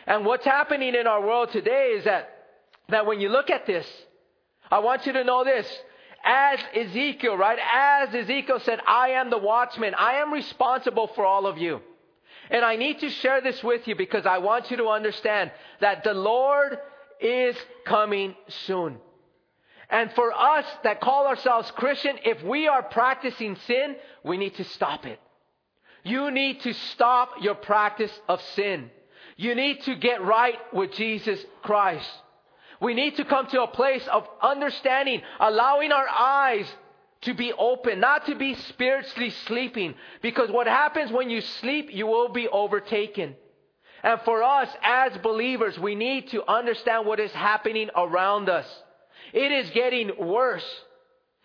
And 0.07 0.25
what's 0.25 0.45
happening 0.45 0.95
in 0.95 1.07
our 1.07 1.25
world 1.25 1.51
today 1.53 1.95
is 1.97 2.05
that, 2.05 2.31
that 2.89 3.07
when 3.07 3.21
you 3.21 3.29
look 3.29 3.51
at 3.51 3.67
this, 3.67 3.87
I 4.71 4.81
want 4.81 5.07
you 5.07 5.13
to 5.13 5.25
know 5.25 5.45
this. 5.45 5.67
As 6.25 6.59
Ezekiel, 6.75 7.37
right? 7.37 7.59
As 7.73 8.15
Ezekiel 8.15 8.61
said, 8.61 8.81
I 8.87 9.11
am 9.11 9.31
the 9.31 9.39
watchman. 9.39 9.95
I 9.95 10.15
am 10.15 10.33
responsible 10.33 11.07
for 11.15 11.25
all 11.25 11.47
of 11.47 11.59
you. 11.59 11.81
And 12.51 12.65
I 12.65 12.77
need 12.77 12.99
to 13.01 13.09
share 13.09 13.41
this 13.41 13.63
with 13.63 13.87
you 13.87 13.95
because 13.95 14.27
I 14.27 14.39
want 14.39 14.71
you 14.71 14.77
to 14.79 14.89
understand 14.89 15.53
that 15.81 16.03
the 16.05 16.15
Lord 16.15 16.79
is 17.21 17.57
coming 17.87 18.35
soon. 18.67 18.99
And 19.91 20.13
for 20.13 20.33
us 20.33 20.65
that 20.85 21.01
call 21.01 21.27
ourselves 21.27 21.71
Christian, 21.73 22.17
if 22.25 22.43
we 22.45 22.69
are 22.69 22.83
practicing 22.83 23.57
sin, 23.67 23.97
we 24.25 24.37
need 24.37 24.55
to 24.57 24.65
stop 24.65 25.05
it. 25.05 25.19
You 26.05 26.31
need 26.31 26.61
to 26.61 26.73
stop 26.73 27.31
your 27.41 27.57
practice 27.57 28.13
of 28.29 28.41
sin. 28.55 28.91
You 29.37 29.55
need 29.55 29.83
to 29.83 29.97
get 29.97 30.23
right 30.23 30.59
with 30.73 30.93
Jesus 30.93 31.45
Christ. 31.63 32.09
We 32.81 32.95
need 32.95 33.17
to 33.17 33.25
come 33.25 33.47
to 33.49 33.63
a 33.63 33.69
place 33.69 34.07
of 34.11 34.27
understanding, 34.41 35.23
allowing 35.39 35.93
our 35.93 36.09
eyes 36.09 36.67
to 37.23 37.35
be 37.35 37.53
open, 37.53 38.01
not 38.01 38.27
to 38.27 38.35
be 38.35 38.55
spiritually 38.55 39.31
sleeping. 39.47 39.95
Because 40.23 40.51
what 40.51 40.67
happens 40.67 41.13
when 41.13 41.29
you 41.29 41.41
sleep, 41.41 41.91
you 41.93 42.07
will 42.07 42.31
be 42.31 42.49
overtaken. 42.49 43.35
And 44.03 44.21
for 44.23 44.43
us 44.43 44.69
as 44.83 45.17
believers, 45.19 45.79
we 45.79 45.95
need 45.95 46.29
to 46.29 46.49
understand 46.51 47.07
what 47.07 47.21
is 47.21 47.33
happening 47.33 47.91
around 47.95 48.49
us. 48.49 48.67
It 49.33 49.53
is 49.53 49.71
getting 49.71 50.11
worse. 50.19 50.67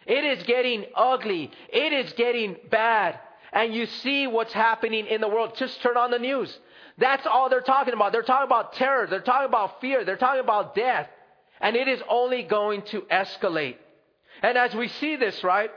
It 0.05 0.23
is 0.23 0.43
getting 0.43 0.85
ugly. 0.95 1.51
It 1.69 1.93
is 1.93 2.13
getting 2.13 2.57
bad 2.69 3.19
and 3.55 3.73
you 3.73 3.85
see 3.85 4.27
what's 4.27 4.51
happening 4.51 5.07
in 5.07 5.21
the 5.21 5.29
world. 5.29 5.55
Just 5.55 5.81
turn 5.81 5.95
on 5.95 6.11
the 6.11 6.19
news. 6.19 6.55
That's 6.97 7.25
all 7.25 7.49
they're 7.49 7.61
talking 7.61 7.93
about. 7.93 8.11
They're 8.11 8.21
talking 8.21 8.45
about 8.45 8.73
terror. 8.73 9.07
They're 9.09 9.21
talking 9.21 9.47
about 9.47 9.79
fear. 9.79 10.03
They're 10.03 10.17
talking 10.17 10.41
about 10.41 10.75
death. 10.75 11.07
And 11.61 11.77
it 11.77 11.87
is 11.87 12.01
only 12.09 12.43
going 12.43 12.81
to 12.91 13.01
escalate. 13.03 13.77
And 14.43 14.57
as 14.57 14.75
we 14.75 14.89
see 14.89 15.15
this, 15.15 15.41
right? 15.41 15.71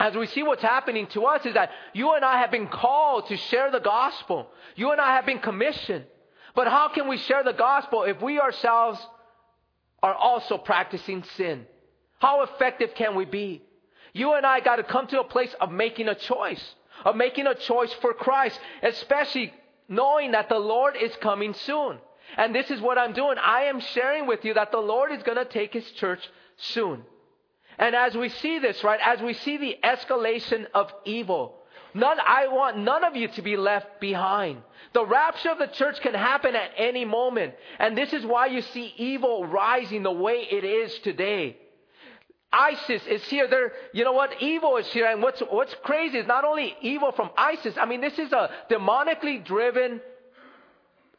As 0.00 0.16
we 0.16 0.26
see 0.26 0.42
what's 0.42 0.62
happening 0.62 1.06
to 1.08 1.24
us 1.26 1.46
is 1.46 1.54
that 1.54 1.70
you 1.92 2.12
and 2.14 2.24
I 2.24 2.40
have 2.40 2.50
been 2.50 2.66
called 2.66 3.28
to 3.28 3.36
share 3.36 3.70
the 3.70 3.78
gospel. 3.78 4.48
You 4.74 4.90
and 4.90 5.00
I 5.00 5.14
have 5.14 5.24
been 5.24 5.38
commissioned. 5.38 6.04
But 6.56 6.66
how 6.66 6.88
can 6.88 7.06
we 7.06 7.18
share 7.18 7.44
the 7.44 7.52
gospel 7.52 8.02
if 8.02 8.20
we 8.20 8.40
ourselves 8.40 8.98
are 10.02 10.14
also 10.14 10.58
practicing 10.58 11.22
sin? 11.36 11.66
How 12.18 12.42
effective 12.42 12.94
can 12.94 13.14
we 13.14 13.24
be? 13.24 13.62
You 14.12 14.34
and 14.34 14.44
I 14.44 14.60
got 14.60 14.76
to 14.76 14.82
come 14.82 15.06
to 15.08 15.20
a 15.20 15.24
place 15.24 15.54
of 15.60 15.70
making 15.70 16.08
a 16.08 16.14
choice 16.14 16.74
of 17.04 17.16
making 17.16 17.46
a 17.46 17.54
choice 17.54 17.92
for 17.94 18.12
Christ, 18.12 18.58
especially 18.82 19.52
knowing 19.88 20.32
that 20.32 20.48
the 20.48 20.58
Lord 20.58 20.96
is 20.96 21.14
coming 21.16 21.54
soon. 21.54 21.98
And 22.36 22.54
this 22.54 22.70
is 22.70 22.80
what 22.80 22.98
I'm 22.98 23.12
doing. 23.12 23.36
I 23.38 23.64
am 23.64 23.80
sharing 23.80 24.26
with 24.26 24.44
you 24.44 24.54
that 24.54 24.72
the 24.72 24.78
Lord 24.78 25.12
is 25.12 25.22
going 25.22 25.38
to 25.38 25.44
take 25.44 25.72
his 25.72 25.90
church 25.92 26.20
soon. 26.56 27.02
And 27.78 27.94
as 27.94 28.14
we 28.14 28.28
see 28.28 28.58
this, 28.58 28.84
right, 28.84 29.00
as 29.04 29.20
we 29.20 29.34
see 29.34 29.56
the 29.56 29.76
escalation 29.82 30.66
of 30.74 30.92
evil, 31.04 31.56
none, 31.94 32.18
I 32.20 32.48
want 32.48 32.78
none 32.78 33.04
of 33.04 33.16
you 33.16 33.28
to 33.28 33.42
be 33.42 33.56
left 33.56 34.00
behind. 34.00 34.62
The 34.92 35.06
rapture 35.06 35.50
of 35.50 35.58
the 35.58 35.66
church 35.68 36.00
can 36.00 36.14
happen 36.14 36.54
at 36.54 36.70
any 36.76 37.04
moment. 37.04 37.54
And 37.78 37.96
this 37.96 38.12
is 38.12 38.24
why 38.26 38.46
you 38.46 38.62
see 38.62 38.92
evil 38.96 39.46
rising 39.46 40.02
the 40.02 40.12
way 40.12 40.46
it 40.50 40.64
is 40.64 40.96
today. 41.00 41.56
ISIS 42.52 43.02
is 43.06 43.22
here. 43.24 43.48
There, 43.48 43.72
you 43.94 44.04
know 44.04 44.12
what? 44.12 44.42
Evil 44.42 44.76
is 44.76 44.86
here. 44.88 45.06
And 45.06 45.22
what's, 45.22 45.40
what's 45.40 45.74
crazy 45.82 46.18
is 46.18 46.26
not 46.26 46.44
only 46.44 46.76
evil 46.82 47.12
from 47.12 47.30
ISIS. 47.36 47.76
I 47.80 47.86
mean, 47.86 48.02
this 48.02 48.18
is 48.18 48.32
a 48.32 48.50
demonically 48.70 49.42
driven 49.44 50.00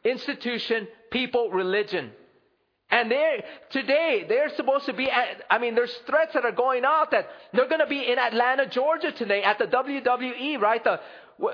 institution, 0.04 0.86
people, 1.10 1.50
religion. 1.50 2.12
And 2.94 3.10
they 3.10 3.42
today, 3.70 4.24
they're 4.28 4.54
supposed 4.54 4.86
to 4.86 4.92
be 4.92 5.10
at, 5.10 5.42
I 5.50 5.58
mean, 5.58 5.74
there's 5.74 5.92
threats 6.06 6.32
that 6.34 6.44
are 6.44 6.52
going 6.52 6.84
out 6.84 7.10
that 7.10 7.28
they're 7.52 7.66
going 7.68 7.80
to 7.80 7.88
be 7.88 8.08
in 8.08 8.20
Atlanta, 8.20 8.66
Georgia 8.66 9.10
today 9.10 9.42
at 9.42 9.58
the 9.58 9.66
WWE, 9.66 10.60
right? 10.60 10.82
The, 10.84 11.00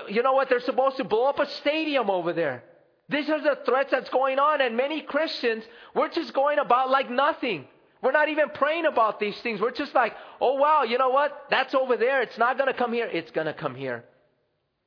you 0.07 0.21
know 0.21 0.33
what? 0.33 0.49
They're 0.49 0.59
supposed 0.59 0.97
to 0.97 1.03
blow 1.03 1.25
up 1.25 1.39
a 1.39 1.49
stadium 1.49 2.11
over 2.11 2.31
there. 2.31 2.63
These 3.09 3.27
are 3.31 3.41
the 3.41 3.57
threats 3.65 3.89
that's 3.89 4.11
going 4.11 4.37
on. 4.37 4.61
And 4.61 4.77
many 4.77 5.01
Christians, 5.01 5.63
we're 5.95 6.09
just 6.09 6.31
going 6.31 6.59
about 6.59 6.91
like 6.91 7.09
nothing. 7.09 7.65
We're 8.03 8.11
not 8.11 8.29
even 8.29 8.49
praying 8.49 8.85
about 8.85 9.19
these 9.19 9.37
things. 9.41 9.59
We're 9.59 9.71
just 9.71 9.95
like, 9.95 10.13
oh 10.39 10.57
wow, 10.57 10.83
you 10.83 10.99
know 10.99 11.09
what? 11.09 11.47
That's 11.49 11.73
over 11.73 11.97
there. 11.97 12.21
It's 12.21 12.37
not 12.37 12.59
going 12.59 12.71
to 12.71 12.77
come 12.77 12.93
here. 12.93 13.07
It's 13.07 13.31
going 13.31 13.47
to 13.47 13.53
come 13.55 13.73
here. 13.73 14.05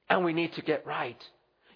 And 0.08 0.24
we 0.24 0.32
need 0.32 0.52
to 0.52 0.62
get 0.62 0.86
right. 0.86 1.20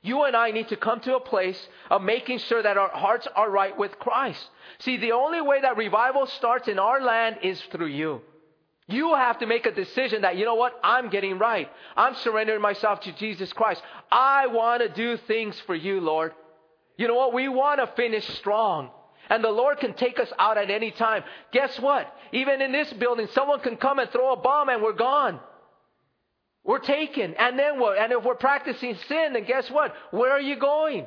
You 0.03 0.24
and 0.24 0.36
I 0.36 0.51
need 0.51 0.68
to 0.68 0.76
come 0.76 1.01
to 1.01 1.16
a 1.16 1.20
place 1.20 1.68
of 1.90 2.03
making 2.03 2.38
sure 2.38 2.62
that 2.62 2.76
our 2.76 2.90
hearts 2.90 3.26
are 3.34 3.51
right 3.51 3.76
with 3.76 3.99
Christ. 3.99 4.44
See, 4.78 4.96
the 4.96 5.12
only 5.12 5.40
way 5.40 5.61
that 5.61 5.76
revival 5.76 6.26
starts 6.26 6.68
in 6.68 6.78
our 6.78 7.01
land 7.01 7.38
is 7.42 7.61
through 7.72 7.88
you. 7.88 8.20
You 8.86 9.14
have 9.14 9.38
to 9.40 9.46
make 9.46 9.66
a 9.66 9.72
decision 9.72 10.22
that, 10.22 10.36
you 10.36 10.46
know 10.46 10.55
what, 10.55 10.78
I'm 10.82 11.11
getting 11.11 11.38
right. 11.38 11.70
I'm 11.96 12.14
surrendering 12.16 12.62
myself 12.62 13.01
to 13.01 13.12
Jesus 13.12 13.53
Christ. 13.53 13.82
I 14.11 14.46
want 14.46 14.82
to 14.82 14.88
do 14.88 15.18
things 15.18 15.61
for 15.66 15.74
you, 15.74 16.01
Lord. 16.01 16.32
You 16.96 17.07
know 17.07 17.14
what? 17.14 17.34
We 17.34 17.49
want 17.49 17.80
to 17.80 17.86
finish 17.94 18.26
strong. 18.38 18.90
And 19.28 19.44
the 19.44 19.51
Lord 19.51 19.78
can 19.78 19.92
take 19.92 20.18
us 20.18 20.32
out 20.38 20.57
at 20.57 20.70
any 20.70 20.90
time. 20.90 21.22
Guess 21.53 21.78
what? 21.80 22.11
Even 22.32 22.62
in 22.62 22.72
this 22.72 22.90
building, 22.94 23.28
someone 23.32 23.61
can 23.61 23.76
come 23.76 23.99
and 23.99 24.11
throw 24.11 24.32
a 24.32 24.36
bomb 24.36 24.70
and 24.70 24.82
we're 24.82 24.94
gone. 24.94 25.38
We're 26.68 26.80
taken. 26.80 27.34
And 27.38 27.58
then 27.58 27.80
what? 27.80 27.96
And 27.96 28.12
if 28.12 28.22
we're 28.22 28.34
practicing 28.34 28.94
sin, 29.08 29.32
then 29.32 29.44
guess 29.44 29.70
what? 29.70 29.94
Where 30.10 30.32
are 30.32 30.40
you 30.40 30.56
going? 30.56 31.06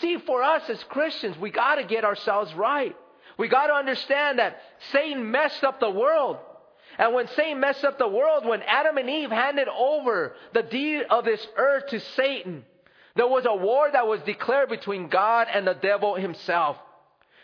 See, 0.00 0.16
for 0.24 0.42
us 0.42 0.62
as 0.70 0.82
Christians, 0.84 1.36
we 1.36 1.50
got 1.50 1.74
to 1.74 1.84
get 1.84 2.02
ourselves 2.02 2.54
right. 2.54 2.96
We 3.36 3.48
got 3.48 3.66
to 3.66 3.74
understand 3.74 4.38
that 4.38 4.58
Satan 4.90 5.30
messed 5.30 5.62
up 5.64 5.80
the 5.80 5.90
world. 5.90 6.38
And 6.98 7.12
when 7.12 7.28
Satan 7.36 7.60
messed 7.60 7.84
up 7.84 7.98
the 7.98 8.08
world, 8.08 8.46
when 8.46 8.62
Adam 8.62 8.96
and 8.96 9.10
Eve 9.10 9.30
handed 9.30 9.68
over 9.68 10.34
the 10.54 10.62
deed 10.62 11.02
of 11.10 11.26
this 11.26 11.46
earth 11.58 11.88
to 11.88 12.00
Satan, 12.16 12.64
there 13.16 13.28
was 13.28 13.44
a 13.44 13.54
war 13.54 13.90
that 13.92 14.06
was 14.06 14.20
declared 14.22 14.70
between 14.70 15.08
God 15.08 15.48
and 15.52 15.66
the 15.66 15.74
devil 15.74 16.14
himself. 16.14 16.78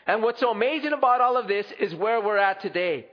And 0.06 0.22
what's 0.22 0.40
so 0.40 0.52
amazing 0.52 0.94
about 0.94 1.20
all 1.20 1.36
of 1.36 1.48
this 1.48 1.66
is 1.78 1.94
where 1.94 2.22
we're 2.22 2.38
at 2.38 2.62
today. 2.62 3.08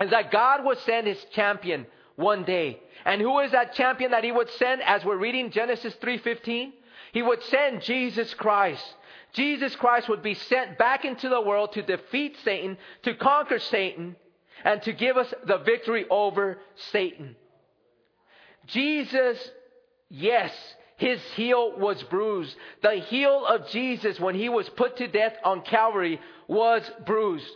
Is 0.00 0.10
that 0.10 0.30
God 0.30 0.64
would 0.64 0.78
send 0.86 1.08
his 1.08 1.18
champion 1.34 1.86
one 2.16 2.44
day. 2.44 2.80
And 3.04 3.20
who 3.20 3.40
is 3.40 3.52
that 3.52 3.74
champion 3.74 4.12
that 4.12 4.24
he 4.24 4.32
would 4.32 4.50
send 4.50 4.82
as 4.82 5.04
we're 5.04 5.16
reading 5.16 5.50
Genesis 5.50 5.94
3:15? 5.96 6.72
He 7.12 7.22
would 7.22 7.42
send 7.44 7.82
Jesus 7.82 8.34
Christ. 8.34 8.84
Jesus 9.32 9.74
Christ 9.76 10.08
would 10.08 10.22
be 10.22 10.34
sent 10.34 10.78
back 10.78 11.04
into 11.04 11.28
the 11.28 11.40
world 11.40 11.72
to 11.72 11.82
defeat 11.82 12.36
Satan, 12.44 12.78
to 13.02 13.14
conquer 13.14 13.58
Satan, 13.58 14.16
and 14.64 14.80
to 14.82 14.92
give 14.92 15.16
us 15.16 15.32
the 15.44 15.58
victory 15.58 16.06
over 16.08 16.58
Satan. 16.92 17.36
Jesus, 18.66 19.50
yes, 20.08 20.52
his 20.96 21.20
heel 21.34 21.78
was 21.78 22.02
bruised. 22.04 22.56
The 22.82 22.94
heel 22.94 23.44
of 23.44 23.68
Jesus 23.68 24.20
when 24.20 24.34
he 24.34 24.48
was 24.48 24.68
put 24.70 24.96
to 24.98 25.08
death 25.08 25.34
on 25.44 25.62
Calvary 25.62 26.20
was 26.46 26.88
bruised. 27.04 27.50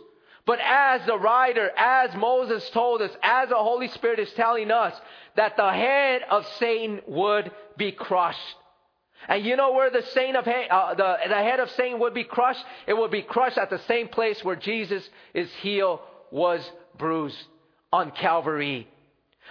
But 0.49 0.57
as 0.61 1.05
the 1.05 1.15
writer, 1.15 1.69
as 1.77 2.15
Moses 2.15 2.67
told 2.71 3.03
us, 3.03 3.11
as 3.21 3.49
the 3.49 3.55
Holy 3.55 3.87
Spirit 3.89 4.17
is 4.17 4.33
telling 4.33 4.71
us, 4.71 4.99
that 5.35 5.55
the 5.55 5.71
head 5.71 6.23
of 6.27 6.43
Satan 6.57 7.01
would 7.05 7.51
be 7.77 7.91
crushed. 7.91 8.55
And 9.27 9.45
you 9.45 9.55
know 9.55 9.73
where 9.73 9.91
the, 9.91 10.01
Saint 10.01 10.35
of, 10.35 10.47
uh, 10.47 10.95
the, 10.95 11.17
the 11.27 11.35
head 11.35 11.59
of 11.59 11.69
Satan 11.69 11.99
would 11.99 12.15
be 12.15 12.23
crushed? 12.23 12.65
It 12.87 12.97
would 12.97 13.11
be 13.11 13.21
crushed 13.21 13.59
at 13.59 13.69
the 13.69 13.77
same 13.87 14.07
place 14.07 14.43
where 14.43 14.55
Jesus' 14.55 15.07
heel 15.61 16.01
was 16.31 16.67
bruised 16.97 17.37
on 17.93 18.09
Calvary. 18.09 18.87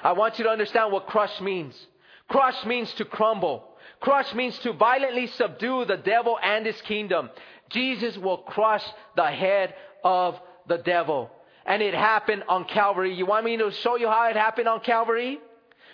I 0.03 0.15
want 0.15 0.41
you 0.41 0.47
to 0.47 0.51
understand 0.51 0.91
what 0.91 1.07
crush 1.07 1.41
means. 1.41 1.81
Crush 2.29 2.67
means 2.67 2.93
to 2.95 3.05
crumble. 3.05 3.63
Crush 4.01 4.35
means 4.35 4.59
to 4.59 4.73
violently 4.73 5.29
subdue 5.29 5.85
the 5.85 5.97
devil 5.97 6.41
and 6.43 6.67
his 6.67 6.83
kingdom. 6.83 7.31
Jesus 7.69 8.19
will 8.19 8.39
crush 8.39 8.85
the 9.15 9.27
head 9.27 9.77
of 10.03 10.41
the 10.69 10.79
devil. 10.79 11.31
And 11.67 11.83
it 11.83 11.95
happened 11.95 12.45
on 12.49 12.65
Calvary. 12.65 13.15
You 13.15 13.27
want 13.27 13.45
me 13.45 13.57
to 13.57 13.71
show 13.71 13.97
you 13.97 14.09
how 14.09 14.29
it 14.29 14.37
happened 14.37 14.69
on 14.69 14.81
Calvary? 14.81 15.39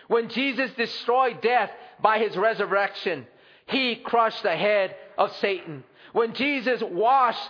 When 0.08 0.28
Jesus 0.28 0.70
destroyed 0.72 1.40
death 1.40 1.70
by 2.00 2.18
his 2.18 2.36
resurrection, 2.36 3.26
he 3.66 3.96
crushed 3.96 4.42
the 4.42 4.54
head 4.54 4.94
of 5.16 5.34
Satan. 5.36 5.82
When 6.12 6.34
Jesus 6.34 6.82
washed 6.82 7.48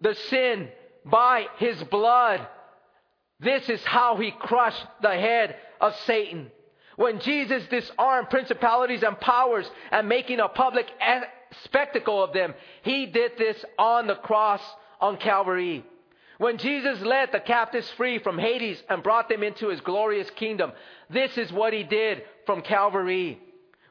the 0.00 0.14
sin 0.28 0.68
by 1.04 1.46
his 1.58 1.82
blood, 1.84 2.46
this 3.40 3.68
is 3.68 3.82
how 3.84 4.16
he 4.16 4.30
crushed 4.30 4.86
the 5.02 5.14
head 5.14 5.56
of 5.80 5.94
Satan. 6.06 6.50
When 6.96 7.20
Jesus 7.20 7.66
disarmed 7.66 8.30
principalities 8.30 9.02
and 9.02 9.18
powers 9.20 9.68
and 9.90 10.08
making 10.08 10.40
a 10.40 10.48
public 10.48 10.86
spectacle 11.64 12.22
of 12.22 12.32
them, 12.32 12.54
he 12.82 13.06
did 13.06 13.32
this 13.36 13.62
on 13.78 14.06
the 14.06 14.14
cross 14.14 14.62
on 15.00 15.16
Calvary. 15.18 15.84
When 16.38 16.58
Jesus 16.58 17.00
led 17.00 17.32
the 17.32 17.40
captives 17.40 17.90
free 17.92 18.18
from 18.18 18.38
Hades 18.38 18.82
and 18.88 19.02
brought 19.02 19.28
them 19.28 19.42
into 19.42 19.68
his 19.68 19.80
glorious 19.80 20.28
kingdom, 20.30 20.72
this 21.08 21.36
is 21.38 21.50
what 21.52 21.72
he 21.72 21.82
did 21.82 22.22
from 22.44 22.62
Calvary. 22.62 23.40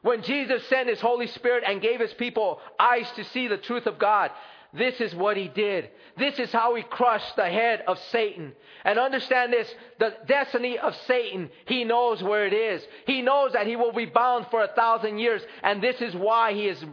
When 0.02 0.22
Jesus 0.22 0.64
sent 0.68 0.88
his 0.88 1.00
Holy 1.00 1.26
Spirit 1.26 1.64
and 1.66 1.82
gave 1.82 1.98
his 1.98 2.14
people 2.14 2.60
eyes 2.78 3.10
to 3.16 3.24
see 3.24 3.48
the 3.48 3.56
truth 3.56 3.86
of 3.86 3.98
God, 3.98 4.30
this 4.72 5.00
is 5.00 5.14
what 5.14 5.36
he 5.36 5.48
did. 5.48 5.88
This 6.16 6.38
is 6.38 6.52
how 6.52 6.74
he 6.74 6.82
crushed 6.82 7.34
the 7.34 7.46
head 7.46 7.82
of 7.86 7.98
Satan. 8.10 8.52
And 8.84 8.98
understand 8.98 9.52
this, 9.52 9.72
the 9.98 10.14
destiny 10.28 10.78
of 10.78 10.94
Satan, 11.06 11.50
he 11.66 11.84
knows 11.84 12.22
where 12.22 12.46
it 12.46 12.52
is. 12.52 12.86
He 13.06 13.22
knows 13.22 13.52
that 13.52 13.66
he 13.66 13.76
will 13.76 13.92
be 13.92 14.06
bound 14.06 14.46
for 14.50 14.62
a 14.62 14.68
thousand 14.68 15.18
years. 15.18 15.42
And 15.62 15.82
this 15.82 16.00
is 16.00 16.14
why 16.14 16.52
he 16.52 16.68
is 16.68 16.84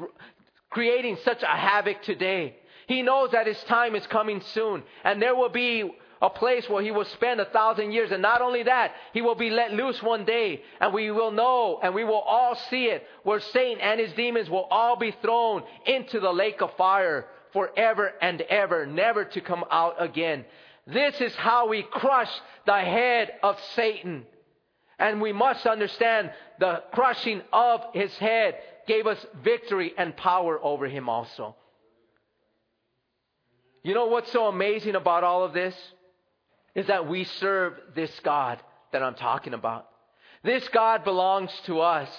creating 0.69 1.17
such 1.23 1.43
a 1.43 1.47
havoc 1.47 2.01
today. 2.03 2.55
He 2.87 3.01
knows 3.01 3.31
that 3.31 3.47
his 3.47 3.61
time 3.63 3.95
is 3.95 4.05
coming 4.07 4.41
soon. 4.53 4.83
And 5.03 5.21
there 5.21 5.35
will 5.35 5.49
be 5.49 5.91
a 6.21 6.29
place 6.29 6.69
where 6.69 6.81
he 6.81 6.91
will 6.91 7.05
spend 7.05 7.41
a 7.41 7.45
thousand 7.45 7.91
years. 7.91 8.11
And 8.11 8.21
not 8.21 8.41
only 8.41 8.63
that, 8.63 8.93
he 9.13 9.21
will 9.21 9.35
be 9.35 9.49
let 9.49 9.73
loose 9.73 10.01
one 10.01 10.25
day. 10.25 10.61
And 10.79 10.93
we 10.93 11.11
will 11.11 11.31
know 11.31 11.79
and 11.83 11.93
we 11.93 12.03
will 12.03 12.21
all 12.21 12.55
see 12.69 12.85
it 12.85 13.05
where 13.23 13.41
Satan 13.41 13.81
and 13.81 13.99
his 13.99 14.13
demons 14.13 14.49
will 14.49 14.67
all 14.71 14.95
be 14.95 15.15
thrown 15.21 15.63
into 15.85 16.19
the 16.19 16.31
lake 16.31 16.61
of 16.61 16.75
fire 16.77 17.27
forever 17.51 18.13
and 18.21 18.41
ever, 18.41 18.85
never 18.85 19.25
to 19.25 19.41
come 19.41 19.65
out 19.69 19.95
again. 19.99 20.45
This 20.87 21.19
is 21.21 21.35
how 21.35 21.67
we 21.67 21.83
crush 21.83 22.31
the 22.65 22.79
head 22.79 23.33
of 23.43 23.57
Satan. 23.75 24.25
And 24.99 25.21
we 25.21 25.33
must 25.33 25.65
understand 25.65 26.31
the 26.59 26.83
crushing 26.93 27.41
of 27.51 27.81
his 27.93 28.15
head 28.17 28.55
gave 28.87 29.07
us 29.07 29.25
victory 29.43 29.93
and 29.97 30.15
power 30.15 30.59
over 30.61 30.87
him 30.87 31.09
also. 31.09 31.55
You 33.83 33.93
know 33.93 34.07
what's 34.07 34.31
so 34.31 34.47
amazing 34.47 34.95
about 34.95 35.23
all 35.23 35.43
of 35.43 35.53
this? 35.53 35.75
Is 36.73 36.87
that 36.87 37.07
we 37.07 37.25
serve 37.25 37.73
this 37.95 38.11
God 38.21 38.59
that 38.91 39.03
I'm 39.03 39.15
talking 39.15 39.53
about. 39.53 39.87
This 40.43 40.67
God 40.69 41.03
belongs 41.03 41.51
to 41.65 41.81
us. 41.81 42.09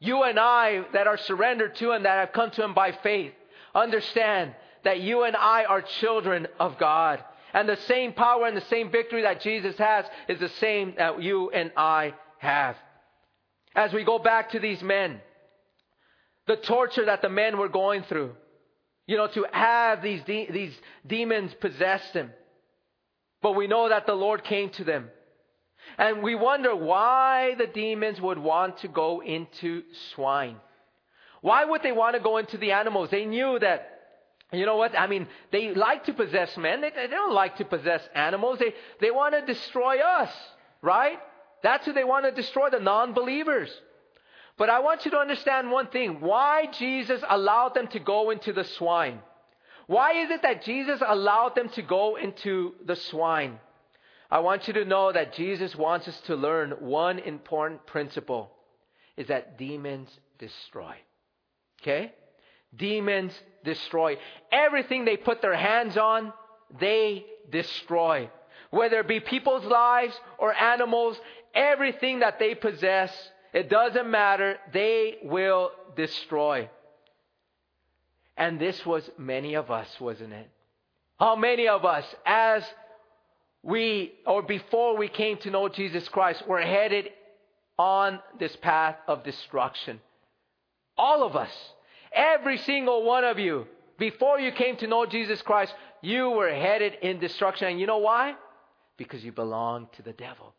You 0.00 0.24
and 0.24 0.38
I 0.38 0.84
that 0.92 1.06
are 1.06 1.16
surrendered 1.16 1.76
to 1.76 1.92
Him, 1.92 2.02
that 2.02 2.18
have 2.18 2.32
come 2.32 2.50
to 2.50 2.64
Him 2.64 2.74
by 2.74 2.92
faith, 2.92 3.32
understand 3.74 4.54
that 4.82 5.00
you 5.00 5.22
and 5.22 5.34
I 5.36 5.64
are 5.64 5.80
children 5.80 6.46
of 6.60 6.78
God. 6.78 7.24
And 7.54 7.68
the 7.68 7.76
same 7.76 8.12
power 8.12 8.46
and 8.46 8.56
the 8.56 8.66
same 8.66 8.90
victory 8.90 9.22
that 9.22 9.40
Jesus 9.40 9.78
has 9.78 10.04
is 10.28 10.40
the 10.40 10.48
same 10.48 10.94
that 10.98 11.22
you 11.22 11.50
and 11.50 11.72
I 11.76 12.14
have. 12.38 12.76
As 13.74 13.92
we 13.92 14.04
go 14.04 14.18
back 14.18 14.50
to 14.50 14.58
these 14.58 14.82
men, 14.82 15.20
the 16.46 16.56
torture 16.56 17.06
that 17.06 17.22
the 17.22 17.28
men 17.28 17.56
were 17.56 17.68
going 17.68 18.02
through, 18.02 18.34
you 19.06 19.16
know, 19.16 19.26
to 19.28 19.46
have 19.52 20.02
these, 20.02 20.22
de- 20.22 20.50
these 20.50 20.74
demons 21.06 21.52
possess 21.60 22.02
them. 22.12 22.30
But 23.42 23.52
we 23.52 23.66
know 23.66 23.88
that 23.88 24.06
the 24.06 24.14
Lord 24.14 24.44
came 24.44 24.70
to 24.70 24.84
them. 24.84 25.10
And 25.98 26.22
we 26.22 26.34
wonder 26.34 26.74
why 26.74 27.54
the 27.58 27.66
demons 27.66 28.20
would 28.20 28.38
want 28.38 28.78
to 28.78 28.88
go 28.88 29.22
into 29.22 29.82
swine. 30.14 30.56
Why 31.42 31.64
would 31.64 31.82
they 31.82 31.92
want 31.92 32.16
to 32.16 32.22
go 32.22 32.38
into 32.38 32.56
the 32.56 32.72
animals? 32.72 33.10
They 33.10 33.26
knew 33.26 33.58
that, 33.58 33.90
you 34.50 34.64
know 34.64 34.76
what? 34.76 34.98
I 34.98 35.06
mean, 35.06 35.28
they 35.52 35.74
like 35.74 36.04
to 36.04 36.14
possess 36.14 36.56
men. 36.56 36.80
They, 36.80 36.90
they 36.90 37.08
don't 37.08 37.34
like 37.34 37.58
to 37.58 37.66
possess 37.66 38.00
animals. 38.14 38.58
They, 38.58 38.72
they 39.02 39.10
want 39.10 39.34
to 39.34 39.44
destroy 39.44 39.98
us, 39.98 40.30
right? 40.80 41.18
That's 41.62 41.84
who 41.84 41.92
they 41.92 42.04
want 42.04 42.24
to 42.24 42.32
destroy, 42.32 42.70
the 42.70 42.80
non 42.80 43.12
believers. 43.12 43.70
But 44.56 44.70
I 44.70 44.80
want 44.80 45.04
you 45.04 45.10
to 45.12 45.18
understand 45.18 45.70
one 45.70 45.88
thing 45.88 46.20
why 46.20 46.66
Jesus 46.78 47.20
allowed 47.28 47.74
them 47.74 47.88
to 47.88 47.98
go 47.98 48.30
into 48.30 48.52
the 48.52 48.64
swine. 48.64 49.18
Why 49.86 50.12
is 50.22 50.30
it 50.30 50.42
that 50.42 50.64
Jesus 50.64 51.00
allowed 51.06 51.54
them 51.54 51.68
to 51.70 51.82
go 51.82 52.16
into 52.16 52.74
the 52.84 52.96
swine? 52.96 53.58
I 54.30 54.40
want 54.40 54.66
you 54.66 54.74
to 54.74 54.84
know 54.84 55.12
that 55.12 55.34
Jesus 55.34 55.76
wants 55.76 56.08
us 56.08 56.18
to 56.22 56.36
learn 56.36 56.70
one 56.80 57.18
important 57.18 57.86
principle 57.86 58.50
is 59.16 59.28
that 59.28 59.58
demons 59.58 60.08
destroy. 60.38 60.94
Okay? 61.82 62.12
Demons 62.74 63.32
destroy. 63.64 64.16
Everything 64.50 65.04
they 65.04 65.16
put 65.16 65.42
their 65.42 65.54
hands 65.54 65.96
on, 65.96 66.32
they 66.80 67.24
destroy. 67.50 68.30
Whether 68.70 69.00
it 69.00 69.08
be 69.08 69.20
people's 69.20 69.64
lives 69.64 70.18
or 70.38 70.52
animals, 70.52 71.20
everything 71.54 72.20
that 72.20 72.38
they 72.38 72.54
possess, 72.54 73.12
it 73.54 73.70
doesn't 73.70 74.10
matter. 74.10 74.58
They 74.72 75.18
will 75.22 75.70
destroy. 75.96 76.68
And 78.36 78.58
this 78.58 78.84
was 78.84 79.08
many 79.16 79.54
of 79.54 79.70
us, 79.70 79.88
wasn't 80.00 80.32
it? 80.32 80.50
How 81.20 81.36
many 81.36 81.68
of 81.68 81.84
us, 81.84 82.04
as 82.26 82.64
we, 83.62 84.12
or 84.26 84.42
before 84.42 84.96
we 84.96 85.08
came 85.08 85.38
to 85.38 85.50
know 85.50 85.68
Jesus 85.68 86.08
Christ, 86.08 86.46
were 86.48 86.60
headed 86.60 87.10
on 87.78 88.18
this 88.40 88.56
path 88.56 88.96
of 89.06 89.22
destruction? 89.22 90.00
All 90.98 91.22
of 91.22 91.36
us. 91.36 91.52
Every 92.12 92.58
single 92.58 93.04
one 93.04 93.22
of 93.22 93.38
you, 93.38 93.68
before 93.98 94.40
you 94.40 94.50
came 94.50 94.76
to 94.78 94.88
know 94.88 95.06
Jesus 95.06 95.40
Christ, 95.42 95.72
you 96.02 96.30
were 96.30 96.52
headed 96.52 96.94
in 97.02 97.20
destruction. 97.20 97.68
And 97.68 97.80
you 97.80 97.86
know 97.86 97.98
why? 97.98 98.34
Because 98.96 99.24
you 99.24 99.30
belong 99.30 99.88
to 99.92 100.02
the 100.02 100.12
devil. 100.12 100.54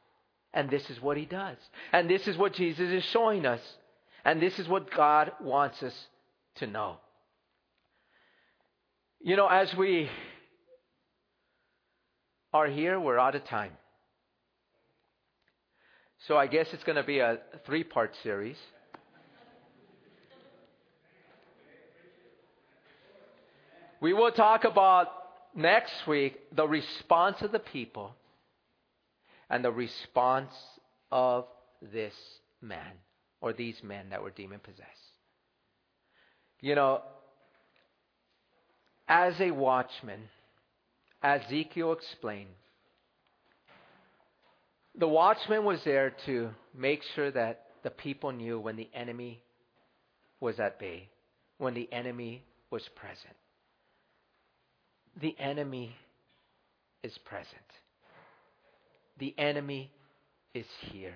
And 0.55 0.69
this 0.69 0.89
is 0.89 1.01
what 1.01 1.17
he 1.17 1.25
does. 1.25 1.57
And 1.91 2.09
this 2.09 2.27
is 2.27 2.37
what 2.37 2.53
Jesus 2.53 2.89
is 2.89 3.03
showing 3.11 3.45
us. 3.45 3.59
And 4.23 4.41
this 4.41 4.57
is 4.57 4.67
what 4.67 4.89
God 4.89 5.33
wants 5.41 5.83
us 5.83 5.93
to 6.55 6.65
know. 6.65 6.95
You 9.21 9.35
know, 9.35 9.47
as 9.47 9.73
we 9.75 10.09
are 12.53 12.67
here, 12.67 12.99
we're 12.99 13.19
out 13.19 13.35
of 13.35 13.43
time. 13.45 13.73
So 16.27 16.37
I 16.37 16.47
guess 16.47 16.67
it's 16.71 16.83
going 16.85 16.95
to 16.95 17.03
be 17.03 17.19
a 17.19 17.39
three 17.65 17.83
part 17.83 18.15
series. 18.23 18.57
We 24.01 24.13
will 24.13 24.31
talk 24.31 24.63
about 24.63 25.07
next 25.53 26.07
week 26.07 26.39
the 26.55 26.67
response 26.67 27.41
of 27.41 27.51
the 27.51 27.59
people 27.59 28.13
and 29.49 29.63
the 29.63 29.71
response 29.71 30.53
of 31.11 31.45
this 31.81 32.13
man 32.61 32.91
or 33.41 33.53
these 33.53 33.77
men 33.83 34.09
that 34.09 34.21
were 34.21 34.31
demon 34.31 34.59
possessed. 34.59 34.89
You 36.61 36.75
know, 36.75 37.01
as 39.07 39.39
a 39.39 39.51
watchman, 39.51 40.21
as 41.21 41.41
Ezekiel 41.45 41.93
explained, 41.93 42.49
the 44.97 45.07
watchman 45.07 45.65
was 45.65 45.83
there 45.83 46.13
to 46.25 46.49
make 46.75 47.01
sure 47.15 47.29
that 47.31 47.65
the 47.83 47.89
people 47.89 48.31
knew 48.31 48.59
when 48.59 48.77
the 48.77 48.89
enemy 48.93 49.41
was 50.39 50.59
at 50.59 50.79
bay, 50.79 51.09
when 51.57 51.73
the 51.73 51.91
enemy 51.91 52.43
was 52.71 52.87
present. 52.95 53.35
The 55.21 55.35
enemy 55.39 55.95
is 57.03 57.17
present. 57.25 57.47
The 59.19 59.33
enemy 59.37 59.91
is 60.53 60.65
here. 60.91 61.15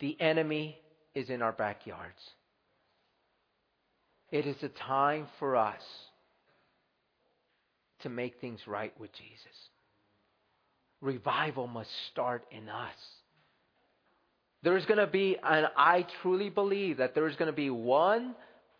The 0.00 0.16
enemy 0.20 0.78
is 1.14 1.30
in 1.30 1.42
our 1.42 1.52
backyards. 1.52 2.20
It 4.30 4.46
is 4.46 4.56
a 4.62 4.68
time 4.68 5.26
for 5.38 5.56
us 5.56 5.80
to 8.02 8.08
make 8.08 8.40
things 8.40 8.60
right 8.66 8.92
with 9.00 9.10
Jesus. 9.12 9.56
revival 11.00 11.66
must 11.66 11.90
start 12.12 12.44
in 12.50 12.68
us. 12.68 12.96
There 14.62 14.76
is 14.76 14.84
going 14.86 14.98
to 14.98 15.06
be, 15.06 15.36
and 15.42 15.68
I 15.76 16.04
truly 16.22 16.50
believe 16.50 16.96
that 16.96 17.14
there 17.14 17.28
is 17.28 17.36
going 17.36 17.50
to 17.50 17.56
be 17.56 17.70
one 17.70 18.34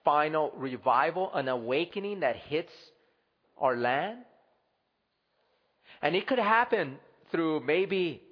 final 0.04 0.52
revival, 0.56 1.30
an 1.34 1.48
awakening 1.48 2.20
that 2.20 2.36
hits 2.36 2.72
our 3.56 3.76
land. 3.76 4.18
And 6.02 6.16
it 6.16 6.26
could 6.26 6.38
happen 6.38 6.98
through 7.30 7.60
maybe 7.60 8.22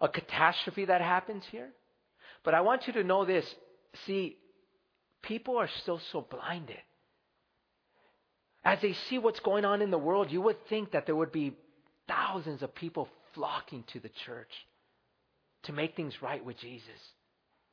a 0.00 0.08
catastrophe 0.08 0.86
that 0.86 1.00
happens 1.00 1.44
here. 1.50 1.68
But 2.44 2.54
I 2.54 2.62
want 2.62 2.86
you 2.86 2.92
to 2.94 3.04
know 3.04 3.24
this. 3.24 3.44
See, 4.06 4.36
people 5.22 5.58
are 5.58 5.68
still 5.82 6.00
so 6.12 6.26
blinded. 6.28 6.76
As 8.64 8.78
they 8.82 8.94
see 9.08 9.18
what's 9.18 9.40
going 9.40 9.64
on 9.64 9.82
in 9.82 9.90
the 9.90 9.98
world, 9.98 10.30
you 10.30 10.40
would 10.42 10.66
think 10.68 10.92
that 10.92 11.06
there 11.06 11.16
would 11.16 11.32
be 11.32 11.54
thousands 12.08 12.62
of 12.62 12.74
people 12.74 13.08
flocking 13.34 13.84
to 13.92 14.00
the 14.00 14.10
church 14.26 14.50
to 15.64 15.72
make 15.72 15.96
things 15.96 16.14
right 16.22 16.44
with 16.44 16.58
Jesus. 16.58 16.88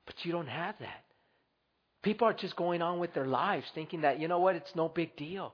But 0.06 0.16
you 0.24 0.32
don't 0.32 0.48
have 0.48 0.76
that. 0.80 1.04
People 2.04 2.28
are 2.28 2.34
just 2.34 2.56
going 2.56 2.82
on 2.82 3.00
with 3.00 3.14
their 3.14 3.26
lives 3.26 3.66
thinking 3.74 4.02
that, 4.02 4.20
you 4.20 4.28
know 4.28 4.40
what, 4.40 4.56
it's 4.56 4.76
no 4.76 4.88
big 4.88 5.16
deal. 5.18 5.54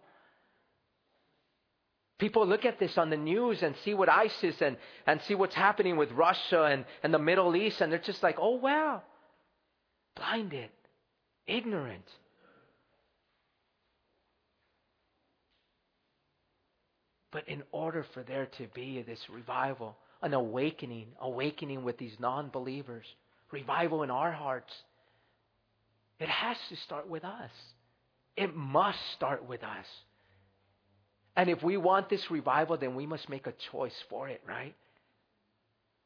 People 2.23 2.47
look 2.47 2.63
at 2.63 2.79
this 2.79 2.97
on 2.97 3.09
the 3.09 3.17
news 3.17 3.61
and 3.63 3.75
see 3.83 3.93
what 3.93 4.07
ISIS 4.07 4.55
and, 4.61 4.77
and 5.05 5.21
see 5.23 5.35
what's 5.35 5.55
happening 5.55 5.97
with 5.97 6.09
Russia 6.13 6.63
and, 6.63 6.85
and 7.03 7.13
the 7.13 7.19
Middle 7.19 7.53
East, 7.53 7.81
and 7.81 7.91
they're 7.91 7.99
just 7.99 8.23
like, 8.23 8.37
oh, 8.39 8.55
wow. 8.55 9.01
Blinded, 10.15 10.69
ignorant. 11.47 12.07
But 17.29 17.49
in 17.49 17.61
order 17.73 18.05
for 18.13 18.23
there 18.23 18.47
to 18.57 18.67
be 18.73 19.01
this 19.01 19.19
revival, 19.29 19.97
an 20.21 20.33
awakening, 20.33 21.07
awakening 21.19 21.83
with 21.83 21.97
these 21.97 22.15
non 22.21 22.47
believers, 22.47 23.05
revival 23.51 24.01
in 24.01 24.09
our 24.09 24.31
hearts, 24.31 24.73
it 26.21 26.29
has 26.29 26.55
to 26.69 26.77
start 26.77 27.09
with 27.09 27.25
us. 27.25 27.51
It 28.37 28.55
must 28.55 28.99
start 29.17 29.45
with 29.45 29.61
us. 29.61 29.87
And 31.35 31.49
if 31.49 31.63
we 31.63 31.77
want 31.77 32.09
this 32.09 32.29
revival, 32.29 32.77
then 32.77 32.95
we 32.95 33.05
must 33.05 33.29
make 33.29 33.47
a 33.47 33.53
choice 33.71 33.95
for 34.09 34.27
it, 34.29 34.41
right? 34.47 34.75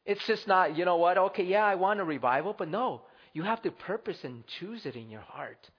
It's 0.05 0.25
just 0.25 0.47
not, 0.47 0.78
you 0.78 0.86
know 0.86 0.95
what, 0.95 1.17
okay, 1.17 1.43
yeah, 1.43 1.65
I 1.65 1.75
want 1.75 1.99
a 1.99 2.03
revival, 2.03 2.55
but 2.57 2.69
no, 2.69 3.01
you 3.34 3.43
have 3.43 3.61
to 3.63 3.71
purpose 3.71 4.23
and 4.23 4.47
choose 4.47 4.86
it 4.86 4.95
in 4.95 5.09
your 5.09 5.21
heart. 5.21 5.69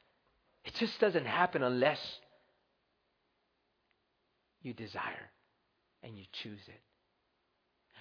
It 0.65 0.75
just 0.75 1.01
doesn't 1.01 1.25
happen 1.25 1.63
unless 1.63 1.99
you 4.61 4.75
desire 4.75 5.31
and 6.03 6.17
you 6.17 6.25
choose 6.43 6.61
it. 6.67 6.81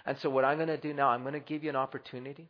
And 0.05 0.17
so, 0.19 0.29
what 0.29 0.45
I'm 0.45 0.57
going 0.57 0.67
to 0.67 0.77
do 0.77 0.93
now, 0.93 1.09
I'm 1.09 1.21
going 1.21 1.33
to 1.33 1.39
give 1.39 1.63
you 1.63 1.69
an 1.69 1.75
opportunity. 1.75 2.49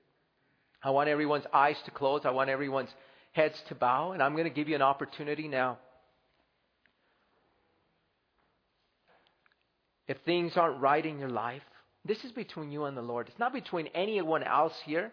I 0.84 0.92
want 0.92 1.10
everyone's 1.10 1.46
eyes 1.54 1.78
to 1.86 1.92
close, 1.92 2.22
I 2.26 2.32
want 2.32 2.50
everyone's 2.50 2.94
heads 3.32 3.62
to 3.68 3.76
bow, 3.76 4.12
and 4.12 4.24
I'm 4.24 4.34
going 4.34 4.46
to 4.46 4.54
give 4.54 4.68
you 4.68 4.76
an 4.76 4.82
opportunity 4.82 5.48
now. 5.48 5.78
If 10.08 10.18
things 10.26 10.56
aren't 10.56 10.82
right 10.82 11.06
in 11.06 11.20
your 11.20 11.30
life, 11.30 11.64
this 12.06 12.24
is 12.24 12.32
between 12.32 12.72
you 12.72 12.86
and 12.86 12.96
the 12.96 13.02
Lord. 13.02 13.28
It's 13.28 13.40
not 13.40 13.54
between 13.54 13.88
anyone 13.88 14.44
else 14.44 14.74
here. 14.86 15.12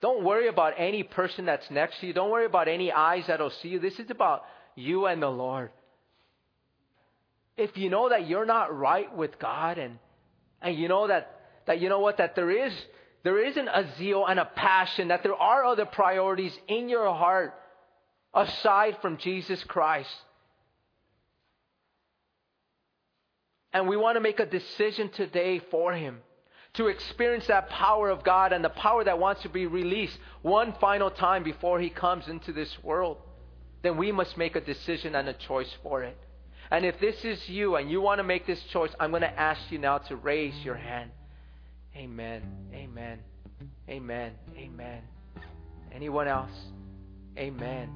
Don't 0.00 0.24
worry 0.24 0.48
about 0.48 0.74
any 0.76 1.02
person 1.02 1.46
that's 1.46 1.70
next 1.70 2.00
to 2.00 2.06
you. 2.06 2.12
Don't 2.12 2.30
worry 2.30 2.46
about 2.46 2.68
any 2.68 2.92
eyes 2.92 3.24
that'll 3.28 3.50
see 3.50 3.68
you. 3.68 3.78
This 3.78 3.98
is 3.98 4.10
about 4.10 4.42
you 4.74 5.06
and 5.06 5.22
the 5.22 5.30
Lord 5.30 5.70
if 7.56 7.76
you 7.76 7.90
know 7.90 8.08
that 8.08 8.28
you're 8.28 8.46
not 8.46 8.76
right 8.76 9.14
with 9.16 9.38
God 9.38 9.78
and, 9.78 9.98
and 10.60 10.76
you 10.76 10.88
know 10.88 11.08
that, 11.08 11.40
that 11.66 11.80
you 11.80 11.88
know 11.88 12.00
what, 12.00 12.18
that 12.18 12.34
there 12.34 12.50
is, 12.50 12.72
there 13.24 13.44
isn't 13.44 13.68
a 13.68 13.86
zeal 13.98 14.26
and 14.26 14.40
a 14.40 14.44
passion, 14.44 15.08
that 15.08 15.22
there 15.22 15.34
are 15.34 15.64
other 15.64 15.86
priorities 15.86 16.56
in 16.68 16.88
your 16.88 17.12
heart 17.12 17.54
aside 18.34 18.96
from 19.02 19.18
Jesus 19.18 19.62
Christ. 19.64 20.10
And 23.72 23.88
we 23.88 23.96
want 23.96 24.16
to 24.16 24.20
make 24.20 24.40
a 24.40 24.46
decision 24.46 25.08
today 25.08 25.60
for 25.70 25.92
Him 25.92 26.18
to 26.74 26.88
experience 26.88 27.46
that 27.48 27.68
power 27.68 28.08
of 28.08 28.24
God 28.24 28.52
and 28.52 28.64
the 28.64 28.70
power 28.70 29.04
that 29.04 29.18
wants 29.18 29.42
to 29.42 29.48
be 29.48 29.66
released 29.66 30.18
one 30.42 30.74
final 30.80 31.10
time 31.10 31.42
before 31.42 31.80
He 31.80 31.90
comes 31.90 32.28
into 32.28 32.52
this 32.52 32.82
world. 32.82 33.18
Then 33.82 33.96
we 33.96 34.12
must 34.12 34.36
make 34.36 34.56
a 34.56 34.60
decision 34.60 35.14
and 35.14 35.28
a 35.28 35.34
choice 35.34 35.74
for 35.82 36.02
it. 36.02 36.16
And 36.70 36.86
if 36.86 36.98
this 37.00 37.24
is 37.24 37.48
you 37.48 37.76
and 37.76 37.90
you 37.90 38.00
want 38.00 38.18
to 38.18 38.24
make 38.24 38.46
this 38.46 38.62
choice, 38.64 38.90
I'm 38.98 39.10
going 39.10 39.22
to 39.22 39.40
ask 39.40 39.60
you 39.70 39.78
now 39.78 39.98
to 39.98 40.16
raise 40.16 40.54
your 40.64 40.76
hand. 40.76 41.10
Amen. 41.94 42.42
Amen. 42.72 43.18
Amen. 43.88 44.32
Amen. 44.56 45.02
Anyone 45.94 46.28
else? 46.28 46.50
Amen. 47.36 47.90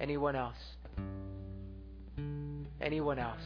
Anyone 0.00 0.36
else? 0.36 0.56
Anyone 2.80 3.18
else? 3.18 3.42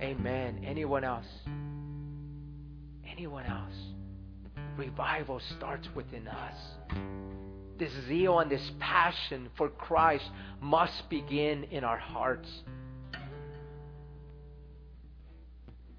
Amen. 0.00 0.64
Anyone 0.66 1.04
else? 1.04 1.26
Anyone 3.10 3.46
else? 3.46 3.74
Revival 4.76 5.40
starts 5.56 5.88
within 5.94 6.28
us. 6.28 6.54
This 7.78 7.92
zeal 8.06 8.38
and 8.40 8.50
this 8.50 8.70
passion 8.78 9.48
for 9.56 9.68
Christ 9.68 10.28
must 10.60 11.08
begin 11.08 11.64
in 11.64 11.84
our 11.84 11.98
hearts. 11.98 12.48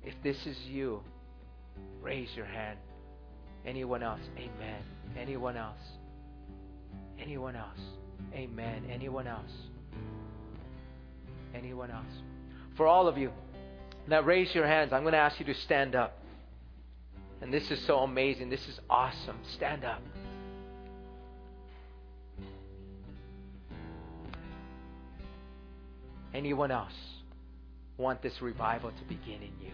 If 0.04 0.14
this 0.24 0.38
is 0.45 0.58
you, 0.68 1.02
raise 2.02 2.30
your 2.36 2.45
hand. 2.45 2.80
Anyone 3.66 4.02
else? 4.02 4.22
Amen. 4.38 4.82
Anyone 5.18 5.58
else? 5.58 5.80
Anyone 7.20 7.56
else? 7.56 7.80
Amen. 8.34 8.86
Anyone 8.91 9.28
else? 9.28 9.52
Anyone 11.54 11.91
else? 11.91 12.06
For 12.76 12.88
all 12.88 13.08
of 13.08 13.18
you 13.18 13.32
that 14.12 14.26
raise 14.26 14.53
your 14.55 14.66
hands, 14.66 14.93
I'm 14.93 15.01
going 15.03 15.14
to 15.14 15.20
ask 15.20 15.39
you 15.39 15.45
to 15.47 15.53
stand 15.53 15.95
up. 15.95 16.18
And 17.41 17.53
this 17.53 17.70
is 17.72 17.80
so 17.86 17.99
amazing. 17.99 18.49
This 18.49 18.68
is 18.68 18.80
awesome. 18.89 19.38
Stand 19.53 19.86
up. 19.86 20.01
Anyone 26.34 26.72
else 26.72 26.93
want 27.97 28.22
this 28.22 28.41
revival 28.41 28.91
to 28.91 29.03
begin 29.05 29.41
in 29.41 29.51
you? 29.62 29.72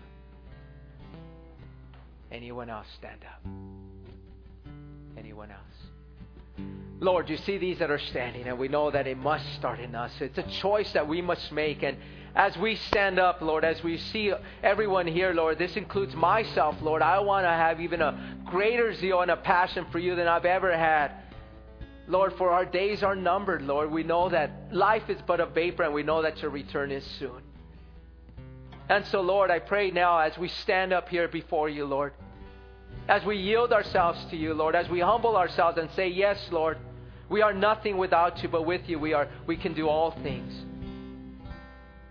Anyone 2.32 2.70
else 2.70 2.88
stand 2.98 3.20
up? 3.26 3.46
Anyone 5.18 5.52
else? 5.52 5.60
Lord, 7.00 7.30
you 7.30 7.38
see 7.38 7.58
these 7.58 7.80
that 7.80 7.92
are 7.92 8.00
standing, 8.00 8.48
and 8.48 8.58
we 8.58 8.70
know 8.70 8.90
that 8.90 9.08
it 9.08 9.18
must 9.18 9.54
start 9.56 9.80
in 9.80 9.94
us. 9.94 10.14
It's 10.22 10.38
a 10.38 10.50
choice 10.62 10.92
that 10.94 11.08
we 11.08 11.22
must 11.22 11.52
make. 11.52 11.84
And 11.84 11.98
as 12.36 12.58
we 12.58 12.76
stand 12.76 13.20
up, 13.20 13.42
Lord, 13.42 13.64
as 13.64 13.84
we 13.84 13.98
see 13.98 14.34
everyone 14.64 15.06
here, 15.06 15.34
Lord, 15.34 15.60
this 15.60 15.76
includes 15.76 16.16
myself, 16.16 16.76
Lord, 16.82 17.04
I 17.04 17.20
want 17.20 17.46
to 17.46 17.50
have 17.50 17.80
even 17.80 18.02
a 18.02 18.38
greater 18.46 18.94
zeal 18.96 19.22
and 19.22 19.30
a 19.30 19.38
passion 19.38 19.86
for 19.92 20.00
you 20.00 20.16
than 20.16 20.28
I've 20.28 20.46
ever 20.46 20.76
had. 20.76 21.12
Lord, 22.08 22.34
for 22.34 22.50
our 22.50 22.66
days 22.66 23.04
are 23.04 23.16
numbered, 23.16 23.62
Lord. 23.62 23.92
We 23.92 24.04
know 24.04 24.30
that 24.30 24.52
life 24.72 25.10
is 25.10 25.22
but 25.28 25.40
a 25.40 25.46
vapor, 25.46 25.84
and 25.84 25.94
we 25.94 26.04
know 26.04 26.24
that 26.24 26.42
your 26.42 26.50
return 26.50 26.92
is 26.92 27.06
soon. 27.20 27.42
And 28.90 29.06
so, 29.06 29.22
Lord, 29.22 29.52
I 29.52 29.60
pray 29.60 29.92
now 29.92 30.18
as 30.18 30.38
we 30.38 30.48
stand 30.48 30.92
up 30.92 31.10
here 31.10 31.28
before 31.28 31.70
you, 31.70 31.86
Lord, 31.86 32.14
as 33.08 33.24
we 33.24 33.38
yield 33.38 33.72
ourselves 33.72 34.20
to 34.32 34.36
you, 34.36 34.54
Lord, 34.54 34.76
as 34.76 34.90
we 34.90 35.00
humble 35.00 35.38
ourselves 35.38 35.78
and 35.78 35.90
say, 35.92 36.08
Yes, 36.08 36.40
Lord, 36.52 36.78
we 37.30 37.42
are 37.42 37.54
nothing 37.54 37.98
without 37.98 38.42
you, 38.42 38.50
but 38.50 38.66
with 38.66 38.82
you 38.88 38.98
we, 39.00 39.14
are, 39.14 39.30
we 39.46 39.56
can 39.56 39.74
do 39.74 39.88
all 39.88 40.12
things. 40.24 40.54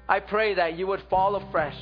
I 0.08 0.20
pray 0.20 0.54
that 0.54 0.78
you 0.78 0.86
would 0.88 1.02
fall 1.08 1.36
afresh 1.36 1.76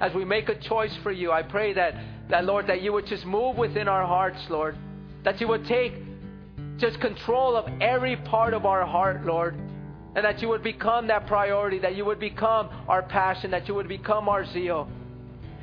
as 0.00 0.14
we 0.14 0.24
make 0.24 0.48
a 0.48 0.54
choice 0.54 0.96
for 1.02 1.12
you. 1.12 1.32
I 1.32 1.42
pray 1.42 1.72
that, 1.74 1.94
that, 2.30 2.44
Lord, 2.44 2.66
that 2.68 2.82
you 2.82 2.92
would 2.92 3.06
just 3.06 3.24
move 3.24 3.56
within 3.56 3.88
our 3.88 4.06
hearts, 4.06 4.40
Lord, 4.48 4.76
that 5.24 5.40
you 5.40 5.48
would 5.48 5.66
take 5.66 5.94
just 6.78 7.00
control 7.00 7.56
of 7.56 7.70
every 7.80 8.16
part 8.16 8.54
of 8.54 8.66
our 8.66 8.84
heart, 8.86 9.24
Lord, 9.24 9.54
and 10.16 10.24
that 10.24 10.40
you 10.40 10.48
would 10.48 10.62
become 10.62 11.06
that 11.08 11.26
priority, 11.26 11.78
that 11.80 11.96
you 11.96 12.04
would 12.04 12.20
become 12.20 12.68
our 12.88 13.02
passion, 13.02 13.50
that 13.50 13.68
you 13.68 13.74
would 13.74 13.88
become 13.88 14.28
our 14.28 14.44
zeal 14.52 14.88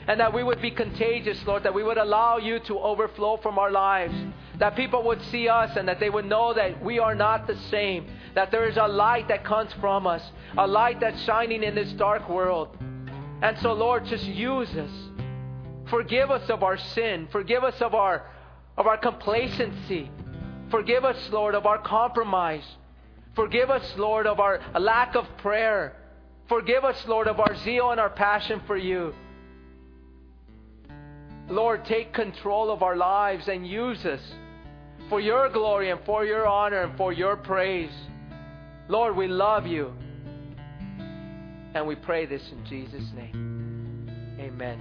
and 0.08 0.20
that 0.20 0.34
we 0.34 0.44
would 0.44 0.62
be 0.62 0.72
contagious, 0.72 1.46
Lord, 1.46 1.64
that 1.64 1.74
we 1.74 1.84
would 1.84 1.98
allow 1.98 2.38
you 2.38 2.60
to 2.60 2.80
overflow 2.80 3.38
from 3.38 3.60
our 3.60 3.72
lives, 3.72 4.14
that 4.58 4.76
people 4.76 5.04
would 5.04 5.22
see 5.26 5.48
us 5.48 5.76
and 5.78 5.88
that 5.88 6.00
they 6.00 6.10
would 6.10 6.26
know 6.26 6.54
that 6.54 6.84
we 6.84 7.00
are 7.00 7.16
not 7.16 7.48
the 7.48 7.56
same, 7.70 8.08
that 8.36 8.52
there 8.52 8.68
is 8.68 8.78
a 8.78 8.88
light 8.88 9.28
that 9.28 9.44
comes 9.44 9.72
from 9.74 10.08
us, 10.08 10.24
a 10.58 10.66
light 10.66 11.00
that's 11.00 11.22
shining 11.24 11.64
in 11.64 11.76
this 11.76 11.92
dark 11.94 12.28
world. 12.30 12.78
And 13.42 13.58
so, 13.60 13.74
Lord, 13.74 14.06
just 14.06 14.26
use 14.26 14.70
us. 14.76 14.92
Forgive 15.90 16.32
us 16.32 16.50
of 16.50 16.64
our 16.64 16.78
sin. 16.78 17.28
Forgive 17.32 17.64
us 17.64 17.80
of 17.82 17.94
our, 17.94 18.26
of 18.78 18.88
our 18.88 18.98
complacency. 18.98 20.10
Forgive 20.70 21.04
us, 21.06 21.18
Lord, 21.32 21.54
of 21.54 21.66
our 21.66 21.80
compromise. 21.80 22.64
Forgive 23.36 23.70
us, 23.70 23.84
Lord, 23.98 24.26
of 24.26 24.40
our 24.40 24.62
lack 24.80 25.16
of 25.16 25.26
prayer. 25.38 25.96
Forgive 26.48 26.84
us, 26.84 26.98
Lord, 27.08 27.28
of 27.28 27.40
our 27.40 27.56
zeal 27.64 27.92
and 27.92 28.00
our 28.00 28.10
passion 28.10 28.62
for 28.68 28.78
you. 28.78 29.14
Lord, 31.52 31.84
take 31.86 32.14
control 32.14 32.72
of 32.72 32.82
our 32.82 32.96
lives 32.96 33.50
and 33.50 33.68
use 33.68 34.06
us 34.06 34.22
for 35.10 35.20
your 35.20 35.50
glory 35.50 35.90
and 35.90 36.00
for 36.06 36.24
your 36.26 36.48
honor 36.48 36.84
and 36.84 36.98
for 36.98 37.12
your 37.12 37.36
praise. 37.36 37.92
Lord, 38.88 39.18
we 39.18 39.28
love 39.28 39.68
you. 39.68 39.94
And 41.74 41.86
we 41.86 41.96
pray 41.96 42.26
this 42.26 42.42
in 42.52 42.66
Jesus' 42.66 43.12
name. 43.16 44.10
Amen. 44.40 44.80